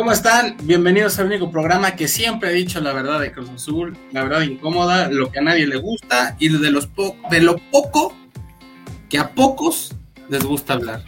¿Cómo 0.00 0.12
están? 0.12 0.56
Bienvenidos 0.62 1.18
al 1.18 1.26
único 1.26 1.50
programa 1.50 1.94
que 1.94 2.08
siempre 2.08 2.48
he 2.48 2.54
dicho 2.54 2.80
la 2.80 2.94
verdad 2.94 3.20
de 3.20 3.32
Cruz 3.32 3.50
Azul, 3.50 3.98
la 4.12 4.22
verdad 4.22 4.40
incómoda, 4.40 5.10
lo 5.10 5.30
que 5.30 5.40
a 5.40 5.42
nadie 5.42 5.66
le 5.66 5.76
gusta 5.76 6.36
y 6.38 6.48
de, 6.48 6.70
los 6.70 6.88
de 7.30 7.40
lo 7.42 7.58
poco 7.70 8.16
que 9.10 9.18
a 9.18 9.34
pocos 9.34 9.94
les 10.30 10.42
gusta 10.42 10.72
hablar. 10.72 11.04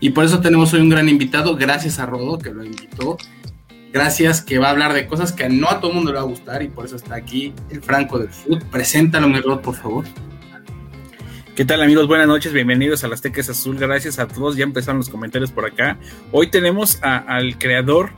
Y 0.00 0.10
por 0.10 0.26
eso 0.26 0.42
tenemos 0.42 0.74
hoy 0.74 0.82
un 0.82 0.90
gran 0.90 1.08
invitado, 1.08 1.56
gracias 1.56 1.98
a 1.98 2.04
Rodo 2.04 2.38
que 2.38 2.52
lo 2.52 2.62
invitó. 2.62 3.16
Gracias 3.90 4.42
que 4.42 4.58
va 4.58 4.66
a 4.66 4.72
hablar 4.72 4.92
de 4.92 5.06
cosas 5.06 5.32
que 5.32 5.48
no 5.48 5.70
a 5.70 5.80
todo 5.80 5.92
el 5.92 5.96
mundo 5.96 6.12
le 6.12 6.18
va 6.18 6.24
a 6.24 6.28
gustar 6.28 6.62
y 6.62 6.68
por 6.68 6.84
eso 6.84 6.96
está 6.96 7.14
aquí 7.14 7.54
el 7.70 7.80
Franco 7.80 8.18
del 8.18 8.28
Food. 8.28 8.64
Preséntalo, 8.70 9.28
mi 9.28 9.40
Rod, 9.40 9.60
por 9.60 9.76
favor. 9.76 10.04
¿Qué 11.56 11.64
tal 11.64 11.80
amigos? 11.80 12.06
Buenas 12.06 12.26
noches, 12.26 12.52
bienvenidos 12.52 13.02
a 13.02 13.08
las 13.08 13.22
Teques 13.22 13.48
Azul. 13.48 13.78
Gracias 13.78 14.18
a 14.18 14.28
todos, 14.28 14.58
ya 14.58 14.64
empezaron 14.64 14.98
los 14.98 15.08
comentarios 15.08 15.52
por 15.52 15.64
acá. 15.64 15.96
Hoy 16.30 16.48
tenemos 16.50 16.98
al 17.02 17.56
creador, 17.56 18.10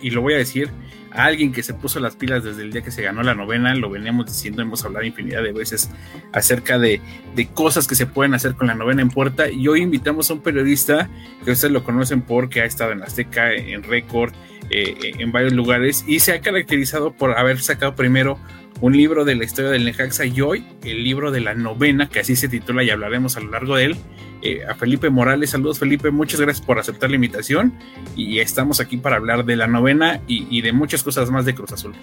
y 0.00 0.10
lo 0.10 0.22
voy 0.22 0.34
a 0.34 0.38
decir, 0.38 0.70
a 1.12 1.26
alguien 1.26 1.52
que 1.52 1.62
se 1.62 1.72
puso 1.72 2.00
las 2.00 2.16
pilas 2.16 2.42
desde 2.42 2.62
el 2.62 2.72
día 2.72 2.82
que 2.82 2.90
se 2.90 3.00
ganó 3.02 3.22
la 3.22 3.36
novena, 3.36 3.72
lo 3.76 3.90
veníamos 3.90 4.26
diciendo, 4.26 4.60
hemos 4.60 4.84
hablado 4.84 5.04
infinidad 5.04 5.44
de 5.44 5.52
veces 5.52 5.88
acerca 6.32 6.76
de, 6.76 7.00
de 7.36 7.46
cosas 7.46 7.86
que 7.86 7.94
se 7.94 8.06
pueden 8.06 8.34
hacer 8.34 8.56
con 8.56 8.66
la 8.66 8.74
novena 8.74 9.02
en 9.02 9.08
puerta. 9.08 9.48
Y 9.48 9.68
hoy 9.68 9.80
invitamos 9.80 10.28
a 10.30 10.34
un 10.34 10.40
periodista 10.40 11.08
que 11.44 11.52
ustedes 11.52 11.72
lo 11.72 11.84
conocen 11.84 12.22
porque 12.22 12.60
ha 12.60 12.64
estado 12.64 12.90
en 12.90 13.04
Azteca, 13.04 13.52
en 13.52 13.84
Récord, 13.84 14.32
eh, 14.70 15.12
en 15.18 15.32
varios 15.32 15.52
lugares 15.52 16.04
y 16.06 16.20
se 16.20 16.32
ha 16.32 16.40
caracterizado 16.40 17.12
por 17.12 17.38
haber 17.38 17.60
sacado 17.60 17.94
primero 17.94 18.38
un 18.80 18.96
libro 18.96 19.24
de 19.24 19.34
la 19.34 19.44
historia 19.44 19.70
del 19.70 19.84
Necaxa 19.84 20.26
y 20.26 20.40
hoy 20.40 20.66
el 20.84 21.04
libro 21.04 21.30
de 21.30 21.40
la 21.40 21.54
novena, 21.54 22.08
que 22.08 22.20
así 22.20 22.36
se 22.36 22.48
titula 22.48 22.82
y 22.82 22.90
hablaremos 22.90 23.36
a 23.36 23.40
lo 23.40 23.50
largo 23.50 23.76
de 23.76 23.84
él, 23.84 23.96
eh, 24.42 24.62
a 24.68 24.74
Felipe 24.74 25.08
Morales. 25.08 25.50
Saludos 25.50 25.78
Felipe, 25.78 26.10
muchas 26.10 26.40
gracias 26.40 26.64
por 26.64 26.78
aceptar 26.78 27.08
la 27.08 27.16
invitación 27.16 27.72
y 28.14 28.40
estamos 28.40 28.80
aquí 28.80 28.96
para 28.96 29.16
hablar 29.16 29.44
de 29.44 29.56
la 29.56 29.66
novena 29.66 30.20
y, 30.26 30.60
de 30.60 30.72
muchas 30.72 31.02
cosas 31.02 31.30
más 31.30 31.44
de 31.44 31.54
Cruz 31.54 31.72
Azul. 31.72 31.94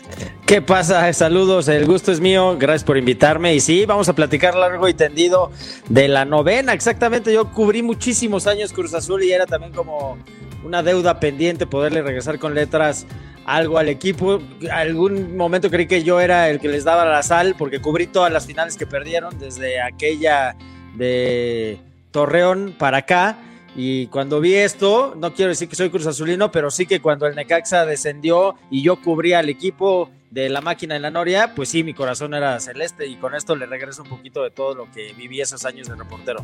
¿Qué 0.46 0.62
pasa? 0.62 1.12
Saludos, 1.14 1.68
el 1.68 1.86
gusto 1.86 2.12
es 2.12 2.20
mío, 2.20 2.58
gracias 2.58 2.84
por 2.84 2.98
invitarme 2.98 3.54
y 3.54 3.60
sí, 3.60 3.86
vamos 3.86 4.10
a 4.10 4.14
platicar 4.14 4.56
largo 4.56 4.88
y 4.88 4.94
tendido 4.94 5.52
de 5.90 6.08
la 6.08 6.26
novena, 6.26 6.74
exactamente, 6.74 7.34
yo 7.34 7.52
cubrí 7.52 7.84
muchísimos 7.84 8.48
años 8.48 8.74
Cruz 8.74 8.94
Azul 8.94 9.24
y 9.24 9.32
era 9.32 9.46
también 9.46 9.74
como 9.74 10.18
una 10.64 10.84
deuda 10.84 11.20
pendiente 11.20 11.66
poderle 11.66 12.02
regresar 12.02 12.40
con 12.40 12.54
letras 12.54 13.06
algo 13.46 13.78
al 13.78 13.90
equipo. 13.90 14.42
Algún 14.72 15.36
momento 15.36 15.70
creí 15.70 15.88
que 15.88 16.04
yo 16.04 16.20
era 16.20 16.50
el 16.50 16.60
que 16.60 16.68
les 16.68 16.84
daba 16.84 17.06
la 17.06 17.24
sal 17.24 17.56
porque 17.58 17.80
cubrí 17.80 18.08
todas 18.08 18.32
las 18.32 18.46
finales 18.46 18.78
que 18.78 18.86
perdieron 18.86 19.38
desde 19.40 19.82
aquella 19.82 20.56
de 20.96 21.80
Torreón 22.12 22.76
para 22.78 22.98
acá. 22.98 23.38
Y 23.76 24.08
cuando 24.08 24.42
vi 24.42 24.56
esto, 24.56 25.16
no 25.18 25.34
quiero 25.34 25.50
decir 25.50 25.70
que 25.70 25.78
soy 25.78 25.90
Cruz 25.90 26.06
Azulino, 26.06 26.52
pero 26.52 26.70
sí 26.72 26.86
que 26.86 27.00
cuando 27.00 27.26
el 27.26 27.36
Necaxa 27.36 27.86
descendió 27.86 28.56
y 28.70 28.82
yo 28.82 29.02
cubría 29.02 29.40
al 29.40 29.48
equipo 29.48 30.10
de 30.30 30.50
la 30.50 30.62
máquina 30.62 30.96
en 30.96 31.02
la 31.02 31.12
Noria, 31.12 31.54
pues 31.56 31.70
sí, 31.70 31.84
mi 31.84 31.94
corazón 31.94 32.34
era 32.34 32.60
celeste 32.60 33.08
y 33.08 33.16
con 33.16 33.34
esto 33.34 33.56
le 33.56 33.66
regreso 33.66 34.04
un 34.04 34.10
poquito 34.10 34.44
de 34.44 34.50
todo 34.50 34.76
lo 34.76 34.92
que 34.92 35.14
viví 35.14 35.40
esos 35.40 35.64
años 35.66 35.88
de 35.88 35.96
reportero. 35.96 36.44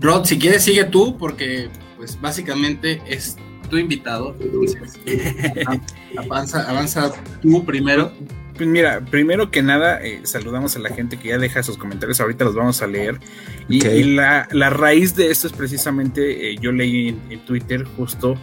Rod, 0.00 0.24
si 0.24 0.38
quieres 0.38 0.62
sigue 0.62 0.84
tú, 0.84 1.18
porque 1.18 1.68
pues 1.98 2.18
básicamente 2.18 3.02
es 3.06 3.36
tu 3.68 3.76
invitado, 3.76 4.34
entonces 4.40 4.98
avanza, 6.16 6.70
avanza 6.70 7.12
tú 7.42 7.64
primero. 7.66 8.12
Pues 8.56 8.68
mira, 8.68 9.04
primero 9.04 9.50
que 9.50 9.62
nada, 9.62 10.02
eh, 10.02 10.20
saludamos 10.24 10.74
a 10.76 10.78
la 10.78 10.88
gente 10.88 11.18
que 11.18 11.28
ya 11.28 11.38
deja 11.38 11.62
sus 11.62 11.76
comentarios, 11.76 12.20
ahorita 12.20 12.44
los 12.44 12.54
vamos 12.54 12.80
a 12.82 12.86
leer. 12.86 13.20
Y, 13.68 13.80
la, 14.14 14.48
raíz 14.70 15.14
de 15.14 15.30
esto 15.30 15.46
es 15.46 15.52
precisamente, 15.52 16.50
eh, 16.50 16.56
yo 16.60 16.72
leí 16.72 17.16
en, 17.30 17.44
Twitter 17.44 17.84
justo 17.96 18.34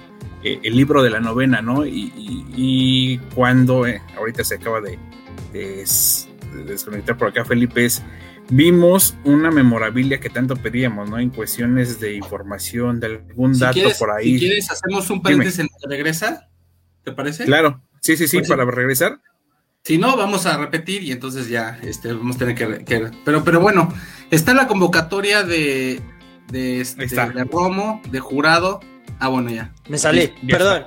eh, 0.44 0.60
el 0.64 0.78
libro 0.78 1.02
de 1.04 1.10
la 1.10 1.20
novena, 1.20 1.62
¿no? 1.62 1.86
Y, 1.86 3.20
cuando, 3.34 3.86
ahorita 4.18 4.44
se 4.44 4.56
acaba 4.56 4.80
de, 4.80 4.98
de, 5.52 5.86
desconectar 6.66 7.18
por 7.18 7.30
acá 7.30 7.44
Felipe, 7.44 7.84
es 7.84 8.02
vimos 8.50 9.16
una 9.24 9.52
memorabilia 9.52 10.20
que 10.20 10.30
tanto 10.30 10.56
pedíamos, 10.56 11.10
¿no? 11.10 11.20
En 11.20 11.30
cuestiones 11.30 12.00
de 12.00 12.16
información, 12.16 13.00
de 13.00 13.08
algún 13.08 13.58
dato 13.58 13.80
por 13.98 14.12
ahí. 14.12 14.34
Si 14.34 14.40
quieres, 14.40 14.72
hacemos 14.72 15.10
un 15.10 15.22
paréntesis 15.22 15.60
en 15.60 15.68
que 15.68 15.88
regresa, 15.88 16.50
¿te 17.04 17.12
parece? 17.12 17.46
Claro, 17.46 17.82
sí, 18.02 18.18
sí, 18.18 18.28
sí, 18.28 18.38
pues 18.38 18.50
para 18.50 18.66
regresar. 18.66 19.20
Si 19.84 20.00
no, 20.00 20.18
vamos 20.18 20.48
a 20.48 20.58
repetir 20.58 21.04
y 21.04 21.12
entonces 21.12 21.48
ya 21.48 21.78
este, 21.84 22.12
vamos 22.12 22.38
a 22.38 22.40
tener 22.40 22.56
que, 22.56 23.12
Pero, 23.24 23.44
pero 23.44 23.60
bueno, 23.60 23.94
está 24.32 24.56
la 24.56 24.68
convocatoria 24.68 25.44
de, 25.44 26.02
de, 26.52 26.82
este, 26.82 27.06
de 27.06 27.44
Romo, 27.44 28.02
de 28.10 28.20
jurado. 28.20 28.80
Ah, 29.20 29.28
bueno, 29.28 29.52
ya. 29.52 29.74
Me 29.88 29.98
salí, 30.00 30.34
perdón. 30.50 30.86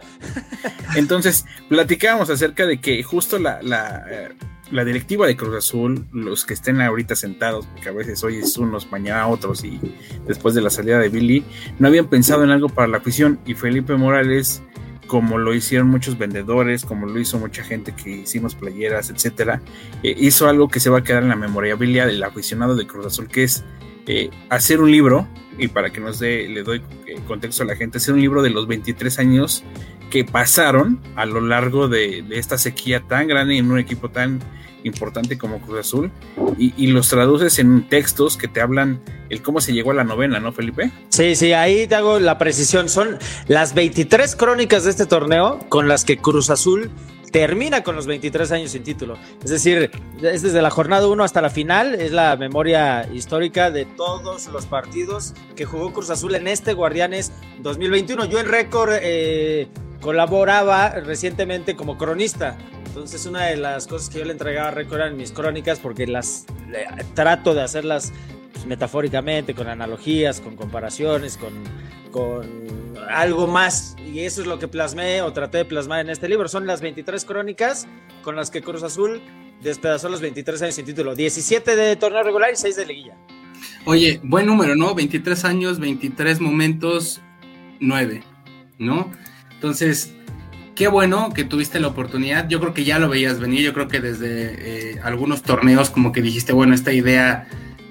Entonces, 0.96 1.46
platicábamos 1.68 2.28
acerca 2.28 2.66
de 2.66 2.80
que 2.80 3.02
justo 3.04 3.38
la, 3.38 3.62
la 3.62 4.04
eh, 4.10 4.28
la 4.70 4.84
directiva 4.84 5.26
de 5.26 5.36
Cruz 5.36 5.56
Azul, 5.56 6.06
los 6.12 6.44
que 6.44 6.54
estén 6.54 6.80
ahorita 6.80 7.16
sentados, 7.16 7.66
porque 7.66 7.88
a 7.88 7.92
veces 7.92 8.22
hoy 8.22 8.36
es 8.36 8.56
unos, 8.58 8.90
mañana 8.90 9.26
otros, 9.28 9.64
y 9.64 9.80
después 10.26 10.54
de 10.54 10.62
la 10.62 10.70
salida 10.70 10.98
de 10.98 11.08
Billy, 11.08 11.44
no 11.78 11.88
habían 11.88 12.06
pensado 12.06 12.44
en 12.44 12.50
algo 12.50 12.68
para 12.68 12.88
la 12.88 12.98
afición. 12.98 13.38
Y 13.46 13.54
Felipe 13.54 13.96
Morales, 13.96 14.62
como 15.06 15.38
lo 15.38 15.54
hicieron 15.54 15.88
muchos 15.88 16.18
vendedores, 16.18 16.84
como 16.84 17.06
lo 17.06 17.18
hizo 17.18 17.38
mucha 17.38 17.64
gente 17.64 17.92
que 17.92 18.10
hicimos 18.10 18.54
playeras, 18.54 19.10
etcétera, 19.10 19.62
eh, 20.02 20.14
hizo 20.18 20.48
algo 20.48 20.68
que 20.68 20.80
se 20.80 20.90
va 20.90 20.98
a 20.98 21.02
quedar 21.02 21.22
en 21.22 21.30
la 21.30 21.36
memorabilia 21.36 22.06
del 22.06 22.22
aficionado 22.22 22.76
de 22.76 22.86
Cruz 22.86 23.06
Azul, 23.06 23.28
que 23.28 23.44
es 23.44 23.64
eh, 24.06 24.30
hacer 24.50 24.80
un 24.80 24.90
libro, 24.90 25.26
y 25.58 25.68
para 25.68 25.90
que 25.90 26.00
nos 26.00 26.18
dé, 26.18 26.48
le 26.48 26.62
doy 26.62 26.82
eh, 27.06 27.16
contexto 27.26 27.62
a 27.62 27.66
la 27.66 27.74
gente, 27.74 27.98
hacer 27.98 28.14
un 28.14 28.20
libro 28.20 28.42
de 28.42 28.50
los 28.50 28.66
23 28.68 29.18
años 29.18 29.64
que 30.10 30.24
pasaron 30.24 31.00
a 31.16 31.26
lo 31.26 31.40
largo 31.40 31.88
de, 31.88 32.24
esta 32.30 32.58
sequía 32.58 33.00
tan 33.00 33.28
grande 33.28 33.56
en 33.58 33.70
un 33.70 33.78
equipo 33.78 34.08
tan 34.08 34.40
importante 34.84 35.36
como 35.36 35.60
Cruz 35.60 35.80
Azul 35.80 36.10
y, 36.56 36.86
los 36.86 37.08
traduces 37.08 37.58
en 37.58 37.88
textos 37.88 38.36
que 38.36 38.48
te 38.48 38.60
hablan 38.60 39.00
el 39.28 39.42
cómo 39.42 39.60
se 39.60 39.72
llegó 39.72 39.90
a 39.90 39.94
la 39.94 40.04
novena, 40.04 40.40
¿no, 40.40 40.52
Felipe? 40.52 40.90
Sí, 41.10 41.36
sí, 41.36 41.52
ahí 41.52 41.86
te 41.86 41.94
hago 41.94 42.18
la 42.18 42.38
precisión. 42.38 42.88
Son 42.88 43.18
las 43.46 43.74
23 43.74 44.34
crónicas 44.36 44.84
de 44.84 44.90
este 44.90 45.06
torneo 45.06 45.58
con 45.68 45.88
las 45.88 46.04
que 46.04 46.16
Cruz 46.16 46.48
Azul 46.50 46.90
termina 47.30 47.82
con 47.82 47.94
los 47.94 48.06
23 48.06 48.50
años 48.52 48.70
sin 48.72 48.82
título. 48.82 49.18
Es 49.42 49.50
decir, 49.50 49.90
es 50.22 50.42
desde 50.42 50.62
la 50.62 50.70
jornada 50.70 51.06
1 51.06 51.22
hasta 51.22 51.40
la 51.40 51.50
final, 51.50 51.94
es 51.94 52.12
la 52.12 52.36
memoria 52.36 53.08
histórica 53.12 53.70
de 53.70 53.84
todos 53.84 54.48
los 54.48 54.66
partidos 54.66 55.34
que 55.56 55.64
jugó 55.64 55.92
Cruz 55.92 56.10
Azul 56.10 56.34
en 56.34 56.48
este 56.48 56.72
Guardianes 56.72 57.32
2021. 57.60 58.24
Yo 58.26 58.40
el 58.40 58.48
récord 58.48 58.92
eh, 59.00 59.68
colaboraba 60.00 60.90
recientemente 60.90 61.76
como 61.76 61.98
cronista. 61.98 62.56
Entonces 62.86 63.26
una 63.26 63.46
de 63.46 63.56
las 63.56 63.86
cosas 63.86 64.08
que 64.08 64.20
yo 64.20 64.24
le 64.24 64.32
entregaba 64.32 64.68
a 64.70 64.80
eran 64.80 65.16
mis 65.16 65.32
crónicas 65.32 65.78
porque 65.78 66.06
las 66.06 66.46
trato 67.14 67.54
de 67.54 67.62
hacerlas 67.62 68.12
pues, 68.52 68.66
metafóricamente, 68.66 69.54
con 69.54 69.68
analogías, 69.68 70.40
con 70.40 70.56
comparaciones, 70.56 71.36
con, 71.36 71.52
con 72.10 72.48
algo 73.08 73.46
más. 73.46 73.96
Y 74.04 74.20
eso 74.20 74.40
es 74.40 74.46
lo 74.46 74.58
que 74.58 74.68
plasmé 74.68 75.22
o 75.22 75.32
traté 75.32 75.58
de 75.58 75.64
plasmar 75.64 76.00
en 76.00 76.10
este 76.10 76.28
libro. 76.28 76.48
Son 76.48 76.66
las 76.66 76.80
23 76.80 77.24
crónicas 77.24 77.86
con 78.22 78.36
las 78.36 78.50
que 78.50 78.62
Cruz 78.62 78.82
Azul 78.82 79.20
despedazó 79.62 80.08
los 80.08 80.20
23 80.20 80.62
años 80.62 80.74
sin 80.74 80.84
título. 80.84 81.14
17 81.14 81.76
de 81.76 81.96
torneo 81.96 82.22
regular 82.22 82.50
y 82.52 82.56
6 82.56 82.76
de 82.76 82.86
liguilla. 82.86 83.16
Oye, 83.84 84.20
buen 84.22 84.46
número, 84.46 84.76
¿no? 84.76 84.94
23 84.94 85.44
años, 85.44 85.78
23 85.78 86.40
momentos, 86.40 87.20
9, 87.80 88.22
¿no? 88.78 89.10
Entonces, 89.58 90.12
qué 90.76 90.86
bueno 90.86 91.32
que 91.34 91.42
tuviste 91.42 91.80
la 91.80 91.88
oportunidad. 91.88 92.48
Yo 92.48 92.60
creo 92.60 92.72
que 92.72 92.84
ya 92.84 93.00
lo 93.00 93.08
veías 93.08 93.40
venir. 93.40 93.62
Yo 93.62 93.74
creo 93.74 93.88
que 93.88 93.98
desde 93.98 94.92
eh, 94.92 95.00
algunos 95.02 95.42
torneos 95.42 95.90
como 95.90 96.12
que 96.12 96.22
dijiste, 96.22 96.52
bueno, 96.52 96.76
esta 96.76 96.92
idea 96.92 97.48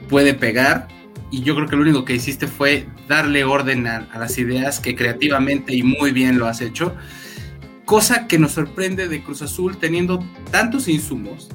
puede 0.07 0.33
pegar. 0.33 0.87
Y 1.29 1.41
yo 1.41 1.53
creo 1.55 1.67
que 1.67 1.75
lo 1.75 1.81
único 1.81 2.05
que 2.05 2.15
hiciste 2.15 2.47
fue 2.47 2.87
darle 3.09 3.43
orden 3.43 3.85
a, 3.85 4.07
las 4.17 4.37
ideas 4.37 4.79
que 4.79 4.95
creativamente 4.95 5.75
y 5.75 5.83
muy 5.83 6.13
bien 6.13 6.39
lo 6.39 6.47
has 6.47 6.61
hecho. 6.61 6.95
Cosa 7.83 8.27
que 8.27 8.39
nos 8.39 8.53
sorprende 8.53 9.09
de 9.09 9.21
Cruz 9.21 9.41
Azul 9.41 9.77
teniendo 9.77 10.23
tantos 10.49 10.87
insumos, 10.87 11.49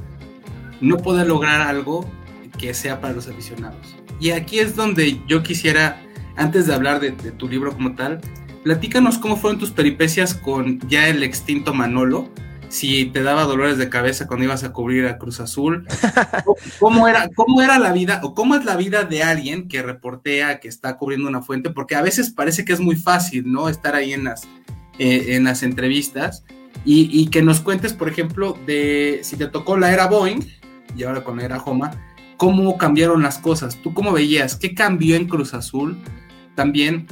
no 0.82 0.98
poder 0.98 1.26
lograr 1.26 1.62
algo 1.62 2.06
que 2.58 2.74
sea 2.74 3.00
para 3.00 3.14
los 3.14 3.26
aficionados. 3.28 3.96
Y 4.20 4.32
aquí 4.32 4.58
es 4.58 4.76
donde 4.76 5.18
yo 5.26 5.42
quisiera, 5.42 6.02
antes 6.36 6.66
de 6.66 6.74
hablar 6.74 7.00
de 7.00 7.12
tu 7.12 7.48
libro 7.48 7.72
como 7.72 7.94
tal, 7.94 8.20
Platícanos 8.62 9.18
cómo 9.18 9.36
fueron 9.36 9.58
tus 9.58 9.70
peripecias 9.70 10.34
con 10.34 10.78
ya 10.88 11.08
el 11.08 11.22
extinto 11.22 11.74
Manolo, 11.74 12.28
si 12.68 13.06
te 13.06 13.22
daba 13.22 13.42
dolores 13.42 13.76
de 13.76 13.90
cabeza 13.90 14.26
cuando 14.26 14.44
ibas 14.44 14.64
a 14.64 14.72
cubrir 14.72 15.06
a 15.06 15.18
Cruz 15.18 15.40
Azul, 15.40 15.86
¿Cómo, 16.80 17.06
era, 17.06 17.28
cómo 17.34 17.60
era 17.60 17.78
la 17.78 17.92
vida 17.92 18.20
o 18.22 18.34
cómo 18.34 18.54
es 18.54 18.64
la 18.64 18.76
vida 18.76 19.04
de 19.04 19.22
alguien 19.22 19.68
que 19.68 19.82
reportea, 19.82 20.60
que 20.60 20.68
está 20.68 20.96
cubriendo 20.96 21.28
una 21.28 21.42
fuente, 21.42 21.70
porque 21.70 21.96
a 21.96 22.02
veces 22.02 22.30
parece 22.30 22.64
que 22.64 22.72
es 22.72 22.80
muy 22.80 22.96
fácil, 22.96 23.50
¿no? 23.50 23.68
Estar 23.68 23.94
ahí 23.94 24.12
en 24.12 24.24
las, 24.24 24.44
eh, 24.98 25.34
en 25.34 25.44
las 25.44 25.62
entrevistas 25.62 26.44
y, 26.84 27.10
y, 27.12 27.26
que 27.26 27.42
nos 27.42 27.60
cuentes, 27.60 27.92
por 27.92 28.08
ejemplo, 28.08 28.56
de 28.64 29.20
si 29.22 29.36
te 29.36 29.48
tocó 29.48 29.76
la 29.76 29.92
era 29.92 30.06
Boeing 30.06 30.40
y 30.96 31.02
ahora 31.02 31.24
con 31.24 31.36
la 31.36 31.44
era 31.44 31.58
Homa, 31.58 31.90
cómo 32.36 32.78
cambiaron 32.78 33.22
las 33.22 33.38
cosas, 33.38 33.76
tú 33.82 33.92
cómo 33.92 34.12
veías, 34.12 34.56
qué 34.56 34.74
cambió 34.74 35.16
en 35.16 35.28
Cruz 35.28 35.52
Azul 35.52 35.98
también 36.54 37.06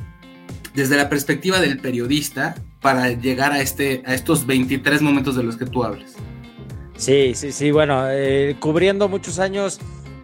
desde 0.74 0.96
la 0.96 1.08
perspectiva 1.08 1.60
del 1.60 1.78
periodista 1.80 2.54
para 2.80 3.10
llegar 3.10 3.52
a, 3.52 3.60
este, 3.60 4.02
a 4.06 4.14
estos 4.14 4.46
23 4.46 5.02
momentos 5.02 5.36
de 5.36 5.42
los 5.42 5.56
que 5.56 5.66
tú 5.66 5.84
hablas. 5.84 6.14
Sí, 6.96 7.32
sí, 7.34 7.50
sí, 7.52 7.70
bueno, 7.70 8.04
eh, 8.10 8.56
cubriendo 8.60 9.08
muchos 9.08 9.38
años 9.38 9.80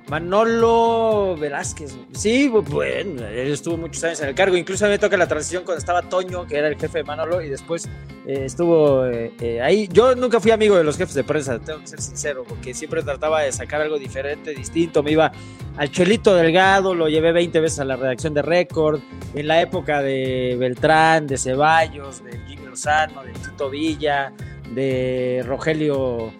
Manolo 0.08 1.36
Velázquez. 1.36 1.96
Sí, 2.12 2.48
bueno, 2.48 3.26
él 3.26 3.52
estuvo 3.52 3.76
muchos 3.76 4.04
años 4.04 4.20
en 4.20 4.28
el 4.28 4.34
cargo. 4.36 4.56
Incluso 4.56 4.86
me 4.86 4.98
toca 4.98 5.16
la 5.16 5.26
transición 5.26 5.64
cuando 5.64 5.80
estaba 5.80 6.02
Toño, 6.02 6.46
que 6.46 6.56
era 6.56 6.68
el 6.68 6.76
jefe 6.76 6.98
de 6.98 7.04
Manolo, 7.04 7.42
y 7.42 7.48
después 7.48 7.88
eh, 8.24 8.44
estuvo 8.44 9.04
eh, 9.06 9.32
eh, 9.40 9.60
ahí. 9.60 9.88
Yo 9.92 10.14
nunca 10.14 10.38
fui 10.38 10.52
amigo 10.52 10.76
de 10.76 10.84
los 10.84 10.96
jefes 10.96 11.14
de 11.14 11.24
prensa, 11.24 11.58
tengo 11.58 11.80
que 11.80 11.88
ser 11.88 12.00
sincero, 12.00 12.44
porque 12.48 12.72
siempre 12.72 13.02
trataba 13.02 13.42
de 13.42 13.50
sacar 13.50 13.80
algo 13.80 13.98
diferente, 13.98 14.54
distinto. 14.54 15.02
Me 15.02 15.10
iba 15.10 15.32
al 15.76 15.90
Chelito 15.90 16.36
Delgado, 16.36 16.94
lo 16.94 17.08
llevé 17.08 17.32
20 17.32 17.58
veces 17.58 17.80
a 17.80 17.84
la 17.84 17.96
redacción 17.96 18.32
de 18.32 18.42
Récord. 18.42 19.00
En 19.34 19.48
la 19.48 19.60
época 19.60 20.02
de 20.02 20.56
Beltrán, 20.56 21.26
de 21.26 21.36
Ceballos, 21.36 22.22
de 22.22 22.38
Jimmy 22.46 22.66
Lozano, 22.66 23.24
de 23.24 23.32
Tito 23.32 23.68
Villa, 23.70 24.32
de 24.72 25.42
Rogelio 25.44 26.32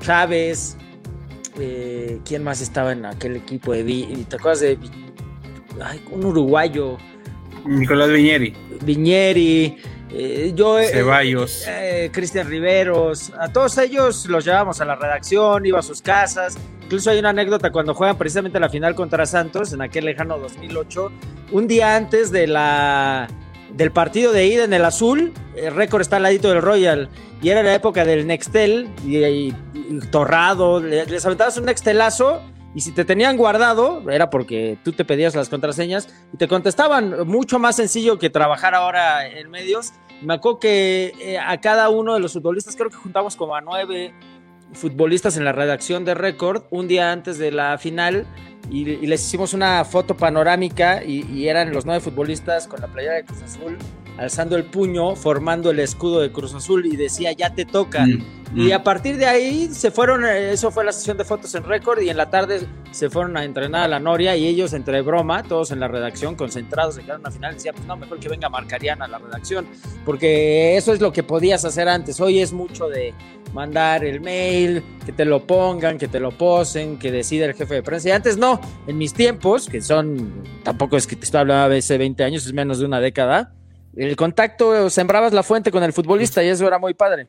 Chávez. 0.00 0.76
Eh, 1.58 2.20
¿Quién 2.24 2.44
más 2.44 2.60
estaba 2.60 2.92
en 2.92 3.04
aquel 3.04 3.36
equipo 3.36 3.72
de 3.72 4.24
¿Te 4.28 4.36
acuerdas 4.36 4.60
de 4.60 4.78
un 6.10 6.24
uruguayo? 6.24 6.98
Nicolás 7.66 8.10
Viñeri. 8.10 8.54
Viñeri. 8.82 9.76
Eh, 10.10 10.52
yo, 10.54 10.78
eh, 10.78 10.86
Ceballos. 10.86 11.66
Cristian 12.12 12.48
Riveros. 12.48 13.32
A 13.38 13.52
todos 13.52 13.76
ellos 13.78 14.26
los 14.26 14.44
llevamos 14.44 14.80
a 14.80 14.84
la 14.84 14.96
redacción, 14.96 15.66
iba 15.66 15.80
a 15.80 15.82
sus 15.82 16.00
casas. 16.00 16.56
Incluso 16.84 17.10
hay 17.10 17.18
una 17.18 17.30
anécdota 17.30 17.70
cuando 17.70 17.94
juegan 17.94 18.16
precisamente 18.16 18.58
la 18.58 18.70
final 18.70 18.94
contra 18.94 19.26
Santos 19.26 19.72
en 19.72 19.82
aquel 19.82 20.06
lejano 20.06 20.38
2008. 20.38 21.12
Un 21.52 21.68
día 21.68 21.96
antes 21.96 22.30
de 22.30 22.46
la 22.46 23.28
del 23.74 23.90
partido 23.92 24.32
de 24.32 24.46
ida 24.46 24.64
en 24.64 24.72
el 24.72 24.84
azul, 24.84 25.32
el 25.54 25.74
récord 25.74 26.00
está 26.00 26.16
al 26.16 26.22
ladito 26.22 26.48
del 26.48 26.62
Royal 26.62 27.08
y 27.42 27.50
era 27.50 27.62
la 27.62 27.74
época 27.74 28.04
del 28.04 28.26
Nextel 28.26 28.88
y, 29.06 29.52
torrado, 30.10 30.80
les 30.80 31.24
aventabas 31.24 31.56
un 31.56 31.66
Nextelazo 31.66 32.42
y 32.74 32.80
si 32.80 32.92
te 32.92 33.04
tenían 33.04 33.36
guardado 33.36 34.08
era 34.10 34.30
porque 34.30 34.78
tú 34.84 34.92
te 34.92 35.04
pedías 35.04 35.34
las 35.34 35.48
contraseñas 35.48 36.08
y 36.32 36.36
te 36.36 36.48
contestaban 36.48 37.26
mucho 37.26 37.58
más 37.58 37.76
sencillo 37.76 38.18
que 38.18 38.30
trabajar 38.30 38.74
ahora 38.74 39.26
en 39.26 39.50
medios. 39.50 39.92
Me 40.22 40.34
acuerdo 40.34 40.58
que 40.60 41.14
eh, 41.20 41.38
a 41.38 41.60
cada 41.60 41.88
uno 41.88 42.14
de 42.14 42.20
los 42.20 42.32
futbolistas, 42.32 42.76
creo 42.76 42.90
que 42.90 42.96
juntamos 42.96 43.36
como 43.36 43.54
a 43.54 43.60
nueve 43.60 44.12
futbolistas 44.72 45.36
en 45.36 45.44
la 45.44 45.52
redacción 45.52 46.04
de 46.04 46.14
Récord 46.14 46.64
un 46.70 46.88
día 46.88 47.10
antes 47.10 47.38
de 47.38 47.50
la 47.50 47.78
final 47.78 48.26
y, 48.70 48.84
les 48.84 49.24
hicimos 49.26 49.54
una 49.54 49.84
foto 49.84 50.16
panorámica 50.16 51.02
y, 51.02 51.48
eran 51.48 51.72
los 51.72 51.86
nueve 51.86 52.00
futbolistas 52.00 52.68
con 52.68 52.80
la 52.80 52.88
playera 52.88 53.14
de 53.14 53.24
Cruz 53.24 53.42
Azul 53.42 53.78
alzando 54.18 54.56
el 54.56 54.64
puño, 54.64 55.14
formando 55.16 55.70
el 55.70 55.78
escudo 55.80 56.20
de 56.20 56.32
Cruz 56.32 56.54
Azul 56.54 56.86
y 56.86 56.96
decía 56.96 57.32
ya 57.32 57.54
te 57.54 57.64
toca. 57.64 58.04
Mm, 58.04 58.24
y 58.54 58.68
mm. 58.68 58.72
a 58.72 58.82
partir 58.82 59.16
de 59.16 59.26
ahí 59.26 59.68
se 59.72 59.90
fueron, 59.90 60.24
eh, 60.24 60.52
eso 60.52 60.70
fue 60.70 60.84
la 60.84 60.92
sesión 60.92 61.16
de 61.16 61.24
fotos 61.24 61.54
en 61.54 61.64
récord 61.64 62.00
y 62.00 62.10
en 62.10 62.16
la 62.16 62.28
tarde 62.28 62.66
se 62.90 63.10
fueron 63.10 63.36
a 63.36 63.44
entrenar 63.44 63.84
a 63.84 63.88
la 63.88 64.00
Noria 64.00 64.36
y 64.36 64.46
ellos 64.46 64.72
entre 64.72 65.02
broma, 65.02 65.42
todos 65.42 65.70
en 65.70 65.80
la 65.80 65.88
redacción, 65.88 66.34
concentrados 66.34 66.96
de 66.96 67.02
cara 67.02 67.20
a 67.22 67.30
final, 67.30 67.54
decían, 67.54 67.74
pues 67.74 67.86
no, 67.86 67.96
mejor 67.96 68.18
que 68.18 68.28
venga 68.28 68.48
Marcariana 68.48 69.04
a 69.04 69.08
la 69.08 69.18
redacción, 69.18 69.66
porque 70.04 70.76
eso 70.76 70.92
es 70.92 71.00
lo 71.00 71.12
que 71.12 71.22
podías 71.22 71.64
hacer 71.64 71.88
antes. 71.88 72.20
Hoy 72.20 72.40
es 72.40 72.52
mucho 72.52 72.88
de 72.88 73.14
mandar 73.52 74.04
el 74.04 74.20
mail, 74.20 74.82
que 75.06 75.12
te 75.12 75.24
lo 75.24 75.46
pongan, 75.46 75.98
que 75.98 76.08
te 76.08 76.20
lo 76.20 76.32
posen, 76.32 76.98
que 76.98 77.12
decida 77.12 77.46
el 77.46 77.54
jefe 77.54 77.74
de 77.74 77.82
prensa. 77.82 78.08
Y 78.08 78.12
antes 78.12 78.36
no, 78.36 78.60
en 78.86 78.98
mis 78.98 79.12
tiempos, 79.12 79.68
que 79.68 79.80
son, 79.80 80.42
tampoco 80.64 80.96
es 80.96 81.06
que 81.06 81.16
te 81.16 81.24
estoy 81.24 81.40
hablando 81.40 81.70
de 81.70 81.78
hace 81.78 81.98
20 81.98 82.24
años, 82.24 82.46
es 82.46 82.52
menos 82.52 82.78
de 82.78 82.86
una 82.86 83.00
década, 83.00 83.54
el 83.98 84.16
contacto, 84.16 84.88
sembrabas 84.90 85.32
la 85.32 85.42
fuente 85.42 85.70
con 85.70 85.82
el 85.82 85.92
futbolista 85.92 86.42
y 86.42 86.48
eso 86.48 86.66
era 86.66 86.78
muy 86.78 86.94
padre. 86.94 87.28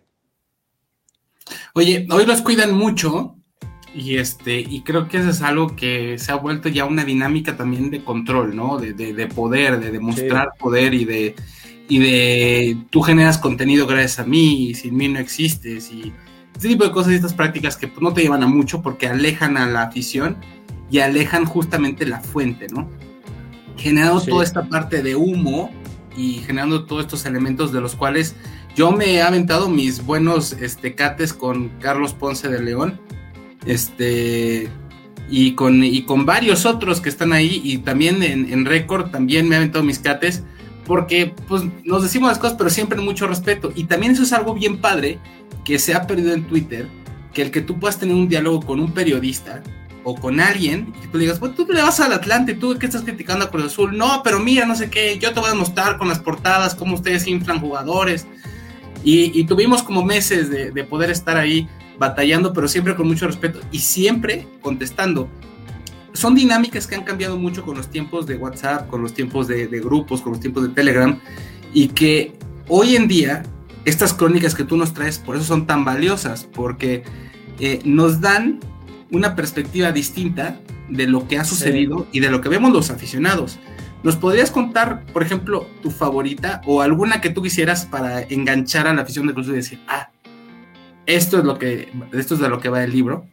Oye, 1.73 2.07
hoy 2.11 2.25
los 2.25 2.41
cuidan 2.41 2.73
mucho 2.73 3.35
y 3.93 4.17
este 4.17 4.59
y 4.59 4.81
creo 4.83 5.07
que 5.07 5.17
eso 5.17 5.29
es 5.29 5.41
algo 5.41 5.75
que 5.75 6.19
se 6.19 6.31
ha 6.31 6.35
vuelto 6.35 6.69
ya 6.69 6.85
una 6.85 7.03
dinámica 7.03 7.57
también 7.57 7.89
de 7.89 8.03
control, 8.03 8.55
¿no? 8.55 8.77
De, 8.77 8.93
de, 8.93 9.27
poder, 9.27 9.79
de 9.79 9.91
demostrar 9.91 10.49
poder 10.59 10.93
y 10.93 11.05
de 11.05 11.35
y 11.87 11.97
de 11.97 12.77
tú 12.91 13.01
generas 13.01 13.39
contenido 13.39 13.87
gracias 13.87 14.19
a 14.19 14.25
mí 14.25 14.69
y 14.69 14.75
sin 14.75 14.95
mí 14.95 15.07
no 15.07 15.17
existes 15.17 15.91
y 15.91 16.13
este 16.55 16.67
tipo 16.67 16.83
de 16.83 16.91
cosas 16.91 17.13
y 17.13 17.15
estas 17.15 17.33
prácticas 17.33 17.77
que 17.77 17.87
pues, 17.87 18.01
no 18.01 18.13
te 18.13 18.21
llevan 18.21 18.43
a 18.43 18.47
mucho 18.47 18.81
porque 18.83 19.07
alejan 19.07 19.57
a 19.57 19.65
la 19.65 19.83
afición 19.83 20.37
y 20.91 20.99
alejan 20.99 21.45
justamente 21.45 22.05
la 22.05 22.19
fuente, 22.19 22.67
¿no? 22.67 22.87
Generando 23.77 24.21
toda 24.21 24.43
esta 24.43 24.67
parte 24.67 25.01
de 25.01 25.15
humo 25.15 25.71
y 26.19 26.39
generando 26.39 26.83
todos 26.83 27.05
estos 27.05 27.25
elementos 27.25 27.71
de 27.71 27.79
los 27.79 27.95
cuales 27.95 28.35
yo 28.75 28.91
me 28.91 29.13
he 29.13 29.21
aventado 29.21 29.69
mis 29.69 30.05
buenos 30.05 30.51
este, 30.53 30.93
cates 30.93 31.33
con 31.33 31.69
Carlos 31.79 32.13
Ponce 32.13 32.49
de 32.49 32.61
León, 32.61 32.99
este, 33.65 34.69
y 35.29 35.53
con, 35.53 35.83
y 35.83 36.03
con 36.03 36.25
varios 36.25 36.65
otros 36.65 36.99
que 36.99 37.07
están 37.07 37.31
ahí, 37.31 37.61
y 37.63 37.77
también 37.77 38.21
en, 38.21 38.65
récord 38.65 39.11
también 39.11 39.47
me 39.47 39.55
he 39.55 39.57
aventado 39.59 39.83
mis 39.83 39.99
cates, 39.99 40.43
porque 40.85 41.33
pues 41.47 41.63
nos 41.85 42.03
decimos 42.03 42.29
las 42.29 42.39
cosas, 42.39 42.57
pero 42.57 42.69
siempre 42.69 42.99
mucho 42.99 43.25
respeto, 43.25 43.71
y 43.73 43.85
también 43.85 44.11
eso 44.11 44.23
es 44.23 44.33
algo 44.33 44.53
bien 44.53 44.79
padre 44.81 45.19
que 45.63 45.79
se 45.79 45.93
ha 45.93 46.05
perdido 46.05 46.33
en 46.33 46.43
Twitter, 46.43 46.89
que 47.33 47.43
el 47.43 47.51
que 47.51 47.61
tú 47.61 47.79
puedas 47.79 47.97
tener 47.97 48.15
un 48.15 48.27
diálogo 48.27 48.61
con 48.61 48.81
un 48.81 48.91
periodista, 48.91 49.63
o 50.03 50.15
con 50.15 50.39
alguien 50.39 50.93
y 51.03 51.07
tú 51.07 51.17
le 51.17 51.25
digas, 51.25 51.39
pues 51.39 51.55
tú 51.55 51.65
le 51.69 51.81
vas 51.81 51.99
al 51.99 52.13
Atlante, 52.13 52.53
tú 52.53 52.77
que 52.77 52.85
estás 52.85 53.03
criticando 53.03 53.45
a 53.45 53.51
Cruz 53.51 53.65
Azul, 53.65 53.97
no, 53.97 54.21
pero 54.23 54.39
mira, 54.39 54.65
no 54.65 54.75
sé 54.75 54.89
qué, 54.89 55.17
yo 55.19 55.33
te 55.33 55.39
voy 55.39 55.49
a 55.49 55.55
mostrar 55.55 55.97
con 55.97 56.07
las 56.07 56.19
portadas 56.19 56.75
cómo 56.75 56.95
ustedes 56.95 57.27
inflan 57.27 57.59
jugadores. 57.59 58.27
Y, 59.03 59.45
tuvimos 59.45 59.81
como 59.81 60.03
meses 60.03 60.49
de, 60.49 60.83
poder 60.83 61.09
estar 61.09 61.37
ahí 61.37 61.69
batallando, 61.97 62.51
pero 62.51 62.67
siempre 62.67 62.95
con 62.95 63.07
mucho 63.07 63.27
respeto 63.27 63.61
y 63.71 63.79
siempre 63.79 64.45
contestando. 64.61 65.29
Son 66.11 66.35
dinámicas 66.35 66.85
que 66.85 66.95
han 66.95 67.03
cambiado 67.03 67.37
mucho 67.37 67.63
con 67.63 67.77
los 67.77 67.89
tiempos 67.89 68.27
de 68.27 68.35
WhatsApp, 68.35 68.89
con 68.89 69.01
los 69.01 69.13
tiempos 69.13 69.47
de, 69.47 69.67
grupos, 69.67 70.21
con 70.21 70.33
los 70.33 70.41
tiempos 70.41 70.63
de 70.63 70.69
Telegram, 70.69 71.17
y 71.73 71.89
que 71.89 72.33
hoy 72.67 72.97
en 72.97 73.07
día 73.07 73.43
estas 73.85 74.13
crónicas 74.13 74.53
que 74.53 74.65
tú 74.65 74.75
nos 74.75 74.93
traes, 74.93 75.17
por 75.17 75.37
eso 75.37 75.45
son 75.45 75.65
tan 75.65 75.85
valiosas, 75.85 76.43
porque 76.43 77.03
eh, 77.59 77.79
nos 77.85 78.19
dan 78.19 78.59
una 79.11 79.35
perspectiva 79.35 79.91
distinta 79.91 80.59
de 80.89 81.07
lo 81.07 81.27
que 81.27 81.37
ha 81.37 81.43
sucedido 81.43 82.07
y 82.11 82.19
de 82.19 82.29
lo 82.29 82.41
que 82.41 82.49
vemos 82.49 82.71
los 82.71 82.89
aficionados. 82.89 83.59
¿Nos 84.01 84.15
podrías 84.15 84.49
contar, 84.49 85.05
por 85.07 85.23
ejemplo, 85.23 85.67
tu 85.81 85.91
favorita 85.91 86.61
o 86.65 86.81
alguna 86.81 87.19
que 87.19 87.29
tú 87.29 87.41
quisieras 87.41 87.85
para 87.85 88.21
enganchar 88.21 88.87
a 88.87 88.93
la 88.93 89.01
afición 89.01 89.27
de 89.27 89.33
Cruz 89.33 89.47
y 89.49 89.51
decir, 89.51 89.79
ah, 89.87 90.09
esto 91.05 91.39
es 91.39 91.43
lo 91.43 91.59
que, 91.59 91.89
esto 92.13 92.35
es 92.35 92.39
de 92.39 92.49
lo 92.49 92.59
que 92.59 92.69
va 92.69 92.83
el 92.83 92.91
libro? 92.91 93.27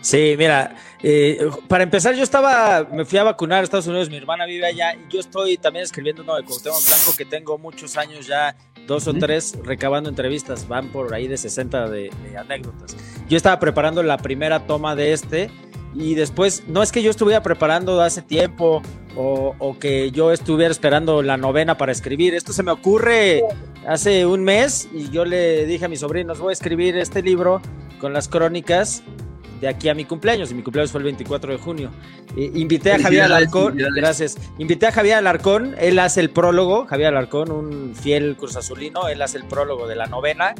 Sí, 0.00 0.34
mira, 0.38 0.76
eh, 1.02 1.50
para 1.66 1.84
empezar, 1.84 2.14
yo 2.14 2.22
estaba, 2.22 2.84
me 2.84 3.04
fui 3.04 3.18
a 3.18 3.24
vacunar 3.24 3.60
a 3.60 3.64
Estados 3.64 3.88
Unidos, 3.88 4.08
mi 4.08 4.16
hermana 4.16 4.46
vive 4.46 4.66
allá 4.66 4.94
y 4.94 5.12
yo 5.12 5.20
estoy 5.20 5.58
también 5.58 5.84
escribiendo 5.84 6.22
uno 6.22 6.36
de 6.36 6.44
Cuauhtémoc 6.44 6.86
Blanco 6.86 7.16
que 7.16 7.24
tengo 7.24 7.58
muchos 7.58 7.96
años 7.96 8.26
ya, 8.26 8.56
dos 8.88 9.06
o 9.06 9.14
tres, 9.14 9.56
recabando 9.62 10.08
entrevistas, 10.08 10.66
van 10.66 10.88
por 10.88 11.14
ahí 11.14 11.28
de 11.28 11.36
60 11.36 11.88
de, 11.90 12.10
anécdotas. 12.36 12.96
Yo 13.28 13.36
estaba 13.36 13.60
preparando 13.60 14.02
la 14.02 14.16
primera 14.16 14.66
toma 14.66 14.96
de 14.96 15.12
este 15.12 15.50
y 15.94 16.14
después, 16.14 16.64
no 16.66 16.82
es 16.82 16.90
que 16.90 17.02
yo 17.02 17.10
estuviera 17.10 17.42
preparando 17.42 18.00
hace 18.00 18.22
tiempo 18.22 18.82
o, 19.14 19.54
o, 19.58 19.78
que 19.78 20.10
yo 20.10 20.32
estuviera 20.32 20.72
esperando 20.72 21.22
la 21.22 21.36
novena 21.36 21.76
para 21.76 21.92
escribir. 21.92 22.34
Esto 22.34 22.52
se 22.52 22.62
me 22.62 22.70
ocurre 22.70 23.42
hace 23.86 24.24
un 24.24 24.42
mes 24.42 24.88
y 24.92 25.10
yo 25.10 25.24
le 25.24 25.66
dije 25.66 25.84
a 25.84 25.88
mis 25.88 26.00
sobrinos, 26.00 26.38
voy 26.38 26.50
a 26.50 26.52
escribir 26.54 26.96
este 26.96 27.22
libro 27.22 27.60
con 28.00 28.12
las 28.12 28.28
crónicas 28.28 29.02
de 29.60 29.68
aquí 29.68 29.88
a 29.88 29.94
mi 29.94 30.04
cumpleaños, 30.04 30.50
y 30.50 30.54
mi 30.54 30.62
cumpleaños 30.62 30.92
fue 30.92 31.00
el 31.00 31.04
24 31.04 31.52
de 31.52 31.58
junio. 31.58 31.90
invité 32.36 32.92
a 32.92 32.98
Javier 32.98 33.24
Alarcón, 33.24 33.76
gracias. 33.94 34.36
Invité 34.58 34.86
a 34.86 34.92
Javier 34.92 35.16
Alarcón, 35.16 35.74
él 35.78 35.98
hace 35.98 36.20
el 36.20 36.30
prólogo, 36.30 36.86
Javier 36.86 37.08
Alarcón, 37.08 37.50
un 37.50 37.94
fiel 37.94 38.36
Cruz 38.36 38.56
Azulino, 38.56 39.08
él 39.08 39.22
hace 39.22 39.38
el 39.38 39.44
prólogo 39.44 39.86
de 39.86 39.96
la 39.96 40.06
novena. 40.06 40.54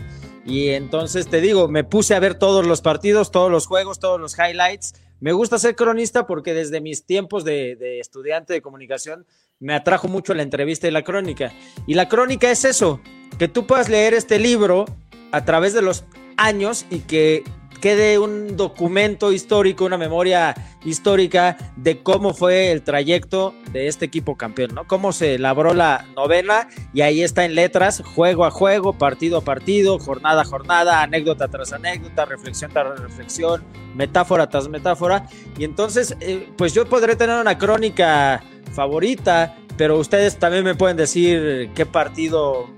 Y 0.45 0.71
entonces 0.71 1.28
te 1.28 1.40
digo, 1.40 1.69
me 1.69 1.85
puse 1.85 2.14
a 2.14 2.21
ver 2.21 2.35
todos 2.35 2.67
los 2.67 2.81
partidos, 2.81 3.31
todos 3.31 3.50
los 3.50 3.67
juegos, 3.67 3.99
todos 3.99 4.19
los 4.21 4.37
highlights. 4.38 4.95
Me 5.21 5.33
gusta 5.33 5.59
ser 5.59 5.75
cronista 5.75 6.26
porque 6.26 6.55
desde 6.55 6.81
mis 6.81 7.05
tiempos 7.05 7.45
de, 7.45 7.76
de 7.76 8.00
estudiante 8.00 8.52
de 8.52 8.62
comunicación 8.62 9.26
me 9.61 9.75
atrajo 9.75 10.09
mucho 10.09 10.35
la 10.35 10.43
entrevista 10.43 10.88
y 10.88 10.90
la 10.90 11.02
crónica. 11.02 11.52
Y 11.87 11.95
la 11.95 12.09
crónica 12.09 12.50
es 12.50 12.64
eso, 12.64 13.00
que 13.38 13.49
tú 13.49 13.67
puedas 13.67 13.88
leer 13.88 14.14
este 14.14 14.38
libro 14.38 14.87
a 15.33 15.45
través 15.45 15.75
de 15.75 15.83
los 15.83 16.05
años 16.37 16.87
y 16.90 17.00
que 17.00 17.45
quede 17.81 18.19
un 18.19 18.57
documento 18.57 19.33
histórico, 19.33 19.85
una 19.85 19.99
memoria 19.99 20.55
histórica 20.85 21.57
de 21.77 22.03
cómo 22.03 22.35
fue 22.35 22.73
el 22.73 22.83
trayecto 22.83 23.55
de 23.73 23.89
este 23.89 24.05
equipo 24.05 24.37
campeón, 24.37 24.75
¿no? 24.75 24.87
Cómo 24.87 25.13
se 25.13 25.35
elaboró 25.35 25.75
la 25.75 26.07
novena 26.15 26.69
y 26.93 27.03
ahí 27.03 27.23
está 27.23 27.45
en 27.45 27.55
letras, 27.55 28.03
juego 28.15 28.45
a 28.45 28.51
juego, 28.51 28.93
partido 28.93 29.39
a 29.39 29.41
partido, 29.43 29.99
jornada 29.99 30.43
a 30.43 30.45
jornada, 30.45 31.03
anécdota 31.03 31.49
tras 31.49 31.73
anécdota, 31.73 32.25
reflexión 32.25 32.71
tras 32.73 33.01
reflexión, 33.01 33.65
metáfora 33.95 34.49
tras 34.49 34.69
metáfora. 34.69 35.27
Y 35.59 35.65
entonces, 35.65 36.17
eh, 36.21 36.49
pues 36.57 36.75
yo 36.75 36.87
podré 36.87 37.17
tener 37.17 37.41
una 37.41 37.59
crónica 37.59 38.43
favorita, 38.73 39.57
pero 39.77 39.99
ustedes 39.99 40.39
también 40.39 40.65
me 40.65 40.75
pueden 40.75 40.97
decir 40.97 41.71
qué 41.75 41.87
partido 41.87 42.69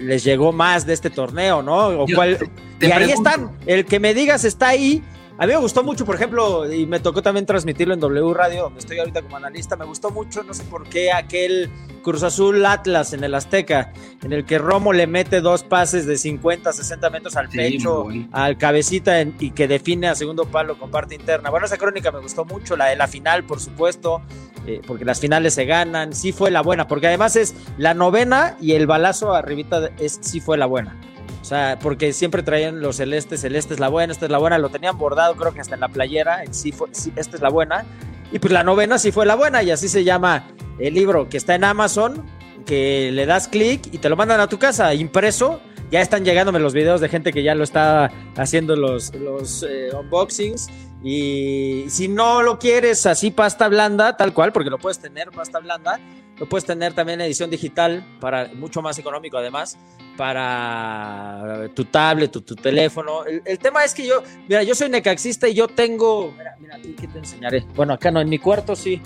les 0.00 0.24
llegó 0.24 0.52
más 0.52 0.86
de 0.86 0.94
este 0.94 1.10
torneo, 1.10 1.62
¿no? 1.62 2.06
y 2.06 2.90
ahí 2.90 3.10
están, 3.10 3.52
el 3.66 3.84
que 3.84 4.00
me 4.00 4.14
digas 4.14 4.44
está 4.44 4.68
ahí 4.68 5.02
a 5.40 5.46
mí 5.46 5.54
me 5.54 5.58
gustó 5.58 5.82
mucho, 5.82 6.04
por 6.04 6.16
ejemplo, 6.16 6.70
y 6.70 6.84
me 6.84 7.00
tocó 7.00 7.22
también 7.22 7.46
transmitirlo 7.46 7.94
en 7.94 8.00
W 8.00 8.34
Radio, 8.34 8.64
donde 8.64 8.80
estoy 8.80 8.98
ahorita 8.98 9.22
como 9.22 9.38
analista, 9.38 9.74
me 9.74 9.86
gustó 9.86 10.10
mucho, 10.10 10.42
no 10.42 10.52
sé 10.52 10.64
por 10.64 10.86
qué, 10.86 11.10
aquel 11.12 11.70
Cruz 12.02 12.22
Azul 12.22 12.66
Atlas 12.66 13.14
en 13.14 13.24
el 13.24 13.34
Azteca, 13.34 13.90
en 14.22 14.34
el 14.34 14.44
que 14.44 14.58
Romo 14.58 14.92
le 14.92 15.06
mete 15.06 15.40
dos 15.40 15.62
pases 15.62 16.04
de 16.04 16.18
50, 16.18 16.74
60 16.74 17.08
metros 17.08 17.36
al 17.36 17.48
pecho, 17.48 18.08
al 18.32 18.58
cabecita 18.58 19.18
y 19.22 19.52
que 19.52 19.66
define 19.66 20.08
a 20.08 20.14
segundo 20.14 20.44
palo 20.44 20.78
con 20.78 20.90
parte 20.90 21.14
interna. 21.14 21.48
Bueno, 21.48 21.64
esa 21.64 21.78
crónica 21.78 22.12
me 22.12 22.20
gustó 22.20 22.44
mucho, 22.44 22.76
la 22.76 22.88
de 22.88 22.96
la 22.96 23.08
final, 23.08 23.44
por 23.44 23.60
supuesto, 23.60 24.20
eh, 24.66 24.82
porque 24.86 25.06
las 25.06 25.20
finales 25.20 25.54
se 25.54 25.64
ganan, 25.64 26.12
sí 26.12 26.32
fue 26.32 26.50
la 26.50 26.60
buena, 26.60 26.86
porque 26.86 27.06
además 27.06 27.36
es 27.36 27.54
la 27.78 27.94
novena 27.94 28.58
y 28.60 28.72
el 28.72 28.86
balazo 28.86 29.34
arribita 29.34 29.88
es, 29.98 30.18
sí 30.20 30.40
fue 30.40 30.58
la 30.58 30.66
buena. 30.66 31.00
O 31.40 31.44
sea, 31.44 31.78
porque 31.80 32.12
siempre 32.12 32.42
traían 32.42 32.80
los 32.80 32.96
celestes, 32.96 33.40
celeste 33.40 33.74
es 33.74 33.80
la 33.80 33.88
buena, 33.88 34.12
esta 34.12 34.26
es 34.26 34.30
la 34.30 34.38
buena, 34.38 34.58
lo 34.58 34.68
tenían 34.68 34.98
bordado 34.98 35.34
creo 35.36 35.52
que 35.52 35.60
hasta 35.60 35.74
en 35.74 35.80
la 35.80 35.88
playera, 35.88 36.42
sí, 36.50 36.70
fue, 36.70 36.88
esta 36.90 37.36
es 37.36 37.40
la 37.40 37.48
buena. 37.48 37.84
Y 38.32 38.38
pues 38.38 38.52
la 38.52 38.62
novena 38.62 38.98
sí 38.98 39.10
fue 39.10 39.26
la 39.26 39.34
buena 39.34 39.62
y 39.62 39.70
así 39.70 39.88
se 39.88 40.04
llama 40.04 40.46
el 40.78 40.94
libro 40.94 41.28
que 41.28 41.36
está 41.36 41.54
en 41.54 41.64
Amazon, 41.64 42.24
que 42.66 43.10
le 43.12 43.26
das 43.26 43.48
clic 43.48 43.88
y 43.92 43.98
te 43.98 44.08
lo 44.08 44.16
mandan 44.16 44.40
a 44.40 44.48
tu 44.48 44.58
casa 44.58 44.94
impreso. 44.94 45.60
Ya 45.90 46.00
están 46.00 46.24
llegándome 46.24 46.60
los 46.60 46.72
videos 46.72 47.00
de 47.00 47.08
gente 47.08 47.32
que 47.32 47.42
ya 47.42 47.56
lo 47.56 47.64
está 47.64 48.12
haciendo 48.36 48.76
los, 48.76 49.12
los 49.14 49.64
eh, 49.68 49.90
unboxings. 49.92 50.68
Y 51.02 51.86
si 51.88 52.08
no 52.08 52.42
lo 52.42 52.58
quieres 52.58 53.06
así 53.06 53.30
pasta 53.30 53.68
blanda, 53.68 54.16
tal 54.16 54.34
cual, 54.34 54.52
porque 54.52 54.70
lo 54.70 54.78
puedes 54.78 54.98
tener 54.98 55.30
pasta 55.30 55.58
blanda, 55.58 55.98
lo 56.38 56.48
puedes 56.48 56.64
tener 56.64 56.92
también 56.92 57.20
en 57.20 57.26
edición 57.26 57.50
digital, 57.50 58.04
para 58.20 58.48
mucho 58.54 58.82
más 58.82 58.98
económico 58.98 59.38
además, 59.38 59.78
para 60.16 61.68
tu 61.74 61.84
tablet, 61.84 62.30
tu, 62.30 62.42
teléfono. 62.54 63.24
El, 63.24 63.58
tema 63.58 63.84
es 63.84 63.94
que 63.94 64.06
yo, 64.06 64.22
mira, 64.48 64.62
yo 64.62 64.74
soy 64.74 64.90
necaxista 64.90 65.48
y 65.48 65.54
yo 65.54 65.68
tengo, 65.68 66.34
mira, 66.36 66.56
mira, 66.58 66.78
¿qué 66.98 67.06
te 67.06 67.18
enseñaré? 67.18 67.64
Bueno, 67.74 67.94
acá 67.94 68.10
no, 68.10 68.20
en 68.20 68.28
mi 68.28 68.38
cuarto 68.38 68.76
sí. 68.76 69.00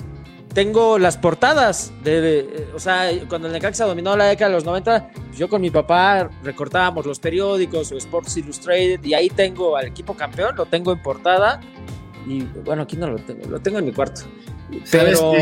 Tengo 0.54 0.98
las 1.00 1.16
portadas 1.16 1.92
de, 2.04 2.68
o 2.74 2.78
sea, 2.78 3.10
cuando 3.28 3.48
el 3.48 3.52
Necaxa 3.52 3.86
dominó 3.86 4.16
la 4.16 4.26
década 4.26 4.50
de 4.50 4.54
los 4.54 4.64
90, 4.64 5.10
pues 5.12 5.36
yo 5.36 5.48
con 5.48 5.60
mi 5.60 5.70
papá 5.70 6.30
recortábamos 6.44 7.04
los 7.06 7.18
periódicos 7.18 7.90
o 7.90 7.96
Sports 7.96 8.36
Illustrated 8.36 9.02
y 9.02 9.14
ahí 9.14 9.28
tengo 9.28 9.76
al 9.76 9.88
equipo 9.88 10.14
campeón, 10.14 10.54
lo 10.54 10.66
tengo 10.66 10.92
en 10.92 11.02
portada 11.02 11.60
y 12.26 12.42
bueno, 12.64 12.82
aquí 12.82 12.96
no 12.96 13.08
lo 13.08 13.18
tengo, 13.18 13.48
lo 13.48 13.60
tengo 13.60 13.80
en 13.80 13.86
mi 13.86 13.92
cuarto. 13.92 14.22
Pero, 14.90 15.32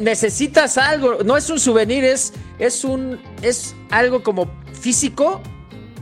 necesitas 0.00 0.78
algo, 0.78 1.18
no 1.24 1.36
es 1.36 1.48
un 1.50 1.60
souvenir, 1.60 2.04
es, 2.04 2.32
es, 2.58 2.84
un, 2.84 3.20
es 3.42 3.76
algo 3.90 4.22
como 4.22 4.50
físico, 4.72 5.40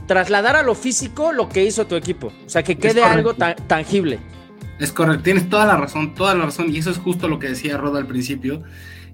trasladar 0.07 0.55
a 0.55 0.63
lo 0.63 0.75
físico 0.75 1.31
lo 1.31 1.47
que 1.49 1.63
hizo 1.63 1.85
tu 1.87 1.95
equipo, 1.95 2.27
o 2.27 2.49
sea, 2.49 2.63
que 2.63 2.77
quede 2.77 3.03
algo 3.03 3.33
tangible. 3.35 4.19
Es 4.79 4.91
correcto, 4.91 5.23
tienes 5.23 5.49
toda 5.49 5.65
la 5.65 5.77
razón, 5.77 6.15
toda 6.15 6.35
la 6.35 6.45
razón, 6.45 6.73
y 6.73 6.77
eso 6.77 6.91
es 6.91 6.97
justo 6.97 7.27
lo 7.27 7.39
que 7.39 7.49
decía 7.49 7.77
Roda 7.77 7.99
al 7.99 8.07
principio, 8.07 8.63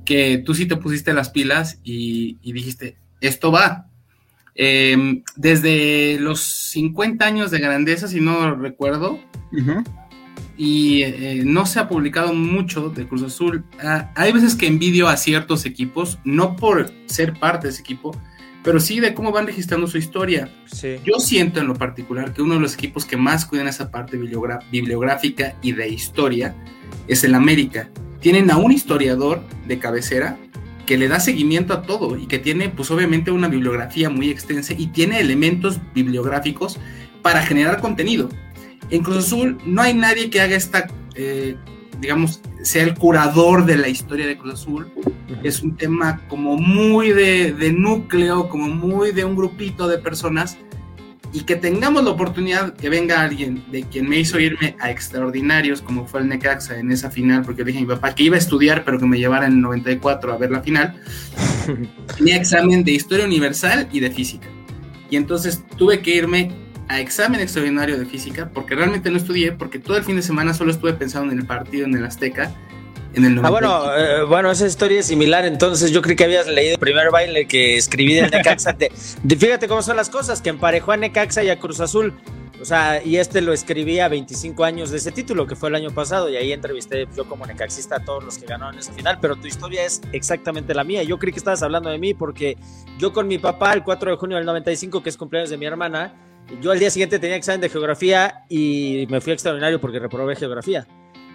que 0.05 0.39
tú 0.39 0.55
sí 0.55 0.65
te 0.65 0.75
pusiste 0.75 1.13
las 1.13 1.29
pilas 1.29 1.79
y, 1.83 2.37
dijiste, 2.41 2.97
esto 3.21 3.51
va. 3.51 3.87
Em, 4.55 5.23
desde 5.35 6.17
los 6.19 6.41
50 6.41 7.25
años 7.25 7.51
de 7.51 7.59
grandeza, 7.59 8.07
si 8.07 8.19
no 8.19 8.55
recuerdo, 8.55 9.19
y 10.57 11.03
eh, 11.03 11.41
no 11.45 11.65
se 11.65 11.79
ha 11.79 11.87
publicado 11.87 12.33
mucho 12.33 12.89
de 12.89 13.07
Cruz 13.07 13.23
Azul. 13.23 13.63
Ah, 13.83 14.11
hay 14.15 14.31
veces 14.31 14.55
que 14.55 14.67
envidio 14.67 15.07
a 15.07 15.17
ciertos 15.17 15.65
equipos, 15.65 16.19
no 16.23 16.55
por 16.55 16.91
ser 17.05 17.39
parte 17.39 17.67
de 17.67 17.73
ese 17.73 17.81
equipo, 17.81 18.15
pero 18.63 18.79
sí 18.79 18.99
de 18.99 19.13
cómo 19.13 19.31
van 19.31 19.47
registrando 19.47 19.87
su 19.87 19.97
historia. 19.97 20.49
Yo 21.03 21.19
siento 21.19 21.59
en 21.59 21.67
lo 21.67 21.75
particular 21.75 22.33
que 22.33 22.41
uno 22.41 22.55
de 22.55 22.59
los 22.59 22.73
equipos 22.73 23.05
que 23.05 23.17
más 23.17 23.45
cuidan 23.45 23.67
esa 23.67 23.91
parte 23.91 24.17
bibliográfica 24.17 25.55
y 25.61 25.71
de 25.71 25.89
historia 25.89 26.55
es 27.07 27.23
el 27.23 27.35
América. 27.35 27.89
Tienen 28.19 28.51
a 28.51 28.57
un 28.57 28.71
historiador 28.71 29.41
de 29.67 29.79
cabecera 29.79 30.37
que 30.85 30.97
le 30.97 31.07
da 31.07 31.19
seguimiento 31.19 31.73
a 31.73 31.81
todo 31.83 32.17
y 32.17 32.27
que 32.27 32.39
tiene 32.39 32.69
pues 32.69 32.91
obviamente 32.91 33.31
una 33.31 33.47
bibliografía 33.47 34.09
muy 34.09 34.29
extensa 34.29 34.73
y 34.77 34.87
tiene 34.87 35.19
elementos 35.19 35.79
bibliográficos 35.93 36.79
para 37.21 37.41
generar 37.41 37.81
contenido. 37.81 38.29
En 38.89 39.03
Cruz 39.03 39.25
Azul 39.25 39.57
no 39.65 39.81
hay 39.81 39.93
nadie 39.93 40.29
que 40.29 40.41
haga 40.41 40.55
esta, 40.55 40.87
eh, 41.15 41.55
digamos, 41.99 42.41
sea 42.63 42.83
el 42.83 42.95
curador 42.95 43.65
de 43.65 43.77
la 43.77 43.87
historia 43.87 44.27
de 44.27 44.37
Cruz 44.37 44.53
Azul. 44.53 44.91
Es 45.43 45.61
un 45.61 45.75
tema 45.75 46.21
como 46.27 46.57
muy 46.57 47.11
de, 47.11 47.73
núcleo, 47.75 48.49
como 48.49 48.67
muy 48.67 49.11
de 49.11 49.25
un 49.25 49.35
grupito 49.35 49.87
de 49.87 49.97
personas. 49.97 50.57
Y 51.33 51.43
que 51.43 51.55
tengamos 51.55 52.03
la 52.03 52.09
oportunidad 52.09 52.73
que 52.73 52.89
venga 52.89 53.21
alguien 53.21 53.63
de 53.71 53.83
quien 53.83 54.09
me 54.09 54.19
hizo 54.19 54.37
irme 54.37 54.75
a 54.81 54.91
extraordinarios, 54.91 55.81
como 55.81 56.05
fue 56.05 56.19
el 56.19 56.27
Necaxa 56.27 56.77
en 56.77 56.91
esa 56.91 57.09
final, 57.09 57.43
porque 57.43 57.63
le 57.63 57.67
dije 57.67 57.79
a 57.79 57.81
mi 57.83 57.87
papá 57.87 58.13
que 58.13 58.23
iba 58.23 58.35
a 58.35 58.39
estudiar, 58.39 58.83
pero 58.83 58.99
que 58.99 59.05
me 59.05 59.17
llevara 59.17 59.45
en 59.45 59.53
el 59.53 59.61
94 59.61 60.33
a 60.33 60.37
ver 60.37 60.51
la 60.51 60.61
final. 60.61 61.01
Tenía 62.17 62.35
examen 62.35 62.83
de 62.83 62.91
historia 62.91 63.25
universal 63.25 63.87
y 63.93 64.01
de 64.01 64.11
física. 64.11 64.49
Y 65.09 65.15
entonces 65.15 65.63
tuve 65.77 66.01
que 66.01 66.15
irme 66.15 66.51
examen 66.99 67.39
extraordinario 67.39 67.97
de 67.97 68.05
física, 68.05 68.49
porque 68.53 68.75
realmente 68.75 69.09
no 69.09 69.17
estudié, 69.17 69.51
porque 69.51 69.79
todo 69.79 69.97
el 69.97 70.03
fin 70.03 70.15
de 70.15 70.21
semana 70.21 70.53
solo 70.53 70.71
estuve 70.71 70.93
pensando 70.93 71.31
en 71.31 71.39
el 71.39 71.45
partido 71.45 71.85
en 71.85 71.95
el 71.95 72.05
Azteca. 72.05 72.51
En 73.13 73.25
el 73.25 73.43
ah, 73.43 73.49
bueno, 73.49 73.95
eh, 73.95 74.23
bueno, 74.23 74.51
esa 74.51 74.65
historia 74.65 74.99
es 75.01 75.05
similar, 75.05 75.45
entonces 75.45 75.91
yo 75.91 76.01
creí 76.01 76.15
que 76.15 76.23
habías 76.23 76.47
leído 76.47 76.73
el 76.73 76.79
primer 76.79 77.11
baile 77.11 77.45
que 77.45 77.75
escribí 77.75 78.15
del 78.15 78.31
Necaxa. 78.31 78.75
fíjate 79.27 79.67
cómo 79.67 79.81
son 79.81 79.97
las 79.97 80.09
cosas, 80.09 80.41
que 80.41 80.49
emparejó 80.49 80.93
a 80.93 80.97
Necaxa 80.97 81.43
y 81.43 81.49
a 81.49 81.59
Cruz 81.59 81.79
Azul. 81.81 82.13
O 82.61 82.65
sea, 82.65 83.03
y 83.03 83.17
este 83.17 83.41
lo 83.41 83.53
escribí 83.53 83.99
a 83.99 84.07
25 84.07 84.63
años 84.63 84.91
de 84.91 84.97
ese 84.97 85.11
título, 85.11 85.47
que 85.47 85.55
fue 85.55 85.69
el 85.69 85.75
año 85.75 85.89
pasado, 85.89 86.29
y 86.29 86.37
ahí 86.37 86.53
entrevisté 86.53 87.07
yo 87.17 87.27
como 87.27 87.47
necaxista 87.47 87.95
a 87.95 88.05
todos 88.05 88.23
los 88.23 88.37
que 88.37 88.45
ganaron 88.45 88.77
esa 88.77 88.93
final, 88.93 89.17
pero 89.19 89.35
tu 89.35 89.47
historia 89.47 89.83
es 89.83 89.99
exactamente 90.11 90.75
la 90.75 90.83
mía. 90.83 91.01
Yo 91.01 91.17
creí 91.17 91.33
que 91.33 91.39
estabas 91.39 91.63
hablando 91.63 91.89
de 91.89 91.97
mí 91.97 92.13
porque 92.13 92.57
yo 92.99 93.11
con 93.13 93.27
mi 93.27 93.39
papá, 93.39 93.73
el 93.73 93.83
4 93.83 94.11
de 94.11 94.17
junio 94.17 94.37
del 94.37 94.45
95, 94.45 95.01
que 95.01 95.09
es 95.09 95.17
cumpleaños 95.17 95.49
de 95.49 95.57
mi 95.57 95.65
hermana, 95.65 96.13
yo 96.61 96.71
al 96.71 96.79
día 96.79 96.89
siguiente 96.89 97.19
tenía 97.19 97.35
examen 97.35 97.61
de 97.61 97.69
geografía 97.69 98.43
y 98.49 99.05
me 99.09 99.21
fui 99.21 99.33
extraordinario 99.33 99.79
porque 99.79 99.99
reprobé 99.99 100.35
geografía. 100.35 100.85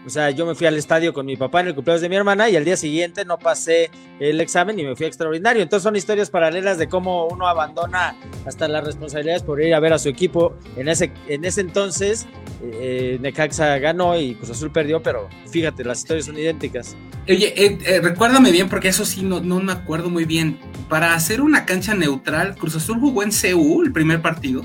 O 0.07 0.11
sea, 0.11 0.31
yo 0.31 0.47
me 0.47 0.55
fui 0.55 0.69
al 0.69 0.77
estadio 0.77 1.13
con 1.13 1.27
mi 1.27 1.37
papá 1.37 1.63
en 1.63 1.67
el 1.67 1.75
cumpleaños 1.75 2.01
de 2.01 2.09
mi 2.09 2.15
hermana 2.15 2.49
y 2.49 2.55
al 2.55 2.65
día 2.65 2.77
siguiente 2.77 3.25
no 3.25 3.39
pasé 3.39 3.91
el 4.21 4.41
examen 4.41 4.79
y 4.79 4.85
me 4.85 4.95
fui 4.95 5.05
a 5.05 5.09
extraordinario. 5.09 5.65
Entonces 5.65 5.83
son 5.83 5.97
historias 5.97 6.31
paralelas 6.31 6.79
de 6.79 6.89
cómo 6.89 7.27
uno 7.27 7.49
abandona 7.49 8.17
hasta 8.47 8.69
las 8.69 8.85
responsabilidades 8.85 9.43
por 9.43 9.61
ir 9.61 9.75
a 9.75 9.81
ver 9.81 9.93
a 9.93 9.99
su 9.99 10.09
equipo. 10.09 10.57
En 10.77 10.89
ese, 10.89 11.13
en 11.27 11.45
ese 11.45 11.61
entonces 11.61 12.29
eh, 12.63 13.19
Necaxa 13.21 13.79
ganó 13.79 14.17
y 14.17 14.37
Cruz 14.37 14.51
Azul 14.51 14.71
perdió, 14.71 15.03
pero 15.03 15.29
fíjate, 15.51 15.83
las 15.83 15.99
historias 15.99 16.27
son 16.27 16.39
idénticas. 16.39 16.95
Oye, 17.29 17.53
eh, 17.57 17.77
eh, 17.85 18.01
recuérdame 18.01 18.53
bien 18.53 18.69
porque 18.69 18.87
eso 18.87 19.05
sí 19.05 19.23
no, 19.23 19.41
no 19.41 19.59
me 19.59 19.73
acuerdo 19.73 20.09
muy 20.09 20.25
bien. 20.25 20.61
Para 20.89 21.15
hacer 21.15 21.41
una 21.41 21.67
cancha 21.67 21.95
neutral, 21.95 22.55
Cruz 22.55 22.77
Azul 22.77 23.01
jugó 23.01 23.25
en 23.25 23.31
CU 23.31 23.83
el 23.83 23.93
primer 23.93 24.23
partido. 24.23 24.65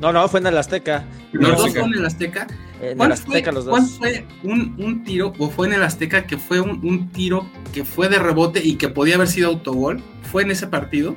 No, 0.00 0.14
no, 0.14 0.26
fue 0.28 0.40
en 0.40 0.46
el 0.46 0.56
Azteca. 0.56 1.04
¿Los 1.32 1.58
dos 1.58 1.70
fueron 1.72 1.92
en 1.92 1.98
el 1.98 2.06
Azteca? 2.06 2.46
En 2.80 3.00
el 3.00 3.12
Azteca 3.12 3.52
los 3.52 3.64
dos. 3.64 3.72
¿Cuál 3.72 3.86
fue 3.86 4.26
un, 4.42 5.04
tiro, 5.04 5.32
o 5.38 5.50
fue 5.50 5.66
en 5.66 5.74
el 5.74 5.82
Azteca 5.82 6.26
que 6.26 6.36
fue 6.36 6.60
un, 6.60 7.10
tiro 7.12 7.50
que 7.72 7.84
fue 7.84 8.08
de 8.08 8.18
rebote 8.18 8.60
y 8.62 8.76
que 8.76 8.88
podía 8.88 9.14
haber 9.16 9.28
sido 9.28 9.48
autogol? 9.48 10.02
¿Fue 10.30 10.42
en 10.42 10.50
ese 10.50 10.66
partido? 10.66 11.16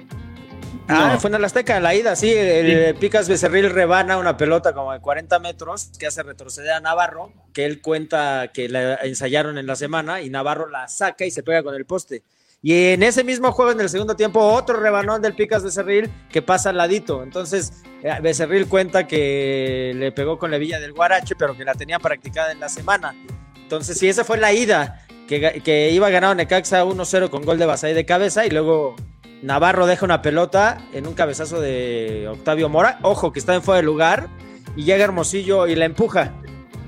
Ah, 0.88 1.18
fue 1.20 1.30
en 1.30 1.36
el 1.36 1.46
Azteca, 1.46 1.80
la 1.80 1.94
ida, 1.94 2.16
sí. 2.16 2.32
El 2.32 2.96
Picas 2.96 3.30
Becerril 3.30 3.70
rebana 3.70 4.18
una 4.18 4.38
pelota 4.38 4.74
como 4.74 4.92
de 4.92 5.00
40 5.00 5.38
metros 5.40 5.92
que 6.00 6.08
hace 6.08 6.24
retroceder 6.24 6.72
a 6.72 6.80
Navarro, 6.80 7.32
que 7.54 7.66
él 7.66 7.82
cuenta 7.82 8.50
que 8.54 8.70
la 8.70 8.96
ensayaron 8.96 9.58
en 9.58 9.68
la 9.68 9.76
semana 9.76 10.22
y 10.22 10.30
Navarro 10.30 10.68
la 10.68 10.88
saca 10.88 11.26
y 11.26 11.32
se 11.32 11.44
pega 11.44 11.62
con 11.62 11.76
el 11.76 11.86
poste. 11.86 12.24
Y 12.62 12.74
en 12.92 13.04
ese 13.04 13.24
mismo 13.24 13.52
juego, 13.54 13.72
en 13.72 13.80
el 13.80 13.90
segundo 13.90 14.16
tiempo, 14.16 14.42
otro 14.42 14.80
rebanón 14.80 15.22
del 15.22 15.34
Picas 15.34 15.64
Becerril 15.64 16.10
que 16.30 16.42
pasa 16.42 16.72
al 16.72 16.78
ladito. 16.78 17.24
Entonces, 17.24 17.84
eh, 18.04 18.12
Becerril 18.22 18.68
cuenta 18.68 19.08
que 19.08 19.94
le 19.96 20.12
pegó 20.12 20.38
con 20.38 20.52
la 20.52 20.58
villa 20.58 20.80
del 20.80 20.94
Guarache, 20.94 21.36
pero 21.38 21.56
que 21.56 21.64
la 21.64 21.74
tenía 21.74 22.00
practicada 22.00 22.52
en 22.52 22.60
la 22.60 22.68
semana. 22.68 23.16
Entonces, 23.56 23.98
sí, 23.98 24.10
esa 24.10 24.26
fue 24.26 24.38
la 24.38 24.52
ida, 24.52 25.06
que, 25.28 25.62
que 25.64 25.92
iba 25.92 26.10
ganado 26.10 26.36
Necaxa 26.36 26.84
1-0 26.84 27.30
con 27.30 27.44
gol 27.44 27.60
de 27.60 27.66
Basay 27.66 27.94
de 27.94 28.06
cabeza 28.06 28.46
y 28.46 28.50
luego 28.50 28.96
Navarro 29.42 29.86
deja 29.86 30.04
una 30.04 30.22
pelota 30.22 30.80
en 30.92 31.08
un 31.08 31.14
cabezazo 31.14 31.62
de 31.62 32.28
Octavio 32.28 32.68
Mora. 32.68 33.00
Ojo, 33.04 33.32
que 33.32 33.40
está 33.40 33.56
en 33.56 33.62
fuera 33.62 33.78
de 33.78 33.84
lugar 33.84 34.28
y 34.76 34.84
llega 34.84 35.06
Hermosillo 35.06 35.68
y 35.68 35.76
la 35.76 35.86
empuja. 35.86 36.34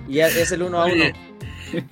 Y 0.10 0.20
es 0.20 0.51
el 0.51 0.63
1 0.63 0.86
1. 0.86 1.31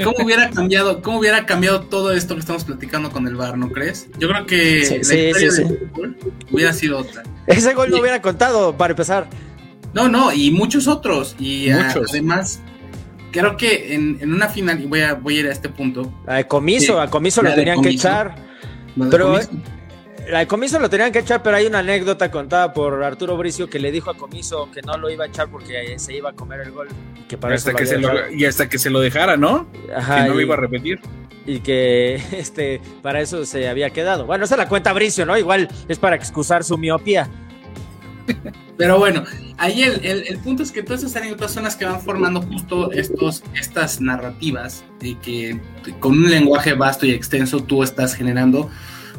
¿Cómo 0.03 0.17
hubiera 0.23 0.49
cambiado, 0.49 1.01
cómo 1.01 1.19
hubiera 1.19 1.45
cambiado 1.45 1.81
todo 1.81 2.11
esto 2.11 2.35
que 2.35 2.41
estamos 2.41 2.63
platicando 2.63 3.11
con 3.11 3.27
el 3.27 3.35
bar, 3.35 3.57
¿no 3.57 3.71
crees? 3.71 4.07
Yo 4.17 4.27
creo 4.29 4.45
que 4.45 4.85
sí, 4.85 5.03
sí, 5.03 5.51
sí, 5.51 5.63
hubiera 6.51 6.73
sido 6.73 6.97
otra. 6.99 7.23
Ese 7.47 7.73
gol 7.73 7.89
no 7.89 7.99
hubiera 7.99 8.21
contado, 8.21 8.75
para 8.75 8.91
empezar. 8.91 9.27
No, 9.93 10.07
no, 10.07 10.31
y 10.31 10.51
muchos 10.51 10.87
otros. 10.87 11.35
Y 11.39 11.69
ah, 11.69 11.93
además, 12.09 12.59
creo 13.31 13.57
que 13.57 13.95
en, 13.95 14.31
una 14.31 14.47
final, 14.49 14.81
y 14.81 14.85
voy 14.85 15.01
a, 15.01 15.13
voy 15.15 15.37
a 15.37 15.39
ir 15.39 15.47
a 15.47 15.51
este 15.51 15.69
punto. 15.69 16.13
A 16.27 16.43
comiso, 16.43 16.99
a 17.01 17.09
comiso 17.09 17.41
lo 17.41 17.53
tenían 17.53 17.81
que 17.81 17.89
echar. 17.89 18.35
Pero 19.09 19.33
La 19.33 19.47
de 20.25 20.47
Comiso 20.47 20.79
lo 20.79 20.89
tenían 20.89 21.11
que 21.11 21.19
echar, 21.19 21.41
pero 21.43 21.57
hay 21.57 21.65
una 21.65 21.79
anécdota 21.79 22.29
contada 22.29 22.73
por 22.73 23.03
Arturo 23.03 23.37
Bricio 23.37 23.69
que 23.69 23.79
le 23.79 23.91
dijo 23.91 24.09
a 24.09 24.17
Comiso 24.17 24.69
que 24.71 24.81
no 24.81 24.97
lo 24.97 25.09
iba 25.09 25.25
a 25.25 25.27
echar 25.27 25.49
porque 25.49 25.97
se 25.97 26.15
iba 26.15 26.29
a 26.31 26.33
comer 26.33 26.61
el 26.61 26.71
gol. 26.71 26.87
Y, 27.15 27.21
que 27.23 27.37
para 27.37 27.55
hasta 27.55 27.73
que 27.73 27.85
se 27.85 27.97
lo, 27.97 28.29
y 28.31 28.45
hasta 28.45 28.69
que 28.69 28.77
se 28.77 28.89
lo 28.89 28.99
dejara, 28.99 29.37
¿no? 29.37 29.67
Ajá, 29.95 30.23
que 30.23 30.29
no 30.29 30.35
lo 30.35 30.41
iba 30.41 30.55
a 30.55 30.57
repetir. 30.57 30.99
Y 31.45 31.59
que 31.61 32.15
este, 32.31 32.81
para 33.01 33.21
eso 33.21 33.45
se 33.45 33.67
había 33.67 33.89
quedado. 33.89 34.25
Bueno, 34.25 34.45
esa 34.45 34.57
la 34.57 34.69
cuenta 34.69 34.93
Bricio, 34.93 35.25
¿no? 35.25 35.37
Igual 35.37 35.69
es 35.87 35.99
para 35.99 36.15
excusar 36.15 36.63
su 36.63 36.77
miopía. 36.77 37.29
Pero 38.77 38.97
bueno, 38.97 39.25
ahí 39.57 39.83
el, 39.83 40.05
el, 40.05 40.37
punto 40.37 40.63
es 40.63 40.71
que 40.71 40.83
todas 40.83 41.03
esas 41.03 41.17
anécdotas 41.17 41.51
son 41.51 41.63
las 41.63 41.75
que 41.75 41.83
van 41.83 41.99
formando 41.99 42.41
justo 42.41 42.91
estos, 42.93 43.43
estas 43.53 43.99
narrativas 43.99 44.85
de 45.01 45.17
que 45.17 45.59
con 45.99 46.13
un 46.13 46.29
lenguaje 46.29 46.73
vasto 46.73 47.05
y 47.05 47.11
extenso 47.11 47.61
tú 47.61 47.83
estás 47.83 48.15
generando 48.15 48.69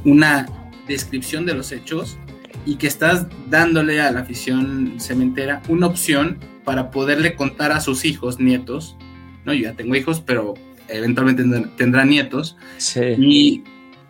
una 0.03 0.47
descripción 0.91 1.47
de 1.47 1.55
los 1.55 1.73
hechos 1.73 2.19
y 2.67 2.77
que 2.77 2.87
estás 2.87 3.27
dándole 3.49 4.01
a 4.01 4.11
la 4.11 4.21
afición 4.21 4.97
cementera 4.99 5.63
una 5.69 5.87
opción 5.87 6.39
para 6.65 6.91
poderle 6.91 7.35
contar 7.35 7.73
a 7.73 7.81
sus 7.81 8.05
hijos, 8.05 8.39
nietos, 8.39 8.97
no, 9.45 9.55
yo 9.55 9.63
ya 9.63 9.73
tengo 9.75 9.97
hijos, 9.97 10.21
pero 10.21 10.55
eventualmente 10.89 11.45
tendrán 11.77 12.11
nietos, 12.11 12.57
sí. 12.77 13.01
y 13.19 13.65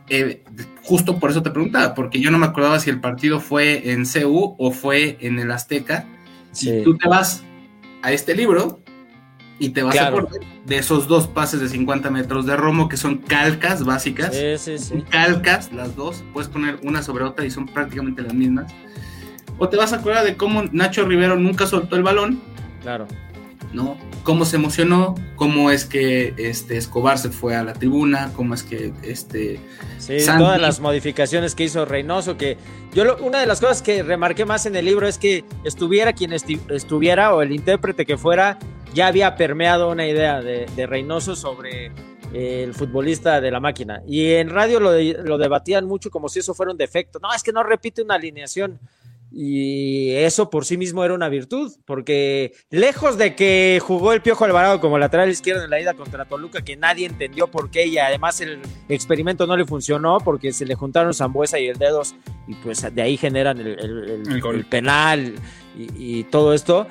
eh, 0.09 0.43
justo 0.83 1.19
por 1.19 1.31
eso 1.31 1.43
te 1.43 1.51
preguntaba, 1.51 1.95
porque 1.95 2.21
yo 2.21 2.31
no 2.31 2.39
me 2.39 2.47
acordaba 2.47 2.81
si 2.81 2.91
el 2.91 3.01
partido 3.01 3.39
fue 3.39 3.93
en 3.93 4.05
CU 4.05 4.57
o 4.59 4.73
fue 4.73 5.19
en 5.21 5.39
el 5.39 5.51
Azteca, 5.53 6.07
y 6.61 6.83
tú 6.83 6.97
te 6.97 7.09
vas 7.09 7.45
a 8.03 8.13
este 8.13 8.35
libro 8.35 8.83
y 9.61 9.69
te 9.69 9.83
vas 9.83 9.97
a 9.99 10.09
acordar 10.09 10.41
de 10.65 10.79
esos 10.79 11.07
dos 11.07 11.29
pases 11.29 11.61
de 11.61 11.69
50 11.69 12.11
metros 12.11 12.47
de 12.47 12.57
Romo 12.57 12.89
que 12.89 12.97
son 12.97 13.19
calcas 13.19 13.85
básicas. 13.85 14.35
Sí, 14.35 14.79
sí, 14.79 15.05
calcas, 15.11 15.71
las 15.73 15.95
dos. 15.95 16.25
Puedes 16.33 16.49
poner 16.49 16.81
una 16.83 17.03
sobre 17.03 17.25
otra 17.25 17.45
y 17.45 17.51
son 17.51 17.67
prácticamente 17.67 18.23
las 18.23 18.33
mismas. 18.33 18.73
O 19.59 19.69
te 19.69 19.77
vas 19.77 19.93
a 19.93 19.97
acordar 19.97 20.25
de 20.25 20.37
cómo 20.37 20.63
Nacho 20.73 21.05
Rivero 21.05 21.37
nunca 21.37 21.67
soltó 21.67 21.97
el 21.97 22.03
balón. 22.03 22.41
Claro. 22.81 23.07
¿No? 23.75 23.99
Cómo 24.23 24.47
se 24.47 24.57
emocionó, 24.57 25.15
cómo 25.37 25.71
es 25.71 25.85
que 25.85 26.35
este 26.39 26.79
Escobar 26.79 27.19
se 27.19 27.29
fue 27.29 27.55
a 27.55 27.63
la 27.63 27.75
tribuna, 27.75 28.33
cómo 28.35 28.55
es 28.55 28.63
que 28.63 28.95
este. 29.03 29.61
Sí, 29.99 30.17
todas 30.25 30.59
las 30.59 30.81
modificaciones 30.81 31.55
que 31.55 31.65
hizo 31.65 31.85
Reynoso, 31.85 32.39
que 32.39 32.57
yo 32.95 33.19
una 33.19 33.41
de 33.41 33.47
las 33.47 33.61
cosas 33.61 33.83
que 33.83 34.03
remarqué 34.03 34.47
más 34.47 34.65
en 34.65 34.75
el 34.75 34.87
libro 34.87 35.07
es 35.07 35.19
que 35.19 35.45
estuviera 35.65 36.15
quien 36.15 36.33
estuviera 36.33 37.35
o 37.35 37.43
el 37.43 37.53
intérprete 37.53 38.07
que 38.07 38.17
fuera, 38.17 38.59
ya 38.95 39.07
había 39.07 39.37
permeado 39.37 39.91
una 39.91 40.07
idea 40.07 40.41
de, 40.41 40.87
Reynoso 40.87 41.37
sobre 41.37 41.87
eh, 42.33 42.63
el 42.65 42.75
futbolista 42.75 43.41
de 43.41 43.51
la 43.51 43.61
máquina. 43.61 44.03
Y 44.07 44.33
en 44.33 44.51
radio 44.51 44.81
lo, 44.81 44.93
lo, 44.93 45.39
debatían 45.39 45.87
mucho 45.87 46.11
como 46.11 46.29
si 46.29 46.41
eso 46.41 46.55
fuera 46.55 46.73
un 46.73 46.79
defecto. 46.79 47.19
No, 47.21 47.33
es 47.33 47.43
que 47.43 47.53
no 47.53 47.63
repite 47.63 48.03
una 48.03 48.15
alineación. 48.15 48.81
Y 49.33 50.11
eso 50.11 50.51
por 50.51 50.65
sí 50.65 50.77
mismo 50.77 51.05
era 51.05 51.15
una 51.15 51.29
virtud, 51.29 51.73
porque 51.85 52.53
lejos 52.71 53.17
de 53.17 53.37
que 53.37 53.81
jugó 53.81 54.13
el 54.13 54.23
Piojo 54.23 54.45
Alvarado 54.45 54.81
como 54.81 54.99
lateral 54.99 55.31
izquierdo 55.31 55.63
en 55.63 55.71
la 55.71 55.81
ida 55.81 55.95
contra 55.95 56.25
Toluca, 56.25 56.63
que 56.63 56.77
nadie 56.77 57.07
entendió 57.07 57.47
por 57.47 57.71
qué, 57.71 57.87
y 57.87 57.99
además 57.99 58.41
el 58.41 58.59
experimento 58.89 59.47
no 59.47 59.57
le 59.57 59.65
funcionó 59.67 60.19
porque 60.19 60.53
se 60.53 60.67
le 60.67 60.75
juntaron 60.75 61.15
Zambuesa 61.15 61.61
y 61.61 61.69
el 61.69 61.79
Dedos, 61.79 62.17
y 62.49 62.55
pues 62.57 62.85
de 62.93 63.03
ahí 63.03 63.17
generan 63.17 63.61
el, 63.61 64.67
penal 64.69 65.35
y 65.77 66.25
todo 66.25 66.53
esto. 66.53 66.89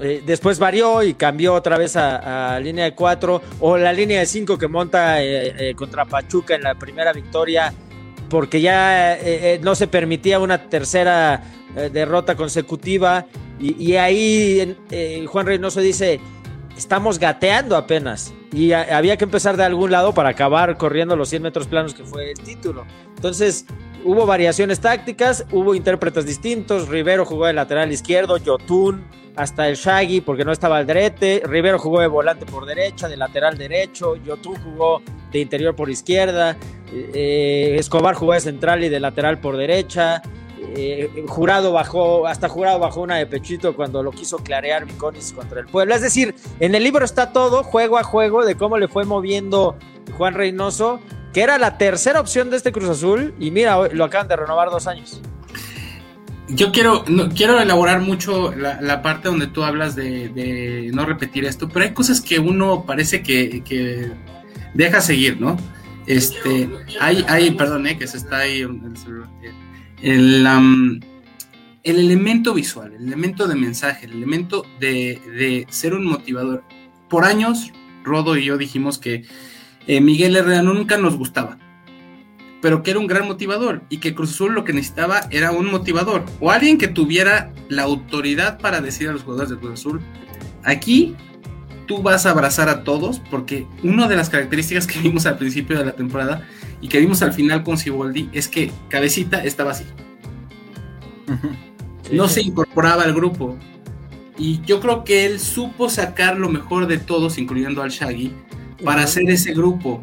Eh, 0.00 0.22
después 0.24 0.58
varió 0.58 1.02
y 1.02 1.14
cambió 1.14 1.54
otra 1.54 1.78
vez 1.78 1.96
a, 1.96 2.58
línea 2.60 2.84
de 2.84 2.94
4 2.94 3.42
o 3.60 3.76
la 3.78 3.92
línea 3.92 4.20
de 4.20 4.26
5 4.26 4.58
que 4.58 4.68
monta 4.68 5.22
eh, 5.22 5.70
eh, 5.70 5.74
contra 5.74 6.04
Pachuca 6.04 6.54
en 6.54 6.62
la 6.62 6.74
primera 6.74 7.12
victoria 7.12 7.72
porque 8.28 8.60
ya 8.60 9.16
no 9.62 9.76
se 9.76 9.86
permitía 9.86 10.40
una 10.40 10.68
tercera 10.68 11.44
derrota 11.92 12.34
consecutiva. 12.34 13.26
Y, 13.60 13.94
ahí 13.94 14.76
Juan 15.28 15.46
Reynoso 15.46 15.80
dice 15.80 16.20
estamos 16.76 17.20
gateando 17.20 17.76
apenas 17.76 18.34
y 18.52 18.72
había 18.72 19.16
que 19.16 19.24
empezar 19.24 19.56
de 19.56 19.62
algún 19.62 19.92
lado 19.92 20.12
para 20.12 20.30
acabar 20.30 20.76
corriendo 20.76 21.14
los 21.14 21.28
100 21.28 21.42
metros 21.42 21.68
planos 21.68 21.94
que 21.94 22.02
fue 22.02 22.32
el 22.32 22.40
título. 22.40 22.84
Entonces 23.14 23.64
hubo 24.06 24.24
variaciones 24.24 24.80
tácticas 24.80 25.44
hubo 25.50 25.74
intérpretes 25.74 26.24
distintos. 26.24 26.88
Rivero 26.88 27.24
jugó 27.24 27.46
de 27.46 27.52
lateral 27.52 27.92
izquierdo 27.92 28.36
Yotun 28.38 29.04
hasta 29.34 29.68
el 29.68 29.76
Shaggy 29.76 30.20
porque 30.20 30.44
no 30.44 30.52
estaba 30.52 30.78
Aldrete, 30.78 31.42
Rivero 31.44 31.78
jugó 31.78 32.00
de 32.00 32.06
volante 32.06 32.46
por 32.46 32.64
derecha, 32.64 33.08
de 33.08 33.16
lateral 33.16 33.58
derecho, 33.58 34.16
Yotun 34.16 34.56
jugó 34.56 35.02
de 35.30 35.40
interior 35.40 35.74
por 35.74 35.90
izquierda, 35.90 36.56
eh, 36.90 37.76
Escobar 37.78 38.14
jugó 38.14 38.32
de 38.32 38.40
central 38.40 38.82
y 38.84 38.88
de 38.88 38.98
lateral 38.98 39.38
por 39.38 39.58
derecha, 39.58 40.22
eh, 40.74 41.24
Jurado 41.26 41.72
bajó, 41.72 42.26
hasta 42.26 42.48
Jurado 42.48 42.78
bajó 42.78 43.02
una 43.02 43.16
de 43.16 43.26
pechito 43.26 43.76
cuando 43.76 44.02
lo 44.02 44.10
quiso 44.10 44.38
clarear 44.38 44.86
Viconis 44.86 45.32
contra 45.32 45.60
el 45.60 45.66
Puebla. 45.66 45.96
Es 45.96 46.02
decir, 46.02 46.34
en 46.60 46.74
el 46.74 46.82
libro 46.82 47.04
está 47.04 47.32
todo 47.32 47.62
juego 47.62 47.98
a 47.98 48.04
juego 48.04 48.44
de 48.44 48.54
cómo 48.54 48.78
le 48.78 48.88
fue 48.88 49.04
moviendo 49.04 49.76
Juan 50.16 50.34
Reynoso, 50.34 51.00
que 51.36 51.42
era 51.42 51.58
la 51.58 51.76
tercera 51.76 52.18
opción 52.18 52.48
de 52.48 52.56
este 52.56 52.72
Cruz 52.72 52.88
Azul, 52.88 53.34
y 53.38 53.50
mira, 53.50 53.88
lo 53.88 54.04
acaban 54.04 54.26
de 54.26 54.36
renovar 54.36 54.70
dos 54.70 54.86
años 54.86 55.20
yo 56.48 56.72
quiero, 56.72 57.04
quiero 57.34 57.60
elaborar 57.60 58.00
mucho 58.00 58.54
la, 58.54 59.02
parte 59.02 59.28
donde 59.28 59.46
tú 59.46 59.62
hablas 59.62 59.94
de, 59.94 60.90
no 60.94 61.04
repetir 61.04 61.44
esto, 61.44 61.68
pero 61.68 61.84
hay 61.84 61.92
cosas 61.92 62.22
que 62.22 62.38
uno 62.38 62.86
parece 62.86 63.22
que, 63.22 64.12
deja 64.72 65.02
seguir, 65.02 65.38
¿no? 65.38 65.58
Este, 66.06 66.70
hay, 67.02 67.22
hay, 67.28 67.50
perdón, 67.50 67.86
eh, 67.86 67.98
que 67.98 68.06
se 68.06 68.16
está 68.16 68.38
ahí 68.38 68.62
el, 68.62 68.80
el, 70.00 71.02
elemento 71.82 72.54
visual, 72.54 72.94
el 72.94 73.08
elemento 73.08 73.46
de 73.46 73.56
mensaje, 73.56 74.06
el 74.06 74.12
elemento 74.12 74.64
de, 74.80 75.66
ser 75.68 75.92
un 75.92 76.06
motivador. 76.06 76.64
Por 77.10 77.26
años, 77.26 77.72
Rodo 78.04 78.38
y 78.38 78.46
yo 78.46 78.56
dijimos 78.56 78.96
que 78.96 79.26
eh, 79.86 80.00
Miguel 80.00 80.36
Herrera 80.36 80.62
nunca 80.62 80.96
nos 80.98 81.16
gustaba 81.16 81.58
pero 82.66 82.82
que 82.82 82.90
era 82.90 83.00
un 83.00 83.06
gran 83.06 83.26
motivador 83.26 83.82
y 83.90 83.98
que 83.98 84.14
Cruz 84.14 84.32
Azul 84.32 84.54
lo 84.54 84.64
que 84.64 84.72
necesitaba 84.72 85.28
era 85.30 85.52
un 85.52 85.70
motivador 85.70 86.24
o 86.40 86.50
alguien 86.50 86.78
que 86.78 86.88
tuviera 86.88 87.52
la 87.68 87.82
autoridad 87.82 88.58
para 88.58 88.80
decir 88.80 89.08
a 89.08 89.12
los 89.12 89.22
jugadores 89.22 89.50
de 89.50 89.56
Cruz 89.56 89.74
Azul, 89.74 90.00
aquí 90.64 91.14
tú 91.86 92.02
vas 92.02 92.26
a 92.26 92.30
abrazar 92.30 92.68
a 92.68 92.82
todos 92.82 93.20
porque 93.30 93.66
una 93.82 94.08
de 94.08 94.16
las 94.16 94.30
características 94.30 94.86
que 94.86 94.98
vimos 94.98 95.26
al 95.26 95.38
principio 95.38 95.78
de 95.78 95.84
la 95.84 95.92
temporada 95.92 96.46
y 96.80 96.88
que 96.88 96.98
vimos 96.98 97.22
al 97.22 97.32
final 97.32 97.62
con 97.62 97.78
Siboldi 97.78 98.28
es 98.32 98.48
que 98.48 98.72
Cabecita 98.88 99.44
estaba 99.44 99.70
así. 99.70 99.84
No 102.10 102.28
se 102.28 102.42
incorporaba 102.42 103.04
al 103.04 103.14
grupo. 103.14 103.56
Y 104.38 104.60
yo 104.62 104.80
creo 104.80 105.04
que 105.04 105.24
él 105.24 105.40
supo 105.40 105.88
sacar 105.88 106.36
lo 106.36 106.48
mejor 106.48 106.86
de 106.86 106.98
todos, 106.98 107.38
incluyendo 107.38 107.82
al 107.82 107.90
Shaggy, 107.90 108.32
para 108.84 109.02
hacer 109.02 109.28
ese 109.30 109.52
grupo. 109.52 110.02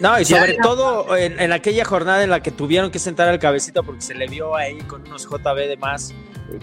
No, 0.00 0.18
y 0.18 0.24
sobre 0.24 0.54
todo 0.54 1.14
en, 1.14 1.52
aquella 1.52 1.84
jornada 1.84 2.24
en 2.24 2.30
la 2.30 2.42
que 2.42 2.50
tuvieron 2.50 2.90
que 2.90 2.98
sentar 2.98 3.28
al 3.28 3.38
cabecito 3.38 3.82
porque 3.82 4.00
se 4.00 4.14
le 4.14 4.26
vio 4.28 4.56
ahí 4.56 4.78
con 4.78 5.02
unos 5.02 5.28
JB 5.28 5.68
de 5.68 5.76
más, 5.76 6.14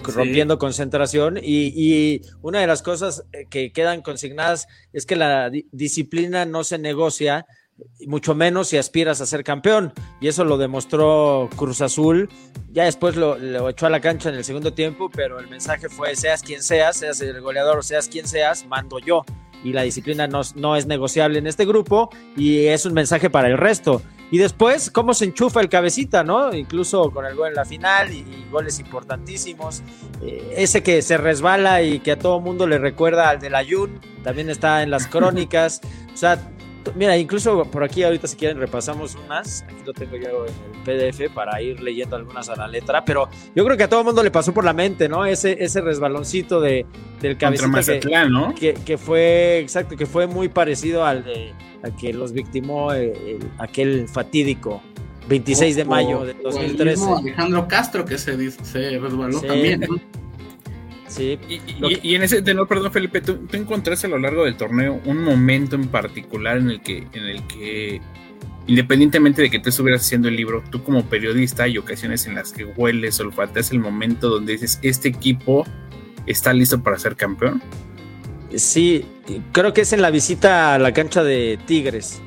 rompiendo 0.04 0.58
concentración. 0.58 1.38
Y, 1.42 2.22
una 2.42 2.60
de 2.60 2.68
las 2.68 2.82
cosas 2.82 3.26
eh, 3.34 3.46
que 3.48 3.72
quedan 3.72 4.02
consignadas 4.02 4.68
es 4.92 5.06
que 5.06 5.16
la 5.16 5.52
disciplina 5.72 6.46
no 6.46 6.64
se 6.64 6.80
negocia, 6.80 7.46
mucho 8.08 8.34
menos 8.34 8.70
si 8.70 8.78
aspiras 8.78 9.22
a 9.22 9.28
ser 9.28 9.44
campeón. 9.44 9.94
Y 10.20 10.30
eso 10.30 10.44
lo 10.44 10.58
demostró 10.58 11.48
Cruz 11.56 11.82
Azul. 11.82 12.30
Ya 12.72 12.86
después 12.86 13.16
lo, 13.16 13.38
lo 13.38 13.70
echó 13.70 13.86
a 13.86 13.92
la 13.92 14.02
cancha 14.02 14.30
en 14.30 14.36
el 14.36 14.46
segundo 14.46 14.74
tiempo, 14.74 15.12
pero 15.14 15.40
el 15.40 15.48
mensaje 15.48 15.90
fue, 15.90 16.16
seas 16.16 16.42
quien 16.42 16.64
seas, 16.64 16.98
seas 16.98 17.22
el 17.22 17.40
goleador 17.40 17.78
o 17.78 17.84
seas 17.84 18.08
quien 18.08 18.28
seas, 18.28 18.66
mando 18.66 18.98
yo 18.98 19.24
y 19.68 19.74
la 19.74 19.82
disciplina 19.82 20.28
no, 20.28 20.76
es 20.78 20.86
negociable 20.86 21.40
en 21.40 21.46
este 21.46 21.66
grupo 21.66 22.10
y 22.38 22.68
es 22.68 22.86
un 22.86 22.94
mensaje 22.94 23.30
para 23.30 23.50
el 23.50 23.58
resto. 23.58 24.02
Y 24.32 24.38
después, 24.38 24.90
cómo 24.90 25.14
se 25.14 25.26
enchufa 25.26 25.60
el 25.60 25.68
cabecita, 25.68 26.24
¿no? 26.24 26.54
Incluso 26.54 27.12
con 27.12 27.26
el 27.26 27.36
gol 27.36 27.50
en 27.50 27.56
la 27.56 27.66
final 27.66 28.14
y, 28.14 28.46
goles 28.50 28.80
importantísimos. 28.80 29.84
Eh, 30.22 30.54
ese 30.56 30.84
que 30.84 31.02
se 31.02 31.18
resbala 31.18 31.82
y 31.82 32.00
que 32.00 32.14
a 32.14 32.20
todo 32.20 32.40
mundo 32.40 32.66
le 32.66 32.78
recuerda 32.78 33.30
al 33.30 33.42
del 33.42 33.56
Ayun, 33.56 34.00
también 34.24 34.50
está 34.50 34.84
en 34.84 34.90
las 34.90 35.06
crónicas. 35.08 35.82
O 36.14 36.18
sea, 36.18 36.40
Mira, 36.96 37.18
incluso 37.18 37.66
por 37.66 37.84
aquí 37.84 38.04
ahorita 38.04 38.28
si 38.28 38.36
quieren 38.38 38.60
repasamos 38.60 39.16
unas, 39.16 39.64
aquí 39.64 39.82
lo 39.86 39.94
tengo 39.94 40.16
yo 40.18 40.46
en 40.46 40.54
el 40.74 41.08
PDF 41.08 41.34
para 41.34 41.62
ir 41.62 41.82
leyendo 41.82 42.16
algunas 42.16 42.50
a 42.50 42.56
la 42.56 42.68
letra, 42.68 43.04
pero 43.06 43.30
yo 43.56 43.66
creo 43.66 43.78
que 43.78 43.84
a 43.84 43.90
todo 43.90 44.02
el 44.02 44.06
mundo 44.06 44.24
le 44.24 44.32
pasó 44.32 44.54
por 44.54 44.64
la 44.64 44.74
mente, 44.74 45.10
¿no? 45.10 45.26
Ese, 45.26 45.64
ese 45.64 45.82
resbaloncito 45.82 46.60
de, 46.60 46.86
del 47.22 47.38
cabecita 47.38 47.82
que, 48.58 48.74
que, 48.74 48.98
fue, 48.98 49.60
exacto, 49.60 49.96
que 49.96 50.06
fue 50.06 50.28
muy 50.28 50.50
parecido 50.50 51.06
al 51.06 51.24
de 51.24 51.54
que 52.00 52.14
los 52.14 52.34
victimó 52.34 52.94
eh, 52.94 53.40
aquel 53.60 54.08
fatídico 54.08 54.82
26 55.28 55.76
de 55.76 55.86
mayo 55.86 56.26
de 56.26 56.34
2013. 56.34 57.04
Alejandro 57.20 57.68
Castro 57.68 58.06
que 58.06 58.18
se, 58.18 58.52
se 58.52 59.00
resbaló 59.00 59.42
también, 59.42 59.82
¿no? 59.82 60.27
Sí. 61.18 61.40
Y, 62.04 62.16
en 62.16 62.22
ese 62.22 62.44
tenor, 62.44 62.68
perdón, 62.68 62.92
Felipe, 62.92 63.22
¿tú, 63.22 63.40
encontraste 63.54 64.06
a 64.06 64.10
lo 64.12 64.20
largo 64.20 64.46
del 64.46 64.56
torneo 64.56 65.02
un 65.06 65.24
momento 65.24 65.76
en 65.76 65.88
particular 65.88 66.58
en 66.58 66.70
el 66.70 66.82
que, 66.82 67.08
en 67.14 67.24
el 67.24 67.46
que 67.48 68.02
independientemente 68.68 69.42
de 69.42 69.50
que 69.50 69.60
tú 69.60 69.70
estuvieras 69.70 70.02
haciendo 70.02 70.28
el 70.28 70.36
libro, 70.36 70.64
tú 70.70 70.84
como 70.84 71.04
periodista 71.06 71.64
hay 71.64 71.78
ocasiones 71.78 72.28
en 72.28 72.36
las 72.36 72.52
que 72.52 72.66
hueles 72.66 73.20
o 73.20 73.24
olfateas 73.24 73.72
el 73.72 73.80
momento 73.80 74.30
donde 74.30 74.54
dices, 74.54 74.80
este 74.84 75.10
equipo 75.10 75.66
está 76.28 76.54
listo 76.54 76.84
para 76.84 77.00
ser 77.00 77.16
campeón. 77.16 77.64
Sí, 78.56 79.06
creo 79.54 79.74
que 79.74 79.82
es 79.82 79.94
en 79.94 80.02
la 80.02 80.12
visita 80.12 80.76
a 80.76 80.80
la 80.80 80.94
cancha 80.94 81.24
de 81.24 81.58
Tigres. 81.66 82.22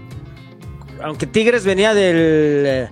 Aunque 1.02 1.26
Tigres 1.26 1.64
venía 1.64 1.94
del 1.94 2.16
eh, 2.66 2.88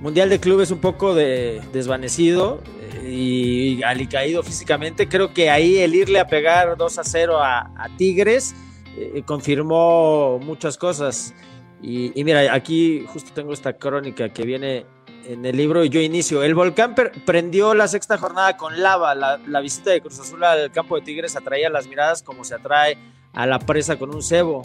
Mundial 0.00 0.30
de 0.30 0.38
Clubes 0.38 0.70
un 0.70 0.78
poco 0.78 1.14
de, 1.14 1.60
desvanecido 1.72 2.62
y 3.02 3.82
alicaído 3.82 4.42
físicamente, 4.42 5.08
creo 5.08 5.32
que 5.32 5.50
ahí 5.50 5.78
el 5.78 5.94
irle 5.94 6.20
a 6.20 6.26
pegar 6.26 6.76
2 6.76 6.98
a 6.98 7.04
0 7.04 7.38
a, 7.42 7.88
Tigres 7.96 8.54
eh, 8.96 9.22
confirmó 9.24 10.38
muchas 10.38 10.76
cosas. 10.76 11.34
Y, 11.82 12.12
mira, 12.24 12.52
aquí 12.52 13.06
justo 13.06 13.32
tengo 13.32 13.52
esta 13.52 13.72
crónica 13.72 14.28
que 14.28 14.44
viene 14.44 14.84
en 15.24 15.46
el 15.46 15.56
libro 15.56 15.82
y 15.84 15.88
yo 15.88 16.00
inicio. 16.00 16.42
El 16.42 16.54
volcán 16.54 16.94
prendió 17.24 17.74
la 17.74 17.88
sexta 17.88 18.18
jornada 18.18 18.56
con 18.56 18.82
lava. 18.82 19.14
La, 19.14 19.60
visita 19.60 19.90
de 19.90 20.02
Cruz 20.02 20.20
Azul 20.20 20.44
al 20.44 20.70
campo 20.72 20.96
de 20.96 21.02
Tigres 21.02 21.36
atraía 21.36 21.70
las 21.70 21.86
miradas 21.86 22.22
como 22.22 22.44
se 22.44 22.54
atrae 22.54 22.98
a 23.32 23.46
la 23.46 23.58
presa 23.58 23.98
con 23.98 24.14
un 24.14 24.22
cebo 24.22 24.62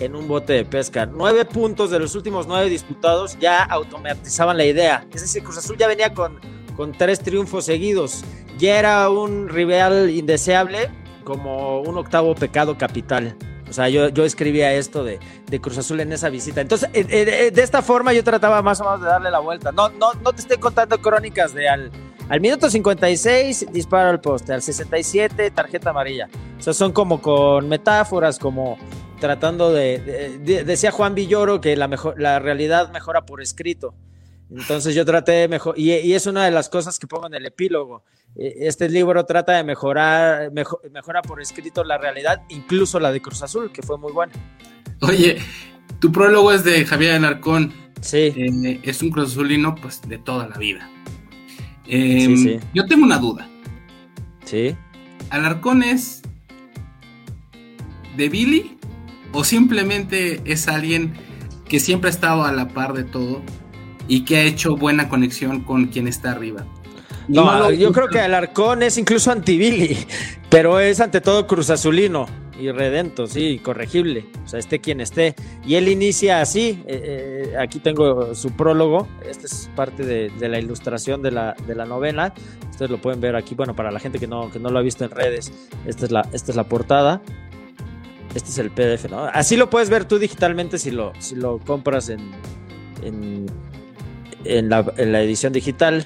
en 0.00 0.14
un 0.14 0.28
bote 0.28 0.52
de 0.52 0.64
pesca. 0.66 1.06
Nueve 1.06 1.46
puntos 1.46 1.90
de 1.90 1.98
los 1.98 2.14
últimos 2.14 2.46
nueve 2.46 2.68
disputados 2.68 3.38
ya 3.38 3.62
automatizaban 3.64 4.58
la 4.58 4.64
idea. 4.64 5.06
Es 5.12 5.22
decir, 5.22 5.42
Cruz 5.42 5.56
Azul 5.58 5.78
ya 5.78 5.88
venía 5.88 6.12
con, 6.12 6.40
con 6.76 6.92
tres 6.92 7.20
triunfos 7.20 7.64
seguidos. 7.64 8.24
Ya 8.58 8.78
era 8.78 9.08
un 9.10 9.48
rival 9.48 10.10
indeseable 10.10 10.90
como 11.24 11.80
un 11.80 11.96
octavo 11.98 12.34
pecado 12.34 12.76
capital. 12.76 13.36
O 13.68 13.72
sea, 13.72 13.88
yo, 13.88 14.08
yo 14.08 14.24
escribía 14.24 14.72
esto 14.72 15.04
de, 15.04 15.20
Cruz 15.60 15.78
Azul 15.78 16.00
en 16.00 16.12
esa 16.12 16.28
visita. 16.28 16.60
Entonces, 16.60 16.90
eh, 16.92 17.06
eh, 17.08 17.50
de 17.52 17.62
esta 17.62 17.82
forma 17.82 18.12
yo 18.12 18.24
trataba 18.24 18.62
más 18.62 18.80
o 18.80 18.84
menos 18.84 19.00
de 19.00 19.06
darle 19.06 19.30
la 19.30 19.38
vuelta. 19.38 19.70
No, 19.70 19.88
no, 19.90 20.12
no 20.14 20.32
te 20.32 20.40
estoy 20.40 20.58
contando 20.58 21.00
crónicas 21.00 21.54
de 21.54 21.68
al, 21.68 21.90
al 22.28 22.40
minuto 22.40 22.68
56 22.68 23.72
disparo 23.72 24.10
al 24.10 24.20
poste, 24.20 24.52
al 24.52 24.62
67 24.62 25.52
tarjeta 25.52 25.90
amarilla. 25.90 26.28
O 26.58 26.62
sea, 26.62 26.74
son 26.74 26.92
como 26.92 27.22
con 27.22 27.68
metáforas, 27.68 28.38
como 28.40 28.76
tratando 29.20 29.72
de, 29.72 30.38
decía 30.64 30.90
Juan 30.90 31.14
Villoro 31.14 31.60
que 31.60 31.76
la, 31.76 31.86
mejor, 31.86 32.20
la 32.20 32.40
realidad 32.40 32.92
mejora 32.92 33.24
por 33.24 33.40
escrito. 33.40 33.94
Entonces 34.50 34.94
yo 34.94 35.04
traté 35.04 35.32
de 35.32 35.48
mejor, 35.48 35.78
y, 35.78 35.92
y, 35.92 36.14
es 36.14 36.26
una 36.26 36.44
de 36.44 36.50
las 36.50 36.68
cosas 36.68 36.98
que 36.98 37.06
pongo 37.06 37.26
en 37.28 37.34
el 37.34 37.46
epílogo. 37.46 38.02
Eh, 38.36 38.54
este 38.60 38.88
libro 38.88 39.24
trata 39.24 39.52
de 39.52 39.64
mejorar, 39.64 40.50
mejora 40.52 41.22
por 41.22 41.40
escrito 41.40 41.84
la 41.84 41.98
realidad, 41.98 42.42
incluso 42.48 42.98
la 42.98 43.12
de 43.12 43.22
Cruz 43.22 43.42
Azul, 43.42 43.70
que 43.70 43.82
fue 43.82 43.96
muy 43.96 44.12
buena. 44.12 44.32
Oye, 45.02 45.38
tu 46.00 46.10
prólogo 46.10 46.52
es 46.52 46.64
de 46.64 46.84
Javier 46.84 47.14
Alarcón. 47.14 47.72
Sí. 48.00 48.32
Eh, 48.36 48.80
es 48.82 49.02
un 49.02 49.10
Cruz 49.10 49.32
Azulino, 49.32 49.74
pues, 49.76 50.02
de 50.02 50.18
toda 50.18 50.48
la 50.48 50.56
vida. 50.56 50.90
Em, 51.86 52.60
yo 52.74 52.86
tengo 52.86 53.04
una 53.04 53.18
duda. 53.18 53.48
Sí. 54.44 54.76
¿Alarcón 55.30 55.82
es 55.82 56.22
de 58.16 58.28
Billy 58.28 58.78
o 59.32 59.44
simplemente 59.44 60.40
es 60.44 60.66
alguien 60.66 61.14
que 61.68 61.78
siempre 61.78 62.08
ha 62.08 62.12
estado 62.12 62.44
a 62.44 62.52
la 62.52 62.68
par 62.68 62.94
de 62.94 63.04
todo 63.04 63.42
y 64.10 64.24
que 64.24 64.38
ha 64.38 64.42
hecho 64.42 64.76
buena 64.76 65.08
conexión 65.08 65.60
con 65.60 65.86
quien 65.86 66.08
está 66.08 66.32
arriba? 66.32 66.66
No, 67.28 67.70
yo 67.70 67.92
creo 67.92 68.08
que 68.08 68.18
Alarcón 68.18 68.82
es 68.82 68.98
incluso 68.98 69.30
anti-Billy, 69.30 69.96
pero 70.50 70.80
es 70.80 71.00
ante 71.00 71.20
todo 71.20 71.46
Cruz 71.46 71.70
Azulino 71.70 72.26
y 72.58 72.72
redento, 72.72 73.28
sí, 73.28 73.60
corregible, 73.62 74.26
o 74.44 74.48
sea, 74.48 74.58
esté 74.58 74.80
quien 74.80 75.00
esté. 75.00 75.36
Y 75.64 75.76
él 75.76 75.86
inicia 75.86 76.40
así, 76.40 76.82
eh, 76.88 77.52
eh, 77.52 77.56
aquí 77.56 77.78
tengo 77.78 78.34
su 78.34 78.50
prólogo, 78.50 79.06
este 79.24 79.46
es 79.46 79.70
parte 79.76 80.04
de, 80.04 80.48
la 80.48 80.58
ilustración 80.58 81.22
de 81.22 81.30
la, 81.30 81.54
de 81.68 81.76
la, 81.76 81.84
novela, 81.84 82.34
ustedes 82.68 82.90
lo 82.90 83.00
pueden 83.00 83.20
ver 83.20 83.36
aquí, 83.36 83.54
bueno, 83.54 83.76
para 83.76 83.92
la 83.92 84.00
gente 84.00 84.18
que 84.18 84.26
no, 84.26 84.50
que 84.50 84.58
no 84.58 84.70
lo 84.70 84.80
ha 84.80 84.82
visto 84.82 85.04
en 85.04 85.12
redes, 85.12 85.52
esta 85.86 86.04
es 86.04 86.10
la, 86.10 86.28
esta 86.32 86.50
es 86.50 86.56
la 86.56 86.64
portada. 86.64 87.22
Este 88.32 88.48
es 88.48 88.58
el 88.58 88.70
PDF, 88.70 89.10
¿no? 89.10 89.24
Así 89.24 89.56
lo 89.56 89.70
puedes 89.70 89.90
ver 89.90 90.04
tú 90.04 90.20
digitalmente 90.20 90.78
si 90.78 90.92
lo, 90.92 91.12
si 91.18 91.34
lo 91.34 91.58
compras 91.58 92.10
en, 92.10 92.30
en, 93.02 93.46
en, 94.44 94.68
la, 94.68 94.84
en 94.96 95.12
la 95.12 95.22
edición 95.22 95.52
digital. 95.52 96.04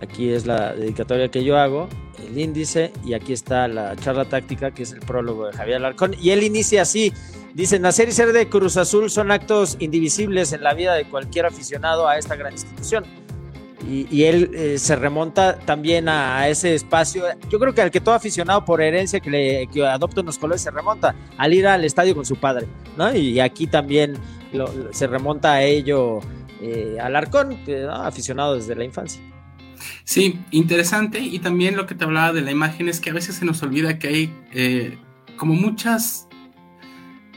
Aquí 0.00 0.30
es 0.30 0.46
la 0.46 0.74
dedicatoria 0.74 1.28
que 1.28 1.42
yo 1.42 1.56
hago, 1.56 1.88
el 2.26 2.38
índice, 2.38 2.92
y 3.04 3.14
aquí 3.14 3.32
está 3.32 3.66
la 3.68 3.96
charla 3.96 4.24
táctica, 4.26 4.70
que 4.70 4.82
es 4.82 4.92
el 4.92 5.00
prólogo 5.00 5.46
de 5.46 5.52
Javier 5.52 5.76
Alarcón. 5.76 6.14
Y 6.20 6.30
él 6.30 6.42
inicia 6.42 6.82
así, 6.82 7.12
dice, 7.54 7.78
nacer 7.78 8.08
y 8.08 8.12
ser 8.12 8.32
de 8.32 8.48
Cruz 8.48 8.76
Azul 8.76 9.10
son 9.10 9.30
actos 9.30 9.76
indivisibles 9.80 10.52
en 10.52 10.62
la 10.62 10.74
vida 10.74 10.94
de 10.94 11.08
cualquier 11.08 11.46
aficionado 11.46 12.08
a 12.08 12.18
esta 12.18 12.36
gran 12.36 12.52
institución. 12.52 13.04
Y, 13.88 14.24
él 14.24 14.50
eh, 14.52 14.78
se 14.78 14.96
remonta 14.96 15.58
también 15.58 16.08
a, 16.08 16.48
ese 16.48 16.74
espacio, 16.74 17.24
yo 17.48 17.60
creo 17.60 17.72
que 17.72 17.82
al 17.82 17.90
que 17.92 18.00
todo 18.00 18.16
aficionado 18.16 18.64
por 18.64 18.82
herencia 18.82 19.20
que, 19.20 19.30
le, 19.30 19.66
que 19.68 19.86
adopta 19.86 20.22
unos 20.22 20.38
colores 20.38 20.62
se 20.62 20.72
remonta, 20.72 21.14
al 21.36 21.54
ir 21.54 21.68
al 21.68 21.84
estadio 21.84 22.14
con 22.14 22.24
su 22.24 22.34
padre, 22.34 22.66
¿no? 22.96 23.14
Y 23.14 23.38
aquí 23.38 23.68
también 23.68 24.16
se 24.90 25.06
remonta 25.06 25.52
a 25.52 25.62
ello 25.62 26.20
eh, 26.66 26.98
Alarcón, 27.00 27.56
aficionado 27.88 28.56
desde 28.56 28.74
la 28.74 28.84
infancia. 28.84 29.22
Sí, 30.04 30.38
interesante. 30.50 31.20
Y 31.20 31.38
también 31.38 31.76
lo 31.76 31.86
que 31.86 31.94
te 31.94 32.04
hablaba 32.04 32.32
de 32.32 32.42
la 32.42 32.50
imagen 32.50 32.88
es 32.88 33.00
que 33.00 33.10
a 33.10 33.12
veces 33.12 33.36
se 33.36 33.44
nos 33.44 33.62
olvida 33.62 33.98
que 33.98 34.08
hay 34.08 34.34
eh, 34.52 34.98
como 35.36 35.54
muchas 35.54 36.28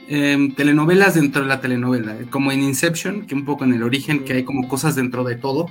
em, 0.07 0.53
telenovelas 0.55 1.15
dentro 1.15 1.43
de 1.43 1.47
la 1.47 1.61
telenovela, 1.61 2.15
como 2.29 2.51
en 2.51 2.63
Inception, 2.63 3.27
que 3.27 3.35
un 3.35 3.45
poco 3.45 3.63
en 3.65 3.73
el 3.73 3.83
origen, 3.83 4.23
que 4.23 4.33
hay 4.33 4.43
como 4.43 4.67
cosas 4.67 4.95
dentro 4.95 5.23
de 5.23 5.35
todo. 5.35 5.67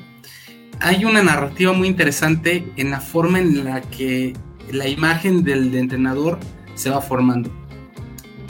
Hay 0.80 1.04
una 1.04 1.22
narrativa 1.22 1.72
muy 1.72 1.88
interesante 1.88 2.64
en 2.76 2.90
la 2.90 3.00
forma 3.00 3.40
en 3.40 3.64
la 3.64 3.80
que 3.80 4.34
la 4.70 4.86
imagen 4.86 5.42
del 5.42 5.74
entrenador 5.74 6.38
se 6.74 6.90
va 6.90 7.00
formando. 7.00 7.50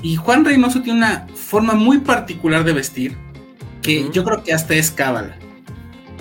Y 0.02 0.16
Juan 0.16 0.44
Reynoso 0.44 0.82
tiene 0.82 0.98
una 0.98 1.26
forma 1.34 1.74
muy 1.74 1.98
particular 1.98 2.64
de 2.64 2.72
vestir, 2.72 3.16
que 3.82 4.10
yo 4.12 4.24
creo 4.24 4.42
que 4.42 4.52
hasta 4.52 4.74
es 4.74 4.90
cábala. 4.90 5.36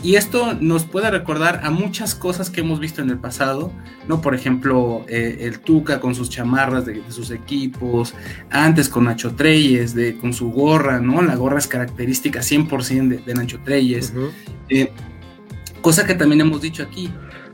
Y 0.04 0.16
esto 0.16 0.54
nos 0.54 0.86
puede 0.86 1.10
recordar 1.10 1.62
a 1.64 1.72
muchas 1.72 2.14
cosas 2.14 2.52
que 2.52 2.62
hemos 2.62 2.80
visto 2.80 3.02
en 3.02 3.10
el 3.10 3.18
pasado, 3.18 3.74
¿no? 4.08 4.22
Por 4.22 4.36
ejemplo, 4.36 5.04
eh, 5.10 5.40
el 5.42 5.60
Tuca 5.60 6.00
con 6.00 6.14
sus 6.14 6.30
chamarras 6.30 6.86
de, 6.86 7.02
sus 7.10 7.32
equipos, 7.32 8.14
antes 8.52 8.90
con 8.90 9.06
Nacho 9.06 9.36
Treyes, 9.36 9.96
de, 9.96 10.16
con 10.18 10.34
su 10.34 10.52
gorra, 10.52 11.00
¿no? 11.00 11.24
La 11.24 11.36
gorra 11.36 11.58
es 11.58 11.66
característica 11.66 12.42
100% 12.42 13.08
de, 13.08 13.18
de, 13.18 13.34
Nacho 13.34 13.60
Treyes. 13.64 14.14
Eh, 14.70 14.92
cosa 15.82 16.06
que 16.06 16.14
también 16.14 16.42
hemos 16.42 16.62
dicho 16.62 16.84
aquí, 16.84 17.12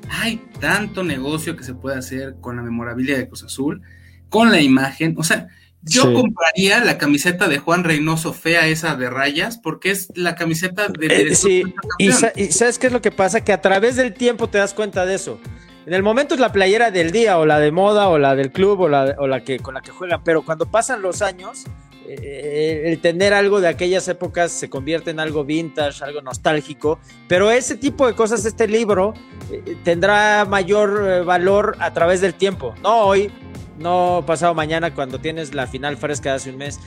hay 0.10 0.42
tanto 0.60 1.02
negocio 1.04 1.56
que 1.56 1.64
se 1.64 1.74
puede 1.74 1.98
hacer 1.98 2.36
con 2.42 2.58
la 2.58 2.62
memorabilia 2.62 3.18
de 3.18 3.28
Cruz 3.28 3.44
Azul, 3.44 3.82
con 4.28 4.52
la 4.52 4.60
imagen, 4.60 5.16
o 5.18 5.24
sea, 5.24 5.48
yo 5.86 6.14
compraría 6.14 6.84
la 6.84 6.98
camiseta 6.98 7.48
de 7.48 7.60
Juan 7.60 7.84
Reynoso 7.84 8.34
fea 8.34 8.68
esa 8.68 8.96
de 8.96 9.10
rayas 9.10 9.58
porque 9.58 9.92
es 9.92 10.10
la 10.16 10.36
camiseta 10.36 10.88
de... 10.88 11.08
Eh, 11.08 11.36
sí, 11.36 11.64
y, 11.98 12.12
¿sabes 12.12 12.80
qué 12.80 12.88
es 12.88 12.94
lo 12.94 13.02
que 13.02 13.12
pasa? 13.12 13.42
Que 13.42 13.52
a 13.52 13.62
través 13.62 13.96
del 13.96 14.14
tiempo 14.14 14.48
te 14.48 14.58
das 14.58 14.74
cuenta 14.74 15.06
de 15.06 15.16
eso. 15.16 15.40
En 15.86 15.94
el 15.94 16.02
momento 16.02 16.34
es 16.36 16.40
la 16.40 16.54
playera 16.54 16.92
del 16.92 17.12
día 17.12 17.38
o 17.38 17.46
la 17.46 17.60
de 17.60 17.72
moda 17.72 18.08
o 18.08 18.18
la 18.18 18.36
del 18.36 18.52
club 18.52 18.80
o 18.82 18.90
la, 18.90 19.16
o 19.20 19.28
la 19.28 19.44
que 19.44 19.60
con 19.60 19.74
la 19.74 19.82
que 19.82 19.92
juegan, 19.92 20.24
pero 20.24 20.44
cuando 20.44 20.66
pasan 20.66 21.02
los 21.02 21.22
años, 21.22 21.66
eh, 22.08 22.84
el 22.86 23.02
tener 23.02 23.34
algo 23.34 23.60
de 23.60 23.68
aquellas 23.68 24.08
épocas 24.08 24.54
se 24.54 24.70
convierte 24.70 25.12
en 25.12 25.20
algo 25.20 25.44
vintage, 25.44 26.02
algo 26.02 26.22
nostálgico, 26.22 27.00
pero 27.28 27.52
ese 27.52 27.76
tipo 27.76 28.08
de 28.08 28.14
cosas, 28.14 28.46
este 28.46 28.70
libro 28.70 29.14
eh, 29.52 29.76
tendrá 29.84 30.46
mayor 30.46 31.26
valor 31.26 31.76
a 31.80 31.92
través 31.92 32.22
del 32.22 32.34
tiempo, 32.34 32.74
no 32.82 33.02
hoy, 33.02 33.30
no 33.78 34.24
pasado 34.26 34.54
mañana 34.54 34.94
cuando 34.94 35.20
tienes 35.20 35.54
la 35.54 35.68
final 35.68 35.98
fresca 35.98 36.30
de 36.30 36.36
hace 36.36 36.50
un 36.50 36.58
mes. 36.58 36.80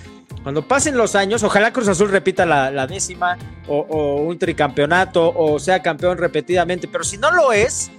Cuando 0.42 0.66
pasen 0.66 0.96
los 0.96 1.14
años, 1.14 1.42
ojalá 1.42 1.72
Cruz 1.72 1.88
Azul 1.88 2.10
repita 2.10 2.46
la, 2.46 2.86
décima 2.86 3.36
o, 3.66 4.16
un 4.16 4.38
tricampeonato 4.38 5.32
o 5.36 5.58
sea 5.58 5.82
campeón 5.82 6.18
repetidamente, 6.18 6.88
pero 6.88 7.04
si 7.04 7.18
no 7.18 7.30
lo 7.32 7.52
es, 7.52 7.90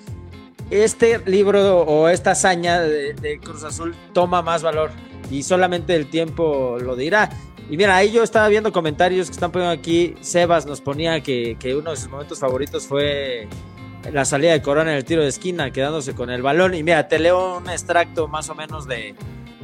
este 0.69 1.19
libro 1.26 1.82
o 1.82 2.10
esta 2.10 2.32
hazaña 2.32 2.80
de, 2.82 3.39
Cruz 3.43 3.63
Azul 3.63 3.95
toma 4.13 4.41
más 4.41 4.63
valor 4.63 4.91
y 5.30 5.43
solamente 5.43 5.95
el 5.95 6.10
tiempo 6.10 6.78
lo 6.80 6.95
dirá. 6.95 7.30
Y 7.69 7.76
mira, 7.76 7.97
ahí 7.97 8.12
yo 8.12 8.23
estaba 8.23 8.47
viendo 8.47 8.71
comentarios 8.71 9.28
que 9.28 9.34
están 9.34 9.52
poniendo 9.52 9.78
aquí. 9.78 10.15
Sebas 10.21 10.65
nos 10.65 10.80
ponía 10.80 11.19
que, 11.21 11.58
que 11.60 11.76
uno 11.76 11.91
de 11.91 11.97
sus 11.97 12.08
momentos 12.08 12.39
favoritos 12.39 12.88
fue 12.88 13.50
la 14.11 14.25
salida 14.25 14.53
de 14.53 14.61
Corona 14.61 14.91
en 14.91 14.97
el 14.97 15.05
tiro 15.05 15.21
de 15.21 15.29
esquina, 15.29 15.71
quedándose 15.71 16.13
con 16.13 16.29
el 16.29 16.41
balón. 16.41 16.75
Y 16.75 16.83
mira, 16.83 17.07
te 17.07 17.19
leo 17.19 17.57
un 17.57 17.69
extracto 17.69 18.27
más 18.27 18.49
o 18.49 18.55
menos 18.55 18.87
de, 18.87 19.15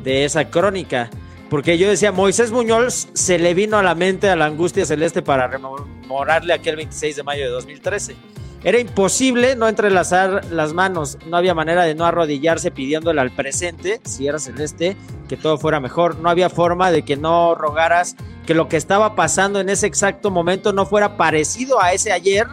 esa 0.05 0.49
crónica. 0.49 1.09
Porque 1.49 1.77
yo 1.77 1.87
decía, 1.89 2.11
Moisés 2.11 2.51
Muñoz 2.51 3.07
se 3.13 3.37
le 3.37 3.53
vino 3.53 3.77
a 3.77 3.83
la 3.83 3.95
mente 3.95 4.29
a 4.29 4.35
la 4.35 4.45
angustia 4.45 4.85
celeste 4.85 5.21
para 5.21 5.47
rememorarle 5.47 6.53
aquel 6.53 6.75
26 6.77 7.15
de 7.15 7.23
mayo 7.23 7.43
de 7.43 7.51
2013. 7.51 8.15
Era 8.63 8.79
imposible 8.79 9.55
no 9.55 9.67
entrelazar 9.67 10.45
las 10.45 10.73
manos, 10.73 11.17
no 11.27 11.35
había 11.35 11.53
manera 11.53 11.83
de 11.83 11.95
no 11.95 12.05
arrodillarse 12.05 12.71
pidiéndole 12.71 13.19
al 13.19 13.31
presente, 13.31 13.99
si 14.05 14.25
era 14.25 14.39
celeste, 14.39 14.95
que 15.27 15.35
todo 15.35 15.57
fuera 15.57 15.81
mejor, 15.81 16.17
no 16.19 16.29
había 16.29 16.49
forma 16.49 16.89
de 16.89 17.03
que 17.03 17.17
no 17.17 17.55
rogaras 17.55 18.15
que 18.45 18.53
lo 18.53 18.69
que 18.69 18.77
estaba 18.77 19.15
pasando 19.15 19.59
en 19.59 19.67
ese 19.67 19.85
exacto 19.85 20.31
momento 20.31 20.71
no 20.71 20.85
fuera 20.85 21.17
parecido 21.17 21.81
a 21.81 21.91
ese 21.91 22.13
ayer, 22.13 22.47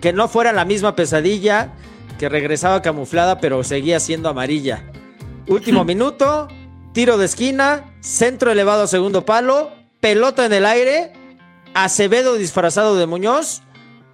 que 0.00 0.12
no 0.12 0.28
fuera 0.28 0.52
la 0.52 0.64
misma 0.64 0.96
pesadilla, 0.96 1.72
que 2.18 2.28
regresaba 2.28 2.82
camuflada 2.82 3.40
pero 3.40 3.62
seguía 3.64 4.00
siendo 4.00 4.28
amarilla. 4.28 4.84
Último 5.46 5.84
minuto, 5.86 6.48
tiro 6.92 7.18
de 7.18 7.26
esquina, 7.26 7.94
centro 8.00 8.50
elevado 8.50 8.84
a 8.84 8.86
segundo 8.86 9.24
palo, 9.24 9.70
pelota 10.00 10.46
en 10.46 10.52
el 10.52 10.66
aire, 10.66 11.12
Acevedo 11.72 12.34
disfrazado 12.34 12.96
de 12.96 13.06
Muñoz, 13.06 13.62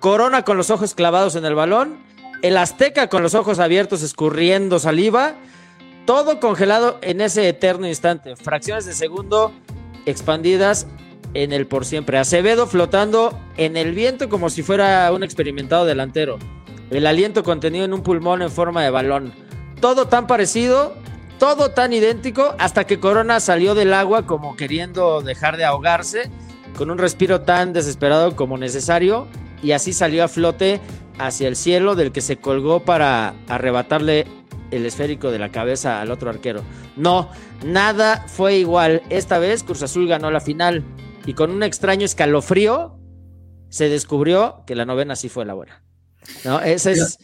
Corona 0.00 0.42
con 0.42 0.58
los 0.58 0.70
ojos 0.70 0.94
clavados 0.94 1.36
en 1.36 1.46
el 1.46 1.54
balón, 1.54 1.98
el 2.42 2.58
Azteca 2.58 3.08
con 3.08 3.22
los 3.22 3.34
ojos 3.34 3.58
abiertos 3.58 4.02
escurriendo 4.02 4.78
saliva, 4.78 5.34
todo 6.04 6.38
congelado 6.38 6.98
en 7.00 7.20
ese 7.20 7.48
eterno 7.48 7.88
instante, 7.88 8.36
fracciones 8.36 8.84
de 8.84 8.92
segundo 8.92 9.52
expandidas 10.04 10.86
en 11.42 11.52
el 11.52 11.66
por 11.66 11.84
siempre. 11.84 12.18
Acevedo 12.18 12.66
flotando 12.66 13.38
en 13.56 13.76
el 13.76 13.92
viento 13.94 14.28
como 14.28 14.48
si 14.48 14.62
fuera 14.62 15.10
un 15.12 15.22
experimentado 15.22 15.84
delantero. 15.84 16.38
El 16.90 17.06
aliento 17.06 17.42
contenido 17.42 17.84
en 17.84 17.92
un 17.92 18.02
pulmón 18.02 18.42
en 18.42 18.50
forma 18.50 18.82
de 18.82 18.90
balón. 18.90 19.32
Todo 19.80 20.06
tan 20.08 20.26
parecido, 20.26 20.94
todo 21.38 21.72
tan 21.72 21.92
idéntico, 21.92 22.54
hasta 22.58 22.86
que 22.86 22.98
Corona 22.98 23.40
salió 23.40 23.74
del 23.74 23.92
agua 23.92 24.26
como 24.26 24.56
queriendo 24.56 25.20
dejar 25.20 25.58
de 25.58 25.64
ahogarse, 25.64 26.30
con 26.76 26.90
un 26.90 26.98
respiro 26.98 27.42
tan 27.42 27.74
desesperado 27.74 28.34
como 28.34 28.56
necesario, 28.56 29.26
y 29.62 29.72
así 29.72 29.92
salió 29.92 30.24
a 30.24 30.28
flote 30.28 30.80
hacia 31.18 31.48
el 31.48 31.56
cielo 31.56 31.94
del 31.96 32.12
que 32.12 32.20
se 32.22 32.36
colgó 32.36 32.80
para 32.84 33.34
arrebatarle 33.48 34.26
el 34.70 34.86
esférico 34.86 35.30
de 35.30 35.38
la 35.38 35.50
cabeza 35.50 36.00
al 36.00 36.10
otro 36.10 36.30
arquero. 36.30 36.62
No, 36.96 37.28
nada 37.64 38.24
fue 38.26 38.56
igual. 38.56 39.02
Esta 39.10 39.38
vez 39.38 39.62
Cruz 39.62 39.82
Azul 39.82 40.08
ganó 40.08 40.30
la 40.30 40.40
final 40.40 40.82
y 41.26 41.34
con 41.34 41.50
un 41.50 41.62
extraño 41.62 42.04
escalofrío 42.04 42.98
se 43.68 43.88
descubrió 43.88 44.62
que 44.66 44.74
la 44.74 44.84
novena 44.84 45.16
sí 45.16 45.28
fue 45.28 45.44
la 45.44 45.54
buena. 45.54 45.82
¿No? 46.44 46.60
Esa 46.60 46.92
es, 46.92 47.18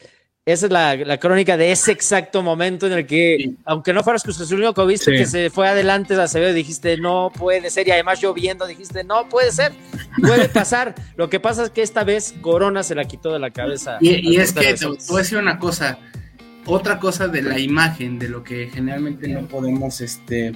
esa 0.45 0.67
es 0.67 0.73
la, 0.73 1.19
crónica 1.19 1.57
de 1.57 1.71
ese 1.71 1.93
exacto 1.93 2.43
momento 2.43 2.89
en 2.89 2.93
el 2.95 3.07
que, 3.07 3.55
aunque 3.65 3.93
no 3.93 4.03
fueras 4.03 4.25
Cruz 4.25 4.41
Azul, 4.41 4.61
único 4.61 4.85
viste 4.87 5.13
que 5.13 5.27
se 5.27 5.51
fue 5.51 5.69
adelante 5.69 6.15
a 6.15 6.25
Acevedo, 6.25 6.53
dijiste, 6.53 6.97
no 6.97 7.31
puede 7.37 7.71
ser, 7.71 7.87
y 7.87 7.93
además 7.93 8.21
lloviendo, 8.21 8.67
dijiste, 8.67 9.05
no 9.05 9.29
puede 9.29 9.53
ser, 9.53 9.73
puede 10.21 10.49
pasar. 10.49 10.97
Lo 11.17 11.31
que 11.31 11.39
pasa 11.39 11.65
es 11.65 11.71
que 11.71 11.83
esta 11.83 12.03
vez 12.03 12.35
Corona 12.41 12.83
se 12.83 12.97
la 12.97 13.05
quitó 13.05 13.33
de 13.33 13.39
la 13.39 13.51
cabeza. 13.51 13.99
Y, 14.01 14.37
es 14.37 14.53
que 14.53 14.75
te, 14.75 14.87
voy 14.87 14.97
a 15.15 15.19
decir 15.19 15.39
una 15.39 15.61
cosa, 15.61 16.01
otra 16.67 16.99
cosa 16.99 17.29
de 17.29 17.43
la 17.43 17.61
imagen, 17.61 18.19
de 18.19 18.29
lo 18.29 18.43
que 18.43 18.69
generalmente 18.69 19.29
no 19.29 19.47
podemos, 19.47 20.01
este, 20.01 20.53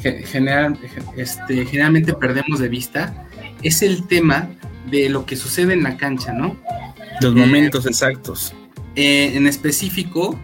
general, 0.00 0.78
este, 1.16 1.66
generalmente 1.66 2.14
perdemos 2.14 2.58
de 2.58 2.68
vista, 2.68 3.26
es 3.62 3.82
el 3.82 4.06
tema 4.06 4.48
de 4.90 5.08
lo 5.08 5.26
que 5.26 5.36
sucede 5.36 5.72
en 5.74 5.82
la 5.82 5.96
cancha, 5.96 6.32
¿no? 6.32 6.56
Los 7.20 7.34
momentos 7.34 7.86
exactos 7.86 8.54
eh, 9.00 9.36
en 9.36 9.46
específico, 9.46 10.36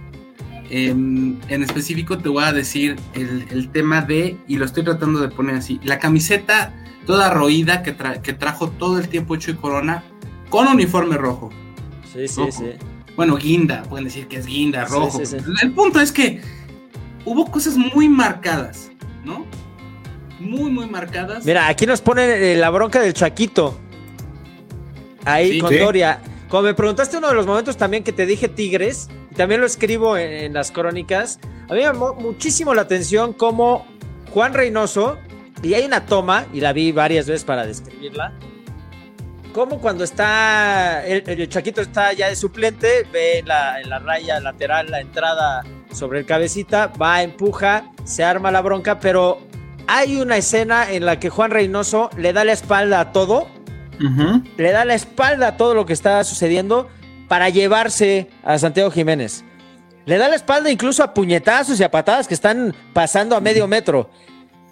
em, 0.70 1.40
en 1.48 1.62
específico 1.64 2.18
te 2.18 2.28
voy 2.28 2.44
a 2.44 2.52
decir 2.52 2.94
el, 3.14 3.68
tema 3.70 4.00
de, 4.00 4.36
y 4.46 4.58
lo 4.58 4.64
estoy 4.64 4.84
tratando 4.84 5.20
de 5.20 5.28
poner 5.28 5.56
así, 5.56 5.80
la 5.82 5.98
camiseta 5.98 6.72
toda 7.04 7.30
roída 7.30 7.82
que, 7.82 7.96
que 8.22 8.32
trajo 8.32 8.70
todo 8.70 8.98
el 8.98 9.08
tiempo 9.08 9.34
hecho 9.34 9.50
y 9.50 9.54
Corona 9.54 10.04
con 10.50 10.68
uniforme 10.68 11.16
rojo. 11.16 11.50
Sí, 12.12 12.28
sí, 12.28 12.42
sí. 12.52 12.64
Bueno, 13.16 13.36
guinda, 13.36 13.82
pueden 13.82 14.04
decir 14.04 14.28
que 14.28 14.36
es 14.36 14.46
guinda, 14.46 14.84
rojo. 14.84 15.20
el 15.62 15.72
punto 15.72 16.00
es 16.00 16.12
que 16.12 16.40
hubo 17.24 17.50
cosas 17.50 17.76
muy 17.76 18.08
marcadas, 18.08 18.92
¿no? 19.24 19.46
Muy, 20.38 20.70
muy 20.70 20.86
marcadas. 20.86 21.44
Mira, 21.44 21.68
aquí 21.68 21.86
nos 21.86 22.00
ponen 22.00 22.30
eh, 22.30 22.56
la 22.56 22.70
bronca 22.70 23.00
del 23.00 23.14
Chaquito. 23.14 23.78
Ahí 25.24 25.58
con 25.58 25.76
Doria. 25.76 26.20
Como 26.48 26.64
me 26.64 26.74
preguntaste 26.74 27.16
uno 27.16 27.28
de 27.28 27.34
los 27.34 27.46
momentos 27.46 27.76
también 27.76 28.04
que 28.04 28.12
te 28.12 28.26
dije 28.26 28.48
Tigres, 28.48 29.08
y 29.30 29.34
también 29.34 29.60
lo 29.60 29.66
escribo 29.66 30.16
en, 30.16 30.52
las 30.52 30.70
crónicas, 30.70 31.40
a 31.68 31.72
mí 31.72 31.78
me 31.78 31.82
llamó 31.82 32.14
muchísimo 32.14 32.74
la 32.74 32.82
atención 32.82 33.32
cómo 33.32 33.86
Juan 34.32 34.54
Reynoso, 34.54 35.18
y 35.62 35.74
hay 35.74 35.84
una 35.84 36.06
toma, 36.06 36.46
y 36.52 36.60
la 36.60 36.72
vi 36.72 36.92
varias 36.92 37.26
veces 37.26 37.44
para 37.44 37.66
describirla, 37.66 38.34
como 39.52 39.80
cuando 39.80 40.04
está, 40.04 41.06
el, 41.06 41.48
Chaquito 41.48 41.80
está 41.80 42.12
ya 42.12 42.28
de 42.28 42.36
suplente, 42.36 43.06
ve 43.12 43.42
la, 43.46 43.80
en 43.80 43.88
la 43.88 43.98
raya 43.98 44.38
lateral 44.40 44.90
la 44.90 45.00
entrada 45.00 45.62
sobre 45.94 46.20
el 46.20 46.26
cabecita, 46.26 46.88
va, 47.00 47.22
empuja, 47.22 47.90
se 48.04 48.24
arma 48.24 48.50
la 48.50 48.62
bronca, 48.62 49.00
pero 49.00 49.38
hay 49.86 50.16
una 50.20 50.36
escena 50.36 50.90
en 50.90 51.06
la 51.06 51.18
que 51.18 51.30
Juan 51.30 51.50
Reynoso 51.50 52.10
le 52.16 52.32
da 52.32 52.44
la 52.44 52.52
espalda 52.52 53.00
a 53.00 53.12
todo 53.12 53.48
le 54.56 54.72
da 54.72 54.84
la 54.84 54.94
espalda 54.94 55.48
a 55.48 55.56
todo 55.56 55.74
lo 55.74 55.86
que 55.86 55.92
está 55.92 56.22
sucediendo 56.24 56.88
para 57.28 57.48
llevarse 57.48 58.28
a 58.42 58.58
Santiago 58.58 58.90
Jiménez. 58.90 59.44
Le 60.06 60.18
da 60.18 60.28
la 60.28 60.36
espalda 60.36 60.70
incluso 60.70 61.02
a 61.02 61.14
puñetazos 61.14 61.80
y 61.80 61.84
a 61.84 61.90
patadas 61.90 62.28
que 62.28 62.34
están 62.34 62.74
pasando 62.92 63.36
a 63.36 63.40
medio 63.40 63.66
metro. 63.66 64.10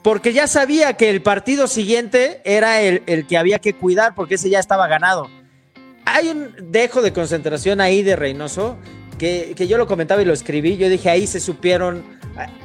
Porque 0.03 0.33
ya 0.33 0.47
sabía 0.47 0.95
que 0.95 1.09
el 1.09 1.23
partido 1.23 1.69
siguiente 1.69 2.43
era 2.45 2.81
el, 2.81 3.03
el 3.07 3.27
que 3.27 3.39
había 3.39 3.61
que 3.61 3.75
cuidar 3.75 4.15
porque 4.15 4.35
ese 4.35 4.51
ya 4.51 4.59
estaba 4.59 4.89
ganado. 4.89 5.31
Hay 6.05 6.29
un 6.29 6.53
dejo 6.73 7.01
de 7.01 7.13
concentración 7.13 7.81
ahí 7.81 8.03
de 8.03 8.17
Reynoso 8.17 8.77
que, 9.23 9.69
yo 9.69 9.79
lo 9.79 9.87
comentaba 9.87 10.21
y 10.21 10.25
lo 10.25 10.33
escribí. 10.33 10.77
Yo 10.77 10.89
dije, 10.89 11.09
ahí 11.09 11.29
se 11.29 11.39
supieron. 11.39 12.03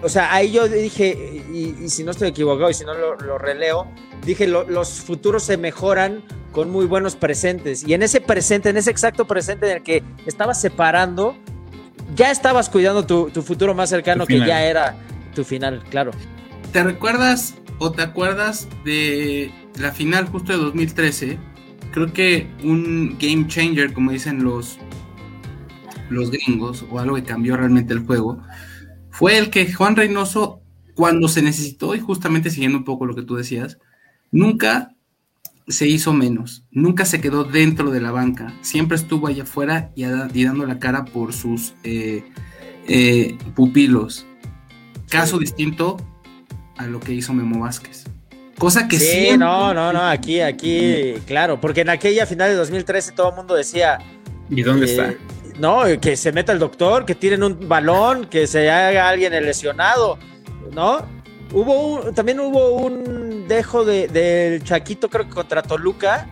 O 0.01 0.09
sea, 0.09 0.33
ahí 0.33 0.51
yo 0.51 0.67
dije, 0.67 1.43
y, 1.53 1.87
si 1.89 2.03
no 2.03 2.11
estoy 2.11 2.29
equivocado 2.29 2.69
y 2.71 2.73
si 2.73 2.83
no 2.83 2.95
lo, 2.95 3.37
releo, 3.37 3.87
dije, 4.25 4.47
los 4.47 5.01
futuros 5.01 5.43
se 5.43 5.57
mejoran 5.57 6.23
con 6.51 6.71
muy 6.71 6.87
buenos 6.87 7.15
presentes. 7.15 7.87
Y 7.87 7.93
en 7.93 8.01
ese 8.01 8.21
presente, 8.21 8.69
en 8.69 8.77
ese 8.77 8.89
exacto 8.89 9.27
presente 9.27 9.69
en 9.69 9.77
el 9.77 9.83
que 9.83 10.03
estabas 10.25 10.59
separando, 10.59 11.37
ya 12.15 12.31
estabas 12.31 12.69
cuidando 12.69 13.05
tu, 13.05 13.29
futuro 13.43 13.75
más 13.75 13.91
cercano, 13.91 14.25
que 14.25 14.39
ya 14.39 14.63
era 14.63 14.97
tu 15.35 15.43
final, 15.43 15.83
claro. 15.91 16.11
¿Te 16.73 16.83
recuerdas 16.83 17.53
o 17.77 17.91
te 17.91 18.01
acuerdas 18.01 18.67
de 18.83 19.51
la 19.79 19.91
final 19.91 20.25
justo 20.25 20.53
de 20.53 20.57
2013? 20.57 21.37
Creo 21.91 22.11
que 22.11 22.47
un 22.63 23.15
game 23.19 23.45
changer, 23.47 23.93
como 23.93 24.11
dicen 24.11 24.43
los, 24.43 24.79
los 26.09 26.31
gringos, 26.31 26.85
o 26.89 26.99
algo 26.99 27.15
que 27.15 27.23
cambió 27.23 27.57
realmente 27.57 27.93
el 27.93 28.05
juego, 28.05 28.41
fue 29.09 29.37
el 29.37 29.49
que 29.49 29.71
Juan 29.71 29.95
Reynoso, 29.95 30.61
cuando 30.93 31.27
se 31.27 31.41
necesitó, 31.41 31.95
y 31.95 31.99
justamente 31.99 32.49
siguiendo 32.49 32.77
un 32.77 32.83
poco 32.83 33.05
lo 33.05 33.15
que 33.15 33.23
tú 33.23 33.35
decías, 33.35 33.77
nunca 34.31 34.95
se 35.67 35.87
hizo 35.87 36.13
menos, 36.13 36.63
nunca 36.71 37.05
se 37.05 37.19
quedó 37.19 37.43
dentro 37.43 37.91
de 37.91 37.99
la 37.99 38.11
banca, 38.11 38.53
siempre 38.61 38.95
estuvo 38.95 39.27
allá 39.27 39.43
afuera 39.43 39.91
y, 39.95 40.03
dando 40.43 40.65
la 40.65 40.79
cara 40.79 41.05
por 41.05 41.33
sus 41.33 41.73
eh, 41.83 42.23
eh, 42.87 43.37
pupilos. 43.55 44.25
Caso 45.09 45.39
distinto 45.39 45.97
a 46.77 46.87
lo 46.87 46.99
que 46.99 47.13
hizo 47.13 47.33
Memo 47.33 47.59
Vázquez. 47.61 48.05
Cosa 48.57 48.87
que 48.87 48.99
sí. 48.99 49.37
no, 49.37 49.73
no, 49.73 49.93
no, 49.93 50.01
aquí, 50.01 50.41
aquí, 50.41 51.13
claro, 51.27 51.61
porque 51.61 51.81
en 51.81 51.89
aquella 51.89 52.25
final 52.25 52.49
de 52.49 52.55
2013 52.55 53.11
todo 53.11 53.29
el 53.29 53.35
mundo 53.35 53.53
decía. 53.53 53.99
¿Y 54.49 54.63
dónde 54.63 54.87
eh, 54.87 54.89
está? 54.89 55.13
No, 55.59 55.83
que 55.99 56.15
se 56.15 56.31
meta 56.31 56.51
el 56.51 56.59
doctor, 56.59 57.05
que 57.05 57.15
tiren 57.15 57.43
un 57.43 57.67
balón, 57.67 58.25
que 58.25 58.45
se 58.45 58.69
haga 58.69 59.09
alguien 59.09 59.33
lesionado, 59.43 60.19
¿no? 60.71 61.05
Hubo 61.51 62.11
también 62.13 62.39
hubo 62.39 62.75
un 62.75 63.47
dejo 63.47 63.85
del 63.85 64.63
Chaquito, 64.63 65.09
creo 65.09 65.25
que 65.25 65.33
contra 65.33 65.63
Toluca, 65.63 66.29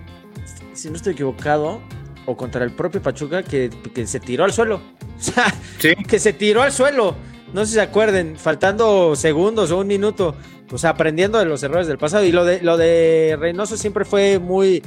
si 0.74 0.90
no 0.90 0.96
estoy 0.96 1.14
equivocado, 1.14 1.82
o 2.26 2.36
contra 2.36 2.64
el 2.64 2.72
propio 2.72 3.02
Pachuca, 3.02 3.44
que, 3.44 3.70
se 4.06 4.20
tiró 4.20 4.44
al 4.44 4.54
suelo. 4.54 4.82
O 5.18 5.22
sea, 5.22 5.46
que 5.80 6.20
se 6.20 6.34
tiró 6.34 6.62
al 6.62 6.74
suelo. 6.74 7.16
No 7.54 7.62
sé 7.62 7.68
si 7.68 7.74
se 7.76 7.82
acuerden, 7.82 8.36
faltando 8.36 9.16
segundos 9.16 9.72
o 9.72 9.78
un 9.78 9.88
minuto, 9.88 10.36
o 10.70 10.78
sea, 10.78 10.90
aprendiendo 10.90 11.40
de 11.40 11.46
los 11.46 11.64
errores 11.64 11.88
del 11.88 11.98
pasado. 11.98 12.26
Y 12.26 12.34
lo 12.34 12.44
de, 12.44 12.62
lo 12.62 12.76
de 12.76 13.38
Reynoso 13.40 13.78
siempre 13.78 14.04
fue 14.04 14.40
muy 14.40 14.84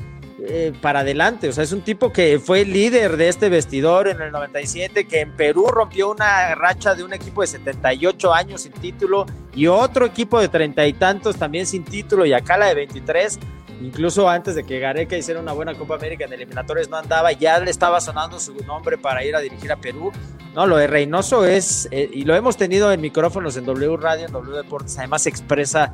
eh, 0.51 0.73
para 0.81 1.01
adelante. 1.01 1.47
O 1.51 1.53
sea, 1.53 1.63
es 1.63 1.73
un 1.73 1.83
tipo 1.83 2.11
que 2.11 2.39
fue 2.39 2.65
líder 2.65 3.19
de 3.19 3.29
este 3.29 3.51
vestidor 3.51 4.09
en 4.09 4.23
el 4.23 4.33
97, 4.33 5.07
que 5.07 5.21
en 5.21 5.33
Perú 5.33 5.67
rompió 5.67 6.11
una 6.11 6.55
racha 6.55 6.95
de 6.95 7.05
un 7.05 7.13
equipo 7.13 7.43
de 7.43 7.49
78 7.49 8.33
años 8.33 8.63
sin 8.63 8.73
título 8.73 9.27
y 9.55 9.67
otro 9.67 10.07
equipo 10.07 10.41
de 10.41 10.49
treinta 10.49 10.87
y 10.87 10.95
tantos 10.95 11.37
también 11.37 11.67
sin 11.67 11.85
título 11.85 12.25
y 12.25 12.33
acá 12.33 12.57
la 12.57 12.69
de 12.69 12.77
23. 12.77 13.39
Incluso 13.83 14.27
antes 14.27 14.55
de 14.55 14.65
que 14.65 14.79
Gareca 14.79 15.19
hiciera 15.19 15.39
una 15.39 15.53
buena 15.53 15.75
Copa 15.75 15.97
América 15.97 16.25
en 16.25 16.33
eliminatorios 16.33 16.89
no 16.89 16.97
andaba, 16.97 17.31
ya 17.33 17.61
le 17.61 17.71
estaba 17.71 18.01
sonando 18.01 18.41
su 18.41 18.55
nombre 18.65 18.97
para 18.97 19.23
ir 19.23 19.37
a 19.37 19.41
dirigir 19.41 19.71
a 19.71 19.77
Perú. 19.77 20.11
No, 20.55 20.67
lo 20.67 20.79
de 20.79 20.87
Reynoso 20.87 21.45
es, 21.45 21.89
eh, 21.91 22.09
y 22.11 22.25
lo 22.25 22.35
hemos 22.35 22.57
tenido 22.57 22.91
en 22.91 23.03
micrófonos 23.03 23.59
en 23.59 23.67
W 23.67 23.99
Radio, 23.99 24.25
en 24.25 24.33
W 24.33 24.57
Deportes, 24.57 24.97
además 24.97 25.25
se 25.25 25.29
expresa. 25.29 25.93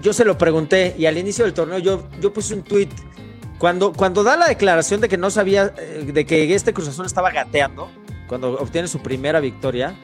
Yo 0.00 0.12
se 0.12 0.24
lo 0.24 0.38
pregunté 0.38 0.94
y 0.96 1.06
al 1.06 1.18
inicio 1.18 1.44
del 1.44 1.52
torneo 1.52 1.78
yo, 1.78 2.08
yo 2.20 2.32
puse 2.32 2.54
un 2.54 2.62
tweet 2.62 2.88
Cuando, 3.62 3.92
cuando 3.92 4.24
da 4.24 4.36
la 4.36 4.48
declaración 4.48 5.00
de 5.00 5.08
que 5.08 5.16
no 5.16 5.30
sabía, 5.30 5.72
eh, 5.78 6.10
de 6.12 6.26
que 6.26 6.52
este 6.52 6.74
Cruz 6.74 6.88
Azul 6.88 7.06
estaba 7.06 7.30
gateando, 7.30 7.88
cuando 8.26 8.54
obtiene 8.54 8.88
su 8.88 8.98
primera 8.98 9.38
victoria, 9.38 9.94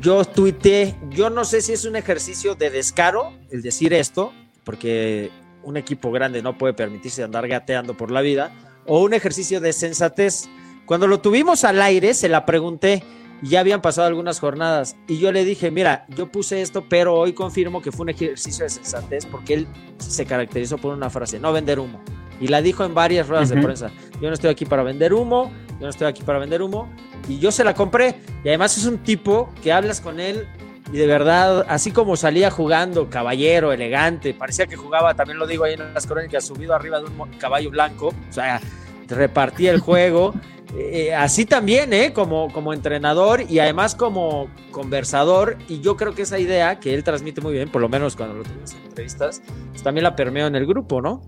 yo 0.00 0.24
tuiteé, 0.24 0.94
yo 1.10 1.28
no 1.28 1.44
sé 1.44 1.60
si 1.60 1.72
es 1.72 1.84
un 1.86 1.96
ejercicio 1.96 2.54
de 2.54 2.70
descaro 2.70 3.32
el 3.50 3.62
decir 3.62 3.92
esto, 3.92 4.32
porque 4.62 5.32
un 5.64 5.76
equipo 5.76 6.12
grande 6.12 6.40
no 6.40 6.56
puede 6.56 6.72
permitirse 6.72 7.24
andar 7.24 7.48
gateando 7.48 7.96
por 7.96 8.12
la 8.12 8.20
vida, 8.20 8.52
o 8.86 9.02
un 9.02 9.12
ejercicio 9.12 9.60
de 9.60 9.72
sensatez. 9.72 10.48
Cuando 10.86 11.08
lo 11.08 11.18
tuvimos 11.18 11.64
al 11.64 11.82
aire, 11.82 12.14
se 12.14 12.28
la 12.28 12.46
pregunté, 12.46 13.02
ya 13.42 13.58
habían 13.58 13.82
pasado 13.82 14.06
algunas 14.06 14.38
jornadas, 14.38 14.94
y 15.08 15.18
yo 15.18 15.32
le 15.32 15.44
dije, 15.44 15.72
mira, 15.72 16.06
yo 16.10 16.30
puse 16.30 16.62
esto, 16.62 16.84
pero 16.88 17.16
hoy 17.16 17.32
confirmo 17.32 17.82
que 17.82 17.90
fue 17.90 18.04
un 18.04 18.10
ejercicio 18.10 18.62
de 18.62 18.70
sensatez, 18.70 19.26
porque 19.26 19.54
él 19.54 19.66
se 19.98 20.26
caracterizó 20.26 20.78
por 20.78 20.94
una 20.94 21.10
frase, 21.10 21.40
no 21.40 21.52
vender 21.52 21.80
humo. 21.80 22.00
Y 22.40 22.48
la 22.48 22.62
dijo 22.62 22.84
en 22.84 22.94
varias 22.94 23.28
ruedas 23.28 23.48
de 23.48 23.60
prensa. 23.60 23.90
Yo 24.20 24.28
no 24.28 24.34
estoy 24.34 24.50
aquí 24.50 24.64
para 24.64 24.82
vender 24.82 25.12
humo, 25.12 25.50
yo 25.72 25.80
no 25.80 25.88
estoy 25.88 26.06
aquí 26.06 26.22
para 26.22 26.38
vender 26.38 26.62
humo. 26.62 26.88
Y 27.28 27.38
yo 27.38 27.50
se 27.50 27.64
la 27.64 27.74
compré. 27.74 28.16
Y 28.44 28.48
además 28.48 28.76
es 28.78 28.86
un 28.86 28.98
tipo 28.98 29.50
que 29.62 29.72
hablas 29.72 30.00
con 30.00 30.20
él 30.20 30.46
y 30.92 30.96
de 30.96 31.06
verdad, 31.06 31.66
así 31.68 31.90
como 31.90 32.16
salía 32.16 32.50
jugando, 32.50 33.10
caballero, 33.10 33.72
elegante, 33.72 34.32
parecía 34.32 34.66
que 34.66 34.76
jugaba, 34.76 35.14
también 35.14 35.38
lo 35.38 35.46
digo 35.46 35.64
ahí 35.64 35.74
en 35.74 35.92
las 35.92 36.06
crónicas, 36.06 36.46
subido 36.46 36.74
arriba 36.74 36.98
de 36.98 37.06
un 37.06 37.30
caballo 37.38 37.70
blanco, 37.70 38.08
o 38.08 38.32
sea, 38.32 38.60
repartía 39.06 39.70
el 39.70 39.80
juego. 39.80 40.34
Eh, 40.76 41.14
así 41.14 41.46
también, 41.46 41.92
¿eh? 41.92 42.12
Como, 42.12 42.52
como 42.52 42.72
entrenador 42.72 43.42
y 43.48 43.58
además 43.58 43.94
como 43.94 44.50
conversador. 44.70 45.56
Y 45.68 45.80
yo 45.80 45.96
creo 45.96 46.14
que 46.14 46.22
esa 46.22 46.38
idea 46.38 46.78
que 46.78 46.94
él 46.94 47.04
transmite 47.04 47.40
muy 47.40 47.54
bien, 47.54 47.70
por 47.70 47.80
lo 47.80 47.88
menos 47.88 48.16
cuando 48.16 48.36
lo 48.36 48.44
tuvimos 48.44 48.72
en 48.74 48.82
entrevistas, 48.84 49.42
pues 49.70 49.82
también 49.82 50.04
la 50.04 50.14
permeó 50.14 50.46
en 50.46 50.56
el 50.56 50.66
grupo, 50.66 51.00
¿no? 51.00 51.22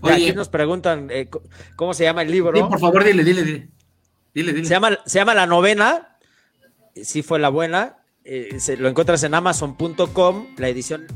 Oye, 0.00 0.14
aquí 0.14 0.32
nos 0.32 0.48
preguntan 0.48 1.08
eh, 1.10 1.28
cómo 1.76 1.92
se 1.92 2.04
llama 2.04 2.22
el 2.22 2.30
libro. 2.30 2.56
Sí, 2.56 2.62
por 2.62 2.78
favor, 2.78 3.04
dile, 3.04 3.24
dile, 3.24 3.42
dile. 3.42 3.68
dile, 4.32 4.52
dile. 4.52 4.64
Se, 4.66 4.74
llama, 4.74 4.98
se 5.04 5.18
llama 5.18 5.34
La 5.34 5.46
Novena. 5.46 6.16
Sí 7.02 7.22
fue 7.22 7.40
la 7.40 7.48
buena. 7.48 7.96
Eh, 8.24 8.58
se, 8.58 8.76
lo 8.76 8.88
encuentras 8.88 9.22
en 9.24 9.34
amazon.com, 9.34 10.46
la 10.56 10.68
edición 10.68 11.06